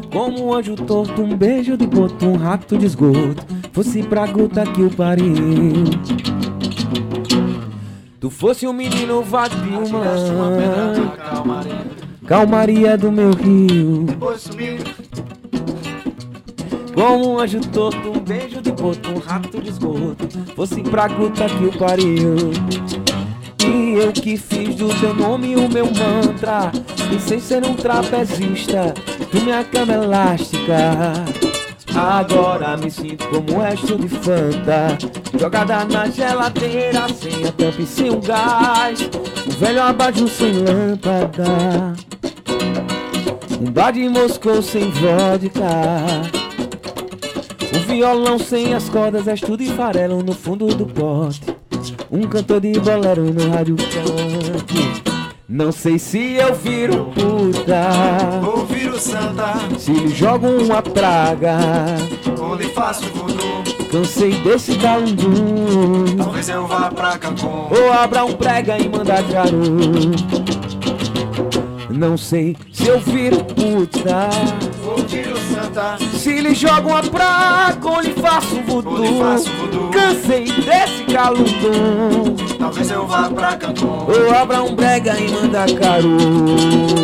Como 0.10 0.46
um 0.48 0.54
anjo 0.54 0.78
torto, 0.78 1.22
um 1.22 1.36
beijo 1.36 1.76
de 1.76 1.86
boto, 1.86 2.26
um 2.26 2.38
rato 2.38 2.78
de 2.78 2.86
esgoto. 2.86 3.46
Fosse 3.74 4.02
pra 4.02 4.26
gota 4.28 4.64
que 4.64 4.82
o 4.82 4.90
pariu. 4.90 5.34
Tu 8.18 8.30
fosse 8.30 8.66
um 8.66 8.72
menino 8.72 9.22
vadio, 9.22 9.82
Atiraste 9.82 10.30
uma 10.32 10.52
pedra 10.52 10.86
na 10.88 10.94
mano. 10.94 11.12
calmaria, 11.18 11.82
Calmaria 12.26 12.98
do 12.98 13.12
meu 13.12 13.32
rio. 13.32 14.04
depois 14.06 14.40
sumiu. 14.40 14.78
Como 16.94 17.34
um 17.34 17.40
anjo 17.40 17.62
torto, 17.62 18.10
um 18.10 18.20
beijo 18.20 18.62
de 18.62 18.72
boto, 18.72 19.12
um 19.12 19.20
rato 19.20 19.62
de 19.62 19.70
esgoto. 19.70 20.28
Fosse 20.56 20.82
pra 20.82 21.08
gruta 21.08 21.46
que 21.46 21.66
o 21.66 21.78
pariu. 21.78 22.36
E 23.66 23.94
eu 23.94 24.12
que 24.12 24.36
fiz 24.38 24.76
do 24.76 24.90
teu 25.00 25.14
nome 25.14 25.56
o 25.56 25.70
meu 25.70 25.86
mantra. 25.86 26.72
E 27.16 27.20
sem 27.20 27.40
ser 27.40 27.66
um 27.66 27.76
trapezista, 27.76 28.94
tu 29.32 29.42
minha 29.42 29.64
cama 29.64 29.94
elástica. 29.94 31.14
Agora 31.96 32.78
me 32.78 32.90
sinto 32.90 33.28
como 33.28 33.54
um 33.54 33.60
resto 33.60 33.98
de 33.98 34.08
Fanta 34.08 34.98
Jogada 35.38 35.84
na 35.84 36.10
geladeira 36.10 37.06
Sem 37.14 37.46
a 37.46 37.52
tampa 37.52 37.82
e 37.82 37.86
sem 37.86 38.10
o 38.10 38.22
gás 38.22 39.10
Um 39.46 39.52
velho 39.60 39.82
abajur 39.82 40.30
sem 40.30 40.54
lâmpada 40.54 41.94
Um 43.60 43.70
bar 43.72 43.92
de 43.92 44.08
Moscou 44.08 44.62
sem 44.62 44.90
vodka 44.90 46.41
violão 47.96 48.40
sem 48.40 48.74
as 48.74 48.88
cordas, 48.88 49.28
és 49.28 49.42
tudo 49.42 49.62
e 49.62 49.68
farelo 49.68 50.24
no 50.24 50.32
fundo 50.34 50.68
do 50.68 50.86
pote. 50.86 51.42
Um 52.10 52.22
cantor 52.22 52.62
de 52.62 52.80
bolero 52.80 53.24
no 53.34 53.50
rádio 53.52 53.76
funk. 53.78 55.02
Não 55.50 55.72
sei 55.74 56.00
se 56.00 56.36
eu 56.36 56.56
viro 56.56 57.12
puta. 57.14 57.90
Ou 58.48 58.66
viro 58.66 58.98
santa, 58.98 59.56
Se 59.78 59.92
lhe 59.92 60.08
jogo 60.08 60.48
uma 60.48 60.82
praga. 60.82 61.58
ou 62.40 62.56
lhe 62.56 62.70
faço 62.70 63.04
voodoo. 63.14 63.62
Cansei 63.92 64.32
desse 64.42 64.78
calundum. 64.78 66.16
Talvez 66.18 66.48
eu 66.48 66.66
vá 66.66 66.90
pra 66.90 67.18
Cancún. 67.18 67.68
Ou 67.70 67.92
abra 67.92 68.24
um 68.24 68.32
prega 68.32 68.78
e 68.78 68.88
manda 68.88 69.22
caro. 69.24 69.58
Não 71.90 72.16
sei 72.16 72.56
se 72.72 72.88
eu 72.88 73.02
viro 73.02 73.44
puta. 73.44 74.30
Ou 75.12 75.18
viro 75.18 75.38
santa, 75.54 75.98
Se 76.18 76.40
lhe 76.40 76.56
jogo 76.56 76.90
uma 76.90 77.04
praga 77.04 78.02
lhe 78.02 78.14
faço 78.14 78.62
voodoo. 78.62 79.92
Cansei 79.92 80.46
desse 80.46 81.04
calundum. 81.12 82.36
Talvez 82.58 82.90
eu 82.90 83.06
vá 83.06 83.30
pra 83.30 83.58
Cancún. 83.58 84.08
Ou 84.08 84.34
abra 84.34 84.64
um 84.64 84.74
brega 84.74 85.20
e 85.20 85.30
manda 85.30 85.66
caro. 85.78 87.01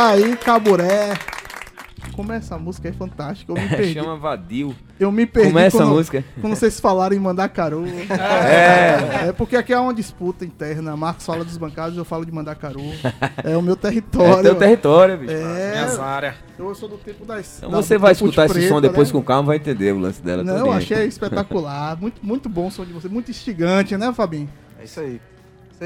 Tá 0.00 0.12
aí, 0.12 0.34
Caburé, 0.34 1.12
como 2.14 2.32
é 2.32 2.36
essa 2.38 2.56
música? 2.56 2.88
É 2.88 2.92
fantástica. 2.92 3.52
Eu 3.52 3.56
me 3.60 3.68
perdi. 3.68 3.92
Chama 3.92 4.16
Vadil. 4.16 4.74
Eu 4.98 5.12
me 5.12 5.26
perdi 5.26 5.48
Como 5.48 5.58
é 5.58 5.66
essa 5.66 5.76
quando, 5.76 5.90
música? 5.90 6.24
quando 6.40 6.56
vocês 6.56 6.80
falaram 6.80 7.14
em 7.14 7.18
mandar 7.18 7.50
caru. 7.50 7.84
É. 8.10 9.28
É 9.28 9.32
porque 9.34 9.56
aqui 9.56 9.74
é 9.74 9.78
uma 9.78 9.92
disputa 9.92 10.42
interna. 10.42 10.96
Marcos 10.96 11.26
fala 11.26 11.44
dos 11.44 11.58
bancados, 11.58 11.98
eu 11.98 12.04
falo 12.06 12.24
de 12.24 12.32
mandar 12.32 12.54
caru. 12.54 12.80
É 13.44 13.54
o 13.54 13.60
meu 13.60 13.76
território. 13.76 14.38
É 14.38 14.42
teu 14.42 14.54
território, 14.54 15.18
bicho. 15.18 15.34
É. 15.34 15.72
Minhas 15.72 15.98
áreas. 15.98 16.34
Eu 16.58 16.74
sou 16.74 16.88
do 16.88 16.96
tempo 16.96 17.26
das. 17.26 17.58
Então 17.58 17.70
da- 17.70 17.82
você 17.82 17.98
vai 17.98 18.12
escutar 18.12 18.46
esse 18.46 18.54
preta, 18.54 18.68
som 18.70 18.80
depois 18.80 19.08
né? 19.08 19.12
com 19.12 19.22
calma, 19.22 19.48
vai 19.48 19.56
entender 19.56 19.92
o 19.92 19.98
lance 19.98 20.22
dela. 20.22 20.42
Não, 20.42 20.72
achei 20.72 21.04
espetacular. 21.04 22.00
Muito, 22.00 22.24
muito 22.24 22.48
bom 22.48 22.68
o 22.68 22.70
som 22.70 22.86
de 22.86 22.92
você. 22.94 23.06
Muito 23.06 23.30
instigante, 23.30 23.94
né, 23.98 24.10
Fabinho? 24.14 24.48
É 24.80 24.84
isso 24.84 24.98
aí. 24.98 25.20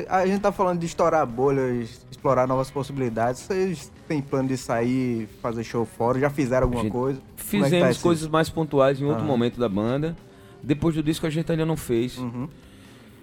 A 0.09 0.27
gente 0.27 0.41
tá 0.41 0.51
falando 0.51 0.81
de 0.81 0.87
estourar 0.87 1.25
bolhas, 1.27 2.05
explorar 2.11 2.49
novas 2.49 2.71
possibilidades. 2.71 3.43
Vocês 3.43 3.93
têm 4.09 4.21
plano 4.21 4.49
de 4.49 4.57
sair, 4.57 5.29
fazer 5.41 5.63
show 5.63 5.85
fora? 5.85 6.19
Já 6.19 6.29
fizeram 6.31 6.67
alguma 6.67 6.91
coisa? 6.91 7.19
É 7.19 7.23
tá 7.23 7.45
Fizemos 7.45 7.91
esse- 7.91 8.01
coisas 8.03 8.29
mais 8.29 8.49
pontuais 8.49 9.01
em 9.01 9.05
outro 9.05 9.21
Aham. 9.21 9.27
momento 9.29 9.59
da 9.61 9.69
banda. 9.69 10.17
Depois 10.63 10.95
do 10.97 11.03
disco 11.03 11.27
a 11.27 11.31
gente 11.31 11.51
ainda 11.53 11.65
não 11.65 11.77
fez. 11.77 12.19
Uhum. 12.19 12.49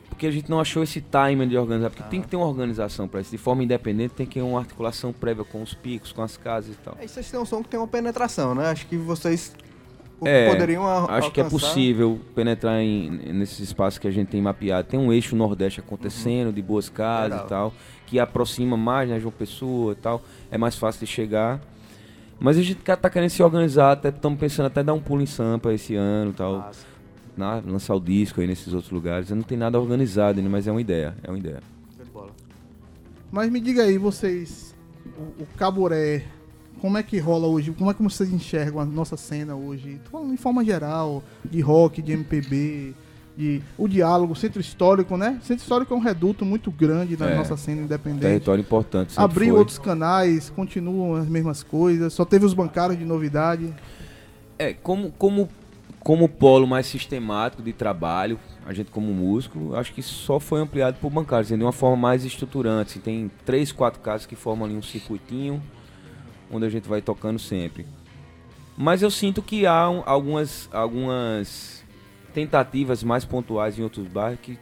Porque 0.08 0.28
a 0.28 0.32
gente 0.32 0.50
não 0.50 0.60
achou 0.60 0.84
esse 0.84 1.02
timing 1.02 1.48
de 1.48 1.58
organizar. 1.58 1.90
Porque 1.90 2.04
tem 2.10 2.22
que 2.22 2.28
ter 2.28 2.36
uma 2.38 2.46
organização 2.48 3.08
para 3.08 3.20
isso. 3.22 3.32
De 3.32 3.38
forma 3.38 3.64
independente 3.64 4.14
tem 4.14 4.26
que 4.26 4.36
ter 4.36 4.42
uma 4.42 4.60
articulação 4.60 5.12
prévia 5.12 5.44
com 5.44 5.62
os 5.62 5.74
picos, 5.74 6.12
com 6.14 6.22
as 6.22 6.38
casas 6.38 6.76
e 6.76 6.78
tal. 6.78 6.96
Aí 7.00 7.08
vocês 7.08 7.30
têm 7.30 7.40
um 7.40 7.46
som 7.46 7.62
que 7.64 7.70
tem 7.70 7.80
uma 7.80 7.88
penetração, 7.88 8.54
né? 8.56 8.70
Acho 8.70 8.86
que 8.88 8.96
vocês 8.96 9.54
É, 10.24 10.50
poderiam 10.50 10.86
a- 10.86 11.06
acho 11.18 11.32
que 11.32 11.40
é 11.40 11.44
alcançar- 11.44 11.68
possível 11.70 12.20
penetrar 12.36 12.80
em, 12.82 13.10
nesses 13.34 13.60
espaços 13.60 13.98
que 14.00 14.08
a 14.08 14.12
gente 14.12 14.28
tem 14.30 14.42
mapeado. 14.42 14.88
Tem 14.88 15.00
um 15.00 15.12
eixo 15.12 15.36
nordeste 15.36 15.80
acontecendo, 15.80 16.54
de 16.54 16.62
boas 16.62 16.90
casas 16.90 17.32
Legal. 17.32 17.46
e 17.46 17.50
tal, 17.50 17.74
que 18.06 18.20
aproxima 18.20 18.78
mais, 18.78 19.10
né, 19.10 19.20
João 19.20 19.32
Pessoa 19.32 19.94
e 19.94 19.96
tal. 19.96 20.22
É 20.52 20.58
mais 20.58 20.76
fácil 20.76 21.00
de 21.06 21.08
chegar. 21.12 21.60
Mas 22.40 22.58
a 22.58 22.62
gente 22.62 22.76
tá 22.76 22.96
tá 22.96 23.10
querendo 23.10 23.30
se 23.30 23.42
organizar, 23.44 23.92
até 23.92 24.10
estamos 24.10 24.40
pensando 24.40 24.66
até 24.66 24.84
dar 24.84 24.94
um 24.94 25.00
pulo 25.00 25.22
em 25.22 25.26
Sampa 25.28 25.72
esse 25.74 25.96
ano 25.96 26.32
e 26.32 26.34
tal. 26.34 26.72
Na, 27.38 27.62
lançar 27.66 27.96
o 27.96 28.00
disco 28.00 28.42
aí 28.42 28.48
nesses 28.48 28.74
outros 28.74 28.92
lugares. 28.92 29.30
Não 29.30 29.42
tem 29.44 29.58
nada 29.58 29.80
organizado 29.80 30.40
ainda, 30.40 30.50
mas 30.50 30.68
é 30.68 30.72
uma 30.72 30.82
ideia. 30.82 31.16
É 31.24 31.30
uma 31.30 31.38
ideia. 31.38 31.62
Mas 33.32 33.50
me 33.50 33.60
diga 33.62 33.84
aí, 33.84 33.98
vocês, 33.98 34.76
o, 35.18 35.44
o 35.44 35.48
Caboré, 35.58 36.24
como 36.82 36.98
é 36.98 37.04
que 37.04 37.20
rola 37.20 37.48
hoje? 37.48 37.72
Como 37.72 37.92
é 37.92 37.94
que 37.94 38.02
vocês 38.02 38.34
enxergam 38.34 38.82
a 38.82 38.86
nossa 38.86 39.16
cena 39.16 39.56
hoje? 39.56 40.02
Tô 40.04 40.10
falando 40.12 40.34
em 40.34 40.38
forma 40.38 40.66
geral, 40.66 41.24
de 41.46 41.62
rock, 41.62 42.02
de 42.02 42.12
MPB, 42.14 42.96
de 43.38 43.62
o 43.78 43.88
diálogo, 43.88 44.36
centro 44.36 44.60
histórico, 44.60 45.16
né? 45.16 45.40
Centro 45.44 45.62
histórico 45.62 45.94
é 45.94 45.98
um 45.98 46.00
reduto 46.02 46.44
muito 46.44 46.72
grande 46.72 47.16
na 47.16 47.30
É. 47.30 47.36
nossa 47.38 47.56
cena 47.56 47.84
independente. 47.84 48.22
Território 48.24 48.62
importante. 48.62 49.14
Abriu 49.16 49.50
foi. 49.52 49.60
outros 49.60 49.78
canais, 49.78 50.50
continuam 50.50 51.16
as 51.16 51.28
mesmas 51.28 51.62
coisas, 51.62 52.12
só 52.14 52.26
teve 52.26 52.46
os 52.46 52.54
bancários 52.54 52.98
de 52.98 53.06
novidade. 53.06 53.72
É, 54.58 54.74
como, 54.74 55.12
como, 55.12 55.48
como 56.00 56.28
polo 56.28 56.66
mais 56.68 56.88
sistemático 56.88 57.62
de 57.62 57.74
trabalho, 57.74 58.40
a 58.66 58.74
gente 58.74 58.90
como 58.92 59.14
músico, 59.14 59.76
acho 59.76 59.94
que 59.94 60.02
só 60.02 60.40
foi 60.40 60.60
ampliado 60.62 60.98
por 61.00 61.12
bancários, 61.12 61.48
assim, 61.48 61.58
de 61.58 61.64
uma 61.64 61.72
forma 61.72 61.96
mais 61.98 62.26
estruturante. 62.26 63.00
Tem 63.00 63.30
três, 63.46 63.72
quatro 63.72 64.00
casas 64.02 64.26
que 64.26 64.36
formam 64.36 64.66
ali 64.66 64.76
um 64.76 64.82
circuitinho, 64.82 65.62
onde 66.52 66.66
a 66.66 66.70
gente 66.70 66.88
vai 66.88 67.02
tocando 67.02 67.40
sempre. 67.40 67.86
Mas 68.78 69.02
eu 69.02 69.12
sinto 69.12 69.42
que 69.42 69.66
há 69.66 69.90
um- 69.90 70.04
algumas, 70.06 70.70
algumas 70.72 71.84
tentativas 72.34 73.04
mais 73.04 73.26
pontuais 73.26 73.78
em 73.78 73.84
outros 73.84 74.08
bairros 74.08 74.40
que 74.42 74.58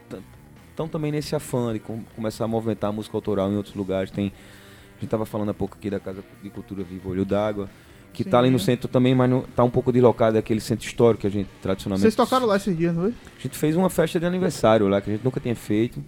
estão 0.70 0.88
também 0.88 1.12
nesse 1.12 1.34
afã 1.34 1.72
de 1.72 1.78
com- 1.78 2.02
começar 2.16 2.44
a 2.44 2.48
movimentar 2.48 2.90
a 2.90 2.92
música 2.92 3.16
autoral 3.16 3.50
em 3.50 3.56
outros 3.56 3.74
lugares. 3.74 4.10
Tem, 4.10 4.26
a 4.26 4.94
gente 4.94 5.04
estava 5.04 5.24
falando 5.24 5.50
há 5.50 5.54
pouco 5.54 5.76
aqui 5.78 5.88
da 5.90 6.00
Casa 6.00 6.22
de 6.42 6.50
Cultura 6.50 6.82
Viva 6.82 7.08
Olho 7.08 7.24
d'Água, 7.24 7.70
que 8.12 8.22
está 8.22 8.40
ali 8.40 8.50
no 8.50 8.58
centro 8.58 8.88
também, 8.88 9.14
mas 9.14 9.30
está 9.48 9.62
um 9.62 9.70
pouco 9.70 9.92
deslocado 9.92 10.34
daquele 10.34 10.60
centro 10.60 10.84
histórico 10.84 11.20
que 11.20 11.26
a 11.28 11.30
gente 11.30 11.48
tradicionalmente... 11.62 12.02
Vocês 12.02 12.16
tocaram 12.16 12.44
lá 12.44 12.56
esses 12.56 12.76
dias, 12.76 12.92
não 12.94 13.02
foi? 13.04 13.14
A 13.38 13.42
gente 13.42 13.56
fez 13.56 13.76
uma 13.76 13.88
festa 13.88 14.18
de 14.18 14.26
aniversário 14.26 14.88
lá, 14.88 15.00
que 15.00 15.08
a 15.10 15.12
gente 15.14 15.24
nunca 15.24 15.38
tinha 15.38 15.54
feito. 15.54 16.02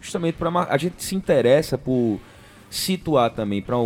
Justamente 0.00 0.36
para 0.36 0.50
A 0.70 0.76
gente 0.78 1.02
se 1.04 1.14
interessa 1.14 1.76
por 1.76 2.18
situar 2.70 3.30
também 3.30 3.60
para 3.60 3.76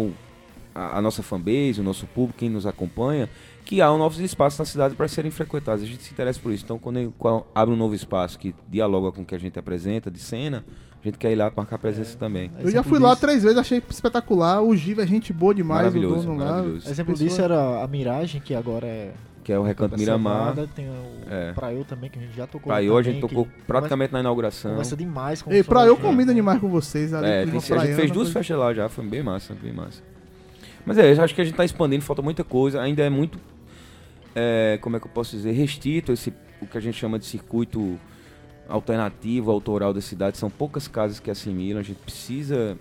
a, 0.75 0.99
a 0.99 1.03
nossa 1.03 1.23
fanbase, 1.23 1.81
o 1.81 1.85
nosso 1.85 2.07
público, 2.07 2.39
quem 2.39 2.49
nos 2.51 2.66
acompanha, 2.66 3.29
que 3.64 3.81
há 3.83 3.87
novos 3.89 4.19
espaços 4.21 4.59
na 4.59 4.64
cidade 4.64 4.95
para 4.95 5.07
serem 5.09 5.31
frequentados. 5.31 5.83
A 5.83 5.87
gente 5.87 6.03
se 6.03 6.12
interessa 6.12 6.41
por 6.41 6.53
isso. 6.53 6.64
Então, 6.64 6.79
quando, 6.79 7.12
quando 7.19 7.45
abre 7.55 7.75
um 7.75 7.77
novo 7.77 7.95
espaço 7.95 8.39
que 8.39 8.55
dialoga 8.69 9.12
com 9.12 9.23
o 9.23 9.25
que 9.25 9.35
a 9.35 9.39
gente 9.39 9.59
apresenta 9.59 10.11
de 10.11 10.19
cena, 10.19 10.64
a 11.01 11.05
gente 11.07 11.19
quer 11.19 11.31
ir 11.33 11.37
lá 11.37 11.53
marcar 11.55 11.79
presença 11.79 12.16
também. 12.16 12.51
Eu 12.59 12.71
já 12.71 12.83
fui 12.83 12.99
lá 12.99 13.14
três 13.14 13.43
vezes, 13.43 13.59
achei 13.59 13.83
espetacular. 13.91 14.62
O 14.62 14.75
Giva 14.77 15.03
é 15.03 15.07
gente 15.07 15.33
boa 15.33 15.55
demais, 15.55 15.81
o 15.81 15.85
Maravilhoso, 15.85 16.27
dono 16.27 16.39
lá. 16.39 16.51
maravilhoso. 16.53 16.89
Exemplo 16.91 17.12
Pessoa- 17.12 17.29
disso 17.29 17.43
era 17.43 17.85
a 17.85 17.87
Miragem, 17.87 18.41
que 18.41 18.55
agora 18.55 18.87
é. 18.87 19.12
Que 19.45 19.53
é 19.53 19.59
o 19.59 19.62
Recanto 19.62 19.97
Miramar. 19.97 20.49
Selvada, 20.55 20.69
Tem 20.75 20.87
o 20.89 20.93
É. 21.31 21.53
Praiô 21.53 21.83
também, 21.85 22.11
que 22.11 22.19
a 22.19 22.23
gente 22.23 22.37
já 22.37 22.47
tocou. 22.47 22.71
Praiô 22.71 22.99
a 22.99 23.01
também, 23.01 23.12
gente 23.14 23.23
que 23.23 23.29
tocou 23.29 23.45
conversa- 23.47 23.64
praticamente 23.66 24.12
na 24.12 24.21
inauguração. 24.21 24.73
Conversa 24.73 24.97
demais 24.97 25.41
com 25.41 25.51
Ei, 25.51 25.61
o 25.61 25.64
som 25.64 25.69
pra 25.71 25.81
da 25.83 25.87
eu 25.87 25.95
gente. 25.95 26.03
combina 26.03 26.35
demais 26.35 26.61
com 26.61 26.69
vocês 26.69 27.14
ali. 27.14 27.27
É, 27.27 27.47
tem- 27.47 27.57
a 27.57 27.85
gente 27.85 27.95
fez 27.97 28.11
duas 28.11 28.31
festas 28.31 28.59
lá 28.59 28.75
já, 28.75 28.89
foi 28.91 29.07
bem 29.07 29.23
massa, 29.23 29.55
bem 29.55 29.73
massa. 29.73 30.03
Mas 30.89 30.99
é, 30.99 31.12
eu 31.12 31.22
acho 31.22 31.34
que 31.34 31.41
a 31.41 31.45
gente 31.45 31.55
tá 31.55 31.64
expandindo, 31.64 32.03
falta 32.03 32.22
muita 32.22 32.43
coisa, 32.43 32.80
ainda 32.80 33.03
é 33.03 33.11
muito, 33.11 33.39
é, 34.34 34.78
como 34.80 34.97
é 34.97 35.01
que 35.01 35.07
eu 35.07 35.11
posso 35.11 35.36
dizer, 35.36 35.53
restrito 35.53 36.12
esse, 36.12 36.32
o 36.61 36.66
que 36.66 36.78
a 36.78 36.80
gente 36.80 36.97
chama 36.97 37.18
de 37.18 37.26
circuito 37.26 37.99
alternativo, 38.68 39.51
autoral 39.51 39.93
da 39.95 40.01
cidade. 40.01 40.36
São 40.39 40.51
poucas 40.51 40.89
casas 40.89 41.20
que 41.20 41.30
assimilam, 41.30 41.80
a 41.80 41.82
gente 41.82 41.99
precisa 41.99 42.76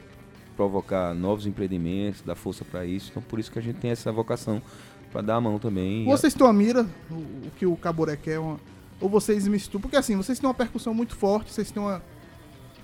provocar 0.55 1.13
novos 1.13 1.45
empreendimentos, 1.45 2.21
dar 2.21 2.35
força 2.35 2.65
para 2.65 2.85
isso, 2.85 3.09
então 3.11 3.21
por 3.21 3.39
isso 3.39 3.51
que 3.51 3.59
a 3.59 3.61
gente 3.61 3.75
tem 3.77 3.91
essa 3.91 4.11
vocação 4.11 4.61
para 5.11 5.21
dar 5.21 5.35
a 5.35 5.41
mão 5.41 5.59
também. 5.59 6.03
Vocês 6.05 6.33
têm 6.33 6.45
uma 6.45 6.53
mira, 6.53 6.85
o, 7.11 7.51
que 7.57 7.65
o 7.65 7.75
Caboré 7.75 8.15
quer, 8.17 8.39
uma- 8.39 8.59
ou 8.99 9.07
vocês 9.07 9.47
misturam? 9.47 9.81
Porque 9.81 9.95
assim, 9.95 10.15
vocês 10.15 10.39
têm 10.39 10.47
uma 10.47 10.53
percussão 10.55 10.93
muito 10.93 11.15
forte, 11.15 11.53
vocês 11.53 11.69
têm 11.71 11.81
uma, 11.81 12.01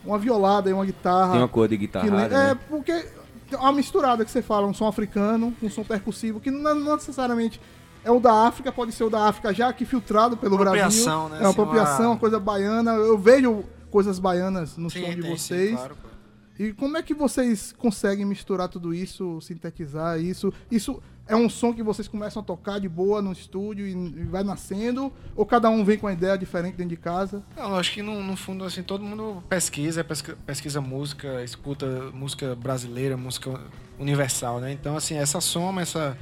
uma 0.05 0.17
violada 0.19 0.69
e 0.69 0.73
uma 0.73 0.85
guitarra. 0.85 1.31
Tem 1.31 1.41
uma 1.41 1.47
cor 1.47 1.67
de 1.67 1.75
que 1.77 1.87
guitarrada, 1.87 2.15
lem- 2.15 2.25
É, 2.25 2.53
né? 2.53 2.59
porque 2.69 3.05
uma 3.51 3.71
misturada 3.71 4.23
que 4.25 4.31
você 4.31 4.41
fala, 4.41 4.67
um 4.67 4.73
som 4.73 4.87
africano, 4.87 5.53
um 5.61 5.69
som 5.69 5.83
percussivo, 5.83 6.39
que 6.39 6.49
não, 6.51 6.75
não 6.75 6.95
necessariamente 6.95 7.59
é 8.03 8.11
o 8.11 8.19
da 8.19 8.47
África, 8.47 8.71
pode 8.71 8.91
ser 8.91 9.03
o 9.05 9.09
da 9.09 9.27
África 9.27 9.53
já 9.53 9.69
aqui 9.69 9.85
filtrado 9.85 10.35
pelo 10.35 10.57
Brasil. 10.57 11.05
Né? 11.29 11.37
É 11.39 11.41
uma 11.41 11.51
apropriação, 11.51 12.11
uma- 12.11 12.17
coisa 12.17 12.39
baiana. 12.39 12.91
Eu 12.93 13.17
vejo 13.17 13.63
coisas 13.89 14.19
baianas 14.19 14.75
no 14.77 14.89
Sim, 14.89 15.03
som 15.05 15.09
de 15.09 15.21
tem, 15.21 15.23
sim, 15.23 15.37
vocês. 15.37 15.75
claro. 15.75 15.97
E 16.57 16.71
como 16.73 16.97
é 16.97 17.01
que 17.01 17.13
vocês 17.13 17.73
conseguem 17.73 18.25
misturar 18.25 18.67
tudo 18.69 18.93
isso, 18.93 19.41
sintetizar 19.41 20.19
isso? 20.19 20.53
Isso 20.69 21.01
é 21.27 21.35
um 21.35 21.49
som 21.49 21.73
que 21.73 21.81
vocês 21.81 22.07
começam 22.07 22.41
a 22.41 22.45
tocar 22.45 22.79
de 22.79 22.87
boa 22.87 23.21
no 23.21 23.31
estúdio 23.31 23.87
e, 23.87 24.23
vai 24.25 24.43
nascendo? 24.43 25.11
Ou 25.35 25.45
cada 25.45 25.69
um 25.69 25.83
vem 25.83 25.97
com 25.97 26.05
uma 26.05 26.13
ideia 26.13 26.37
diferente 26.37 26.75
dentro 26.75 26.89
de 26.89 26.97
casa? 26.97 27.43
Eu 27.57 27.75
acho 27.75 27.93
que 27.93 28.01
no, 28.01 28.21
no 28.21 28.35
fundo, 28.35 28.63
assim, 28.65 28.83
todo 28.83 29.03
mundo 29.03 29.43
pesquisa, 29.49 30.03
pesquisa, 30.03 30.37
pesquisa 30.45 30.81
música, 30.81 31.43
escuta 31.43 32.11
música 32.13 32.55
brasileira, 32.55 33.17
música 33.17 33.59
universal, 33.97 34.59
né? 34.59 34.71
Então, 34.71 34.95
assim, 34.95 35.15
essa 35.15 35.41
soma, 35.41 35.81
essa. 35.81 36.17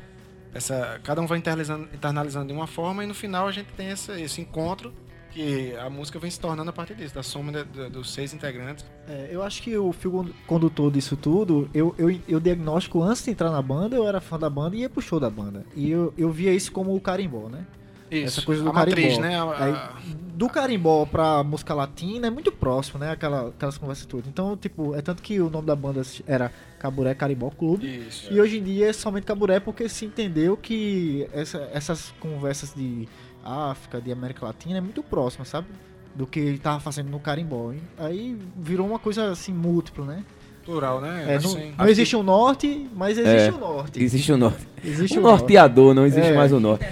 essa 0.53 0.99
cada 1.03 1.21
um 1.21 1.27
vai 1.27 1.39
internalizando, 1.39 1.89
internalizando 1.93 2.47
de 2.47 2.53
uma 2.53 2.67
forma 2.67 3.03
e 3.03 3.07
no 3.07 3.13
final 3.13 3.47
a 3.47 3.51
gente 3.51 3.73
tem 3.73 3.89
esse 3.89 4.39
encontro 4.39 4.93
que 5.31 5.75
a 5.77 5.89
música 5.89 6.19
vem 6.19 6.29
se 6.29 6.39
tornando 6.39 6.69
a 6.69 6.73
partir 6.73 6.93
disso, 6.95 7.15
da 7.15 7.23
soma 7.23 7.51
de- 7.51 7.63
de- 7.63 7.89
dos 7.89 8.11
seis 8.13 8.33
integrantes. 8.33 8.85
É, 9.07 9.29
eu 9.31 9.41
acho 9.41 9.61
que 9.63 9.77
o 9.77 9.91
fio 9.91 10.29
condutor 10.45 10.91
disso 10.91 11.15
tudo, 11.15 11.69
eu, 11.73 11.95
eu, 11.97 12.19
eu 12.27 12.39
diagnóstico 12.39 13.01
antes 13.01 13.23
de 13.23 13.31
entrar 13.31 13.49
na 13.49 13.61
banda, 13.61 13.95
eu 13.95 14.07
era 14.07 14.19
fã 14.21 14.37
da 14.37 14.49
banda 14.49 14.75
e 14.75 14.79
ia 14.81 14.89
pro 14.89 15.01
show 15.01 15.19
da 15.19 15.29
banda. 15.29 15.65
E 15.75 15.89
eu, 15.89 16.13
eu 16.17 16.29
via 16.31 16.53
isso 16.53 16.71
como 16.71 16.95
o 16.95 16.99
carimbó, 17.01 17.47
né? 17.49 17.65
Isso, 18.11 18.39
Essa 18.39 18.41
coisa 18.45 18.61
do 18.61 18.69
a 18.69 18.73
matriz, 18.73 19.17
carimbó. 19.17 19.21
né? 19.21 19.35
A- 19.39 19.63
Aí, 19.63 20.13
do 20.35 20.49
carimbó 20.49 21.05
pra 21.05 21.43
música 21.45 21.73
latina 21.73 22.27
é 22.27 22.29
muito 22.29 22.51
próximo, 22.51 22.99
né? 22.99 23.11
Aquela, 23.11 23.47
aquelas 23.49 23.77
conversas 23.77 24.05
todas. 24.05 24.27
Então, 24.27 24.57
tipo, 24.57 24.93
é 24.95 25.01
tanto 25.01 25.23
que 25.23 25.39
o 25.39 25.49
nome 25.49 25.65
da 25.65 25.75
banda 25.77 26.01
era 26.27 26.51
Caburé 26.77 27.13
Carimbó 27.15 27.49
Clube. 27.51 27.85
Isso. 28.07 28.27
E 28.33 28.41
hoje 28.41 28.57
em 28.57 28.63
dia 28.63 28.89
é 28.89 28.93
somente 28.93 29.23
Caburé 29.23 29.61
porque 29.61 29.87
se 29.87 30.03
entendeu 30.03 30.57
que 30.57 31.25
essa- 31.31 31.69
essas 31.73 32.11
conversas 32.19 32.73
de 32.75 33.07
África, 33.43 33.99
de 34.01 34.11
América 34.11 34.45
Latina 34.45 34.77
é 34.77 34.81
muito 34.81 35.01
próxima, 35.03 35.45
sabe? 35.45 35.67
Do 36.13 36.27
que 36.27 36.39
ele 36.39 36.57
tava 36.57 36.79
fazendo 36.79 37.09
no 37.09 37.19
carimbó. 37.19 37.71
hein? 37.71 37.81
Aí 37.97 38.37
virou 38.57 38.85
uma 38.87 38.99
coisa 38.99 39.31
assim 39.31 39.53
múltipla, 39.53 40.05
né? 40.05 40.23
Plural, 40.65 41.01
né? 41.01 41.25
É, 41.27 41.39
não, 41.39 41.55
não 41.77 41.87
existe 41.87 42.15
um 42.15 42.21
norte, 42.21 42.87
mas 42.95 43.17
existe 43.17 43.49
É, 43.49 43.51
um 43.53 43.57
norte. 43.59 44.03
Existe 44.03 44.31
o 44.31 44.37
norte. 44.37 44.67
Existe 44.83 45.17
o 45.17 45.19
o 45.19 45.23
norte. 45.23 45.39
norteador, 45.41 45.93
não 45.95 46.05
existe 46.05 46.29
É. 46.29 46.35
mais 46.35 46.51
o 46.53 46.59
norte. 46.59 46.85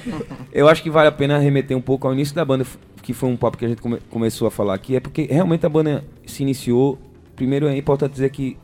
Eu 0.52 0.68
acho 0.68 0.82
que 0.82 0.90
vale 0.90 1.08
a 1.08 1.12
pena 1.12 1.38
remeter 1.38 1.78
um 1.78 1.82
pouco 1.82 2.08
ao 2.08 2.14
início 2.14 2.34
da 2.34 2.44
banda, 2.44 2.66
que 3.04 3.14
foi 3.14 3.30
um 3.30 3.38
papo 3.38 3.58
que 3.58 3.66
a 3.66 3.68
gente 3.68 3.82
come- 3.82 4.00
começou 4.10 4.48
a 4.48 4.52
falar 4.52 4.74
aqui, 4.74 4.96
é 4.96 5.00
porque 5.00 5.24
realmente 5.30 5.66
a 5.66 5.70
banda 5.70 6.04
se 6.26 6.42
iniciou. 6.42 6.98
Primeiro 7.36 7.68
é 7.68 7.78
importante 7.78 8.14
dizer 8.14 8.32
que 8.32 8.58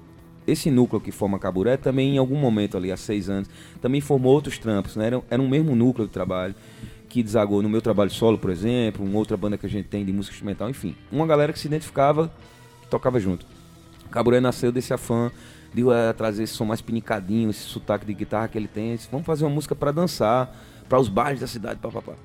esse 0.48 0.72
núcleo 0.72 1.00
que 1.00 1.12
forma 1.12 1.38
Caburé 1.38 1.78
também, 1.78 2.16
em 2.16 2.18
algum 2.18 2.36
momento 2.38 2.76
ali, 2.76 2.92
há 2.92 2.98
seis 2.98 3.30
anos, 3.30 3.48
também 3.82 4.02
formou 4.02 4.34
outros 4.34 4.58
trampos, 4.58 4.96
né? 4.96 5.06
Era, 5.08 5.22
era 5.30 5.42
um 5.42 5.48
mesmo 5.48 5.76
núcleo 5.76 6.08
de 6.08 6.14
trabalho 6.14 6.56
que 7.16 7.24
desagou 7.24 7.61
no 7.61 7.70
meu 7.70 7.82
trabalho 7.82 8.09
solo, 8.09 8.38
por 8.38 8.49
exemplo, 8.49 9.05
uma 9.05 9.18
outra 9.18 9.38
banda 9.38 9.57
que 9.57 9.66
a 9.66 9.70
gente 9.70 9.88
tem 9.88 10.03
de 10.03 10.11
música 10.11 10.34
instrumental, 10.34 10.70
enfim. 10.70 10.93
Uma 11.09 11.26
galera 11.26 11.53
que 11.53 11.59
se 11.59 11.66
identificava, 11.66 12.30
que 12.82 12.89
tocava 12.89 13.22
junto. 13.22 13.45
Caburé 14.11 14.41
nasceu 14.41 14.70
desse 14.70 14.93
afã 14.93 15.32
de 15.74 15.82
eh, 15.89 16.11
trazer 16.11 16.43
esse 16.43 16.51
som 16.51 16.66
mais 16.66 16.82
pinicadinho, 16.82 17.49
esse 17.49 17.61
sotaque 17.61 18.05
de 18.05 18.13
guitarra 18.13 18.49
que 18.49 18.57
ele 18.57 18.68
tem. 18.68 18.97
Disse, 18.97 19.07
Vamos 19.09 19.26
fazer 19.26 19.45
uma 19.45 19.49
música 19.49 19.74
para 19.74 19.93
dançar, 19.93 20.53
para 20.89 20.99
os 20.99 21.07
bares 21.07 21.39
da 21.39 21.47
cidade, 21.47 21.80
papapá. 21.80 22.16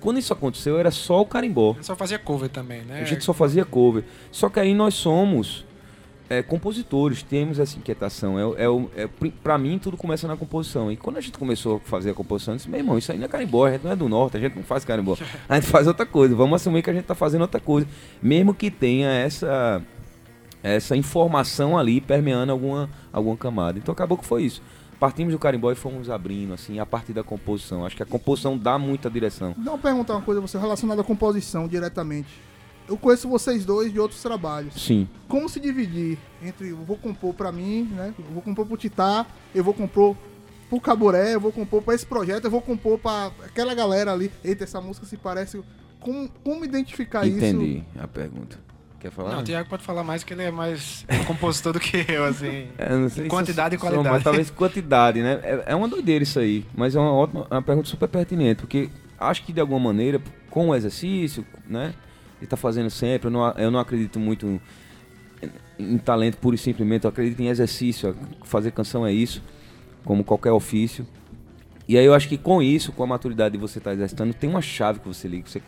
Quando 0.00 0.18
isso 0.18 0.32
aconteceu, 0.32 0.80
era 0.80 0.90
só 0.90 1.20
o 1.20 1.26
carimbó. 1.26 1.70
A 1.70 1.74
gente 1.74 1.86
só 1.86 1.94
fazia 1.94 2.18
cover 2.18 2.48
também, 2.48 2.82
né? 2.82 3.02
A 3.02 3.04
gente 3.04 3.22
só 3.22 3.32
fazia 3.32 3.64
cover. 3.64 4.02
Só 4.32 4.48
que 4.48 4.58
aí 4.58 4.74
nós 4.74 4.94
somos 4.94 5.64
é, 6.28 6.42
compositores, 6.42 7.22
temos 7.22 7.58
essa 7.58 7.76
inquietação. 7.78 8.38
É, 8.38 8.64
é, 8.64 8.68
o- 8.68 8.88
é, 8.96 9.06
pra 9.42 9.58
mim, 9.58 9.78
tudo 9.78 9.96
começa 9.96 10.26
na 10.26 10.36
composição. 10.36 10.90
E 10.90 10.96
quando 10.96 11.18
a 11.18 11.20
gente 11.20 11.36
começou 11.38 11.76
a 11.76 11.80
fazer 11.80 12.10
a 12.10 12.14
composição, 12.14 12.54
eu 12.54 12.56
disse, 12.56 12.68
meu 12.70 12.80
irmão, 12.80 12.96
isso 12.96 13.12
aí 13.12 13.18
não 13.18 13.26
é 13.26 13.28
carimbó, 13.28 13.66
a 13.66 13.72
gente 13.72 13.84
não 13.84 13.92
é 13.92 13.96
do 13.96 14.08
norte, 14.08 14.36
a 14.36 14.40
gente 14.40 14.56
não 14.56 14.62
faz 14.62 14.84
carimbó. 14.84 15.16
A 15.48 15.56
gente 15.60 15.66
faz 15.70 15.86
outra 15.86 16.06
coisa, 16.06 16.34
vamos 16.34 16.56
assumir 16.60 16.82
que 16.82 16.88
a 16.90 16.92
gente 16.94 17.04
tá 17.04 17.14
fazendo 17.14 17.42
outra 17.42 17.60
coisa. 17.60 17.86
Mesmo 18.22 18.54
que 18.54 18.70
tenha 18.70 19.08
essa, 19.10 19.82
essa 20.62 20.96
informação 20.96 21.76
ali 21.76 22.00
permeando 22.00 22.50
alguma, 22.52 22.88
alguma 23.12 23.36
camada. 23.36 23.78
Então 23.78 23.92
acabou 23.92 24.16
que 24.16 24.24
foi 24.24 24.44
isso. 24.44 24.62
Partimos 24.98 25.32
do 25.34 25.38
carimbó 25.38 25.70
e 25.70 25.74
fomos 25.74 26.08
abrindo, 26.08 26.54
assim, 26.54 26.78
a 26.78 26.86
partir 26.86 27.12
da 27.12 27.22
composição. 27.22 27.84
Acho 27.84 27.96
que 27.96 28.02
a 28.02 28.06
composição 28.06 28.56
dá 28.56 28.78
muita 28.78 29.10
direção. 29.10 29.52
Deixa 29.56 29.70
eu 29.70 29.76
perguntar 29.78 30.14
uma 30.14 30.22
coisa 30.22 30.40
a 30.40 30.42
você 30.42 30.56
relacionada 30.56 31.02
à 31.02 31.04
composição 31.04 31.68
diretamente. 31.68 32.28
Eu 32.88 32.96
conheço 32.96 33.28
vocês 33.28 33.64
dois 33.64 33.92
de 33.92 33.98
outros 33.98 34.20
trabalhos. 34.22 34.74
Sim. 34.74 35.08
Como 35.28 35.48
se 35.48 35.58
dividir 35.58 36.18
entre 36.42 36.68
eu 36.70 36.76
vou 36.76 36.96
compor 36.96 37.32
pra 37.34 37.50
mim, 37.50 37.84
né? 37.92 38.14
Eu 38.18 38.32
vou 38.32 38.42
compor 38.42 38.66
pro 38.66 38.76
Titá, 38.76 39.26
eu 39.54 39.64
vou 39.64 39.72
compor 39.72 40.16
pro 40.68 40.80
Caboré, 40.80 41.34
eu 41.34 41.40
vou 41.40 41.52
compor 41.52 41.82
pra 41.82 41.94
esse 41.94 42.04
projeto, 42.04 42.44
eu 42.44 42.50
vou 42.50 42.60
compor 42.60 42.98
pra 42.98 43.30
aquela 43.44 43.74
galera 43.74 44.12
ali. 44.12 44.30
Eita, 44.42 44.64
essa 44.64 44.80
música 44.80 45.06
se 45.06 45.16
parece. 45.16 45.62
Como, 46.00 46.28
como 46.42 46.64
identificar 46.64 47.26
Entendi 47.26 47.76
isso? 47.76 47.84
a 47.98 48.06
pergunta. 48.06 48.58
Quer 49.00 49.10
falar? 49.10 49.32
Não, 49.32 49.40
o 49.40 49.42
Thiago 49.42 49.68
pode 49.68 49.82
falar 49.82 50.02
mais 50.02 50.24
que 50.24 50.32
ele 50.32 50.42
é 50.44 50.50
mais 50.50 51.04
compositor 51.26 51.74
do 51.74 51.80
que 51.80 52.06
eu, 52.08 52.24
assim. 52.24 52.68
É, 52.78 52.88
não 52.90 53.08
sei 53.10 53.28
quantidade 53.28 53.74
e 53.74 53.78
qualidade. 53.78 54.08
mas 54.08 54.22
talvez 54.22 54.50
quantidade, 54.50 55.22
né? 55.22 55.40
É, 55.42 55.64
é 55.68 55.74
uma 55.74 55.86
doideira 55.88 56.22
isso 56.22 56.38
aí, 56.38 56.64
mas 56.74 56.96
é 56.96 57.00
uma, 57.00 57.12
ótima, 57.12 57.46
uma 57.50 57.60
pergunta 57.62 57.86
super 57.86 58.08
pertinente, 58.08 58.62
porque 58.62 58.88
acho 59.18 59.42
que 59.44 59.52
de 59.52 59.60
alguma 59.60 59.78
maneira, 59.78 60.22
com 60.48 60.70
o 60.70 60.74
exercício, 60.74 61.46
né? 61.68 61.92
E 62.44 62.46
tá 62.46 62.56
fazendo 62.58 62.90
sempre, 62.90 63.28
eu 63.28 63.30
não, 63.32 63.42
a- 63.42 63.54
eu 63.56 63.70
não 63.70 63.80
acredito 63.80 64.20
muito 64.20 64.46
em, 64.46 64.60
em 65.78 65.96
talento 65.98 66.36
puro 66.36 66.54
e 66.54 66.58
simplesmente, 66.58 67.04
eu 67.04 67.08
acredito 67.08 67.40
em 67.40 67.48
exercício, 67.48 68.14
fazer 68.44 68.70
canção 68.70 69.06
é 69.06 69.12
isso, 69.12 69.42
como 70.04 70.22
qualquer 70.22 70.52
ofício. 70.52 71.06
E 71.88 71.96
aí 71.96 72.04
eu 72.04 72.12
acho 72.14 72.28
que 72.28 72.36
com 72.36 72.62
isso, 72.62 72.92
com 72.92 73.02
a 73.02 73.06
maturidade 73.06 73.52
de 73.54 73.58
você 73.58 73.78
estar 73.78 73.92
exercitando, 73.94 74.34
tem 74.34 74.48
uma 74.48 74.60
chave 74.60 75.00
que 75.00 75.08
você 75.08 75.26
liga, 75.26 75.42
que 75.44 75.50
você 75.50 75.62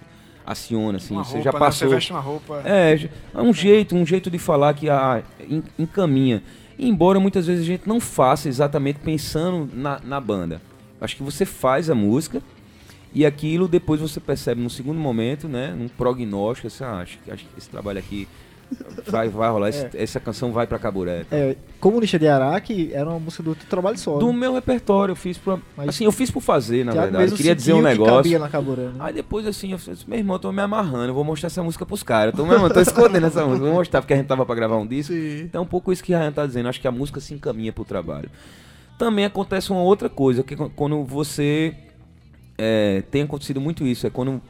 aciona, 0.44 0.98
assim, 0.98 1.14
Uma 1.14 1.24
você 1.24 1.32
roupa, 1.38 1.44
já 1.44 1.52
né? 1.52 1.58
passou. 1.58 1.88
Você 1.88 1.94
veste 1.94 2.12
uma 2.12 2.20
roupa. 2.20 2.62
É, 2.64 3.08
é 3.34 3.40
um 3.42 3.52
jeito, 3.52 3.96
um 3.96 4.04
jeito 4.06 4.30
de 4.30 4.38
falar 4.38 4.74
que 4.74 4.88
ah, 4.88 5.22
en- 5.48 5.62
encaminha. 5.78 6.42
Embora 6.78 7.18
muitas 7.18 7.46
vezes 7.46 7.62
a 7.64 7.66
gente 7.66 7.88
não 7.88 7.98
faça 8.00 8.48
exatamente 8.48 8.98
pensando 9.00 9.68
na, 9.74 9.98
na 10.04 10.20
banda. 10.20 10.60
Acho 11.00 11.16
que 11.16 11.22
você 11.22 11.44
faz 11.46 11.88
a 11.90 11.94
música 11.94 12.42
e 13.18 13.24
aquilo 13.24 13.66
depois 13.66 14.00
você 14.00 14.20
percebe 14.20 14.60
no 14.60 14.68
segundo 14.68 14.98
momento, 15.00 15.48
né? 15.48 15.74
Num 15.76 15.88
prognóstico, 15.88 16.66
assim, 16.66 16.84
ah, 16.84 17.00
acho, 17.00 17.18
que- 17.24 17.30
acho 17.30 17.44
que 17.44 17.50
esse 17.58 17.68
trabalho 17.70 17.98
aqui 17.98 18.28
vai, 19.06 19.28
vai 19.28 19.48
rolar, 19.48 19.68
É. 19.70 19.90
essa 19.94 20.18
canção 20.20 20.52
vai 20.52 20.66
pra 20.66 20.78
Caburé. 20.78 21.24
É, 21.30 21.56
Comunista 21.80 22.18
de 22.18 22.26
Araque 22.26 22.90
era 22.92 23.08
uma 23.08 23.18
música 23.20 23.42
do 23.42 23.54
teu 23.54 23.66
trabalho 23.68 23.96
solo. 23.96 24.18
Do 24.18 24.32
meu 24.32 24.52
repertório, 24.54 25.12
eu 25.12 25.16
fiz 25.16 25.38
pra. 25.38 25.56
Mas- 25.76 25.90
assim, 25.90 26.04
eu 26.04 26.10
fiz 26.12 26.30
por 26.32 26.42
fazer, 26.42 26.84
na 26.84 26.92
verdade. 26.92 27.30
Eu 27.30 27.36
queria 27.36 27.54
dizer 27.54 27.72
um 27.74 27.76
que 27.76 27.82
negócio. 27.84 28.16
cabia 28.16 28.38
na 28.40 28.48
Caburé, 28.48 28.82
né? 28.88 28.94
Aí 28.98 29.14
depois, 29.14 29.46
assim, 29.46 29.70
eu 29.72 29.78
disse, 29.78 30.04
meu 30.08 30.18
irmão, 30.18 30.36
eu 30.36 30.40
tô 30.40 30.52
me 30.52 30.60
amarrando, 30.60 31.06
eu 31.08 31.14
vou 31.14 31.22
mostrar 31.24 31.46
essa 31.46 31.62
música 31.62 31.86
pros 31.86 32.02
caras. 32.02 32.32
Eu 32.34 32.38
tô, 32.38 32.44
meu 32.44 32.54
irmão, 32.54 32.68
eu 32.68 32.74
tô 32.74 32.80
escondendo 32.80 33.26
essa 33.26 33.46
música, 33.46 33.64
vou 33.66 33.74
mostrar, 33.76 34.02
porque 34.02 34.12
a 34.14 34.16
gente 34.16 34.26
tava 34.26 34.44
pra 34.44 34.54
gravar 34.54 34.76
um 34.76 34.86
disco. 34.86 35.12
Então, 35.14 35.62
um 35.62 35.66
pouco 35.66 35.92
isso 35.92 36.02
que 36.02 36.12
a 36.12 36.18
Ryan 36.18 36.32
tá 36.32 36.44
dizendo, 36.44 36.68
acho 36.68 36.80
que 36.80 36.88
a 36.88 36.92
música 36.92 37.20
se 37.20 37.32
encaminha 37.34 37.72
pro 37.72 37.84
trabalho. 37.84 38.28
Também 38.98 39.24
acontece 39.26 39.70
uma 39.70 39.82
outra 39.82 40.08
coisa, 40.08 40.42
que 40.42 40.56
quando 40.56 41.04
você. 41.04 41.72
É, 42.58 43.02
tem 43.10 43.22
acontecido 43.22 43.60
muito 43.60 43.86
isso, 43.86 44.06
é 44.06 44.10
quando 44.10 44.40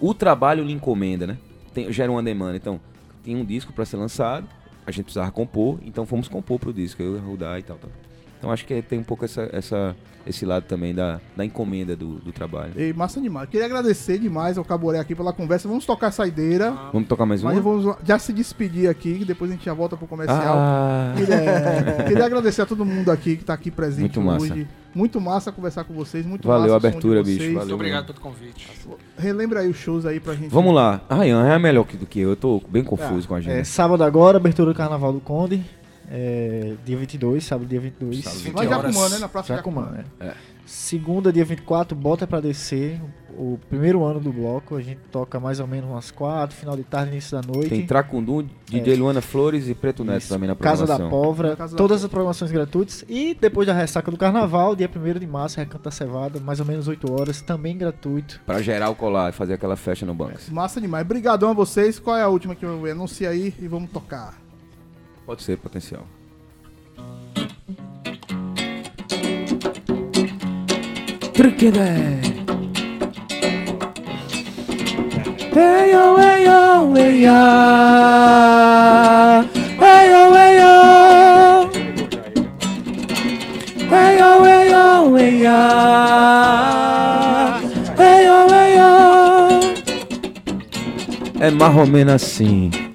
o 0.00 0.14
trabalho 0.14 0.64
lhe 0.64 0.72
encomenda, 0.72 1.26
né? 1.26 1.38
Tem, 1.74 1.92
gera 1.92 2.10
uma 2.10 2.22
demanda. 2.22 2.56
Então, 2.56 2.80
tem 3.22 3.36
um 3.36 3.44
disco 3.44 3.72
pra 3.72 3.84
ser 3.84 3.96
lançado, 3.96 4.46
a 4.86 4.90
gente 4.90 5.04
precisava 5.04 5.30
compor, 5.30 5.78
então 5.84 6.06
fomos 6.06 6.28
compor 6.28 6.58
pro 6.58 6.72
disco, 6.72 7.02
eu 7.02 7.16
e 7.16 7.18
Rudá 7.18 7.58
e 7.58 7.62
tal, 7.62 7.76
tal. 7.76 7.90
Então 8.38 8.50
acho 8.52 8.64
que 8.64 8.80
tem 8.82 9.00
um 9.00 9.02
pouco 9.02 9.24
essa, 9.24 9.48
essa, 9.52 9.96
esse 10.24 10.46
lado 10.46 10.62
também 10.62 10.94
da, 10.94 11.20
da 11.36 11.44
encomenda 11.44 11.96
do, 11.96 12.14
do 12.20 12.32
trabalho. 12.32 12.72
Ei, 12.76 12.92
massa 12.92 13.20
demais. 13.20 13.48
Queria 13.48 13.66
agradecer 13.66 14.18
demais 14.18 14.56
ao 14.56 14.64
Caboré 14.64 15.00
aqui 15.00 15.14
pela 15.14 15.32
conversa. 15.32 15.66
Vamos 15.66 15.84
tocar 15.84 16.06
a 16.06 16.10
saideira. 16.12 16.70
Vamos 16.92 17.08
tocar 17.08 17.26
mais 17.26 17.42
uma? 17.42 17.52
Mas 17.52 17.62
vamos 17.62 17.96
já 18.04 18.18
se 18.18 18.32
despedir 18.32 18.88
aqui, 18.88 19.18
que 19.18 19.24
depois 19.24 19.50
a 19.50 19.54
gente 19.54 19.64
já 19.64 19.74
volta 19.74 19.96
pro 19.96 20.06
comercial. 20.06 20.56
Ah. 20.56 21.14
Queria, 21.16 22.04
queria 22.06 22.24
agradecer 22.24 22.62
a 22.62 22.66
todo 22.66 22.84
mundo 22.84 23.10
aqui 23.10 23.36
que 23.36 23.44
tá 23.44 23.54
aqui 23.54 23.70
presente 23.72 24.18
Muito 24.18 24.20
massa. 24.22 24.52
hoje. 24.52 24.68
Muito 24.98 25.20
massa 25.20 25.52
conversar 25.52 25.84
com 25.84 25.94
vocês. 25.94 26.26
Muito 26.26 26.48
Valeu 26.48 26.62
massa 26.72 26.74
a 26.74 26.76
abertura, 26.76 27.22
bicho, 27.22 27.38
valeu 27.38 27.52
Muito 27.60 27.74
obrigado 27.74 28.06
pelo 28.06 28.18
convite. 28.20 28.68
Relembra 29.16 29.60
aí 29.60 29.68
os 29.68 29.76
shows 29.76 30.04
aí 30.04 30.18
pra 30.18 30.34
gente. 30.34 30.50
Vamos 30.50 30.74
lá. 30.74 31.00
A 31.08 31.14
Ryan 31.14 31.46
é 31.46 31.56
melhor 31.56 31.84
que- 31.84 31.96
do 31.96 32.04
que 32.04 32.18
eu, 32.18 32.30
eu 32.30 32.36
tô 32.36 32.60
bem 32.68 32.82
confuso 32.82 33.28
com 33.28 33.34
a 33.36 33.38
É, 33.38 33.42
gente. 33.42 33.68
sábado 33.68 34.02
agora, 34.02 34.38
abertura 34.38 34.72
do 34.72 34.76
Carnaval 34.76 35.12
do 35.12 35.20
Conde. 35.20 35.64
É, 36.10 36.74
dia 36.84 36.96
22, 36.96 37.44
sábado 37.44 37.68
dia 37.68 37.80
22. 37.80 38.24
Sábado, 38.24 38.40
Vai 38.52 38.66
20 38.66 38.74
horas. 38.74 38.94
Jacumã, 38.94 39.08
né? 39.10 39.18
Na 39.18 39.28
Praça 39.28 39.54
Jacumã, 39.54 39.82
Jacumã. 39.82 40.04
é. 40.20 40.34
Segunda, 40.64 41.32
dia 41.32 41.46
24, 41.46 41.96
Bota 41.96 42.26
Pra 42.26 42.40
Descer. 42.40 43.00
O 43.38 43.58
primeiro 43.70 44.04
ano 44.04 44.20
do 44.20 44.30
bloco. 44.32 44.76
A 44.76 44.82
gente 44.82 45.00
toca 45.10 45.38
mais 45.40 45.60
ou 45.60 45.66
menos 45.66 45.88
umas 45.88 46.10
quatro, 46.10 46.54
final 46.56 46.76
de 46.76 46.82
tarde, 46.82 47.12
início 47.12 47.40
da 47.40 47.46
noite. 47.46 47.70
Tem 47.70 47.86
Tracundum, 47.86 48.46
DJ 48.66 48.92
É. 48.92 48.96
Luana 48.96 49.22
Flores 49.22 49.66
e 49.68 49.74
Preto 49.74 50.04
Neto 50.04 50.22
Isso. 50.22 50.28
também 50.28 50.46
na 50.48 50.54
Casa 50.56 50.84
programação. 50.84 51.32
da 51.42 51.56
Casa 51.56 51.72
da 51.74 51.78
todas 51.78 52.02
as 52.04 52.10
programações 52.10 52.50
gratuitas. 52.50 53.02
E 53.08 53.34
depois 53.40 53.66
da 53.66 53.72
ressaca 53.72 54.10
do 54.10 54.16
carnaval, 54.18 54.74
dia 54.76 54.90
1 54.94 55.18
de 55.20 55.26
março, 55.26 55.56
Recanto 55.58 55.84
da 55.84 55.90
Cevada, 55.90 56.38
mais 56.40 56.60
ou 56.60 56.66
menos 56.66 56.86
8 56.88 57.10
horas, 57.12 57.40
também 57.40 57.78
gratuito. 57.78 58.38
Pra 58.44 58.60
gerar 58.60 58.90
o 58.90 58.94
colar 58.94 59.30
e 59.30 59.32
fazer 59.32 59.54
aquela 59.54 59.76
festa 59.76 60.04
no 60.04 60.14
banco. 60.14 60.38
Massa 60.50 60.80
demais. 60.80 61.06
Brigadão 61.06 61.50
a 61.50 61.54
vocês. 61.54 61.98
Qual 61.98 62.16
é 62.16 62.22
a 62.22 62.28
última 62.28 62.54
que 62.54 62.66
eu 62.66 62.84
anuncio 62.86 63.26
aí 63.28 63.54
e 63.58 63.68
vamos 63.68 63.90
tocar? 63.90 64.47
Pode 65.28 65.42
ser 65.42 65.58
potencial. 65.58 66.06
Truquedé. 71.34 72.18
Hey 75.52 75.92
yo, 75.92 76.16
hey 76.18 76.44
yo, 76.46 76.94
hey 76.96 77.20
yo. 77.20 77.34
Hey 79.78 80.08
yo, 80.08 80.32
hey 80.34 80.56
yo. 80.62 81.68
Hey 83.90 84.16
yo, 84.18 84.28
hey 84.46 84.70
yo, 84.70 85.14
hey 85.14 85.40
yo. 85.44 85.58
Hey 87.98 88.24
yo, 88.24 88.48
hey 88.48 88.78
yo. 88.78 88.90
É 91.38 91.50
mais 91.50 91.76
ou 91.76 91.86
menos 91.86 92.14
assim. 92.14 92.87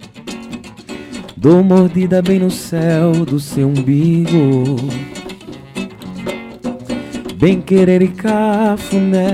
Dou 1.43 1.61
mordida 1.61 2.21
bem 2.21 2.39
no 2.39 2.49
céu 2.49 3.11
do 3.25 3.37
seu 3.37 3.67
umbigo. 3.67 4.77
Bem 7.35 7.59
querer 7.59 8.01
e 8.01 8.07
cafuné. 8.07 9.33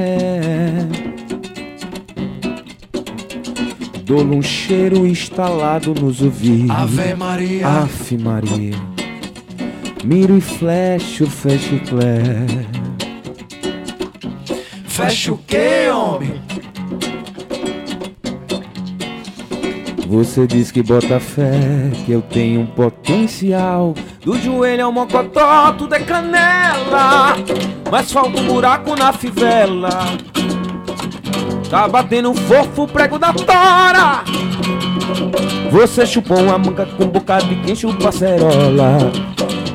Dou-lhe 4.05 4.35
um 4.35 4.41
cheiro 4.41 5.05
instalado 5.05 5.93
nos 5.93 6.19
ouvidos. 6.19 6.71
Ave 6.71 7.13
Maria. 7.13 7.67
Ave 7.67 8.17
Maria. 8.17 8.75
Miro 10.03 10.35
e 10.35 10.41
flecho, 10.41 11.29
fecho 11.29 11.75
e 11.75 11.79
clé. 11.79 12.23
Fecha 14.87 15.31
o 15.31 15.37
que, 15.37 15.87
homem? 15.91 16.48
Você 20.09 20.47
diz 20.47 20.71
que 20.71 20.81
bota 20.81 21.19
fé, 21.19 21.51
que 22.03 22.11
eu 22.11 22.19
tenho 22.19 22.61
um 22.61 22.65
potencial. 22.65 23.93
Do 24.25 24.39
joelho 24.39 24.85
ao 24.85 24.91
mocotó, 24.91 25.71
tudo 25.73 25.93
é 25.93 25.99
canela. 25.99 27.35
Mas 27.91 28.11
falta 28.11 28.41
um 28.41 28.47
buraco 28.47 28.95
na 28.95 29.13
fivela. 29.13 29.89
Tá 31.69 31.87
batendo 31.87 32.33
fofo 32.33 32.83
o 32.83 32.87
prego 32.87 33.19
da 33.19 33.31
tora. 33.31 34.23
Você 35.69 36.07
chupou 36.07 36.39
uma 36.39 36.57
manga 36.57 36.87
com 36.87 37.03
um 37.03 37.09
bocado 37.09 37.45
de 37.45 37.57
quem 37.57 37.75
chupa 37.75 38.09
acerola. 38.09 39.11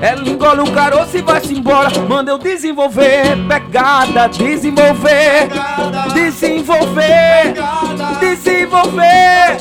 Ela 0.01 0.29
engole 0.29 0.61
um 0.61 0.75
caroço 0.75 1.17
e 1.17 1.23
vai-se 1.23 1.55
embora. 1.55 1.89
Manda 2.09 2.33
eu 2.33 2.39
desenvolver, 2.39 3.39
pegada, 3.49 4.27
desenvolver, 4.29 5.49
desenvolver, 6.13 7.55
desenvolver 8.45 9.59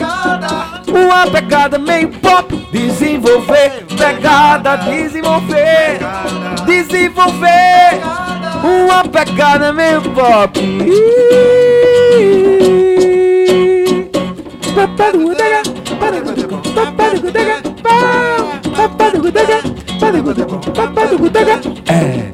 uma 0.88 1.25
pegada 1.31 1.79
meio 1.79 2.09
pop, 2.09 2.53
desenvolver 2.71 3.86
pegada, 3.97 4.75
desenvolver, 4.77 5.99
desenvolver 6.65 8.01
uma 8.61 9.03
pegada 9.05 9.71
meio 9.71 10.01
pop. 10.01 10.59
É. 21.88 22.34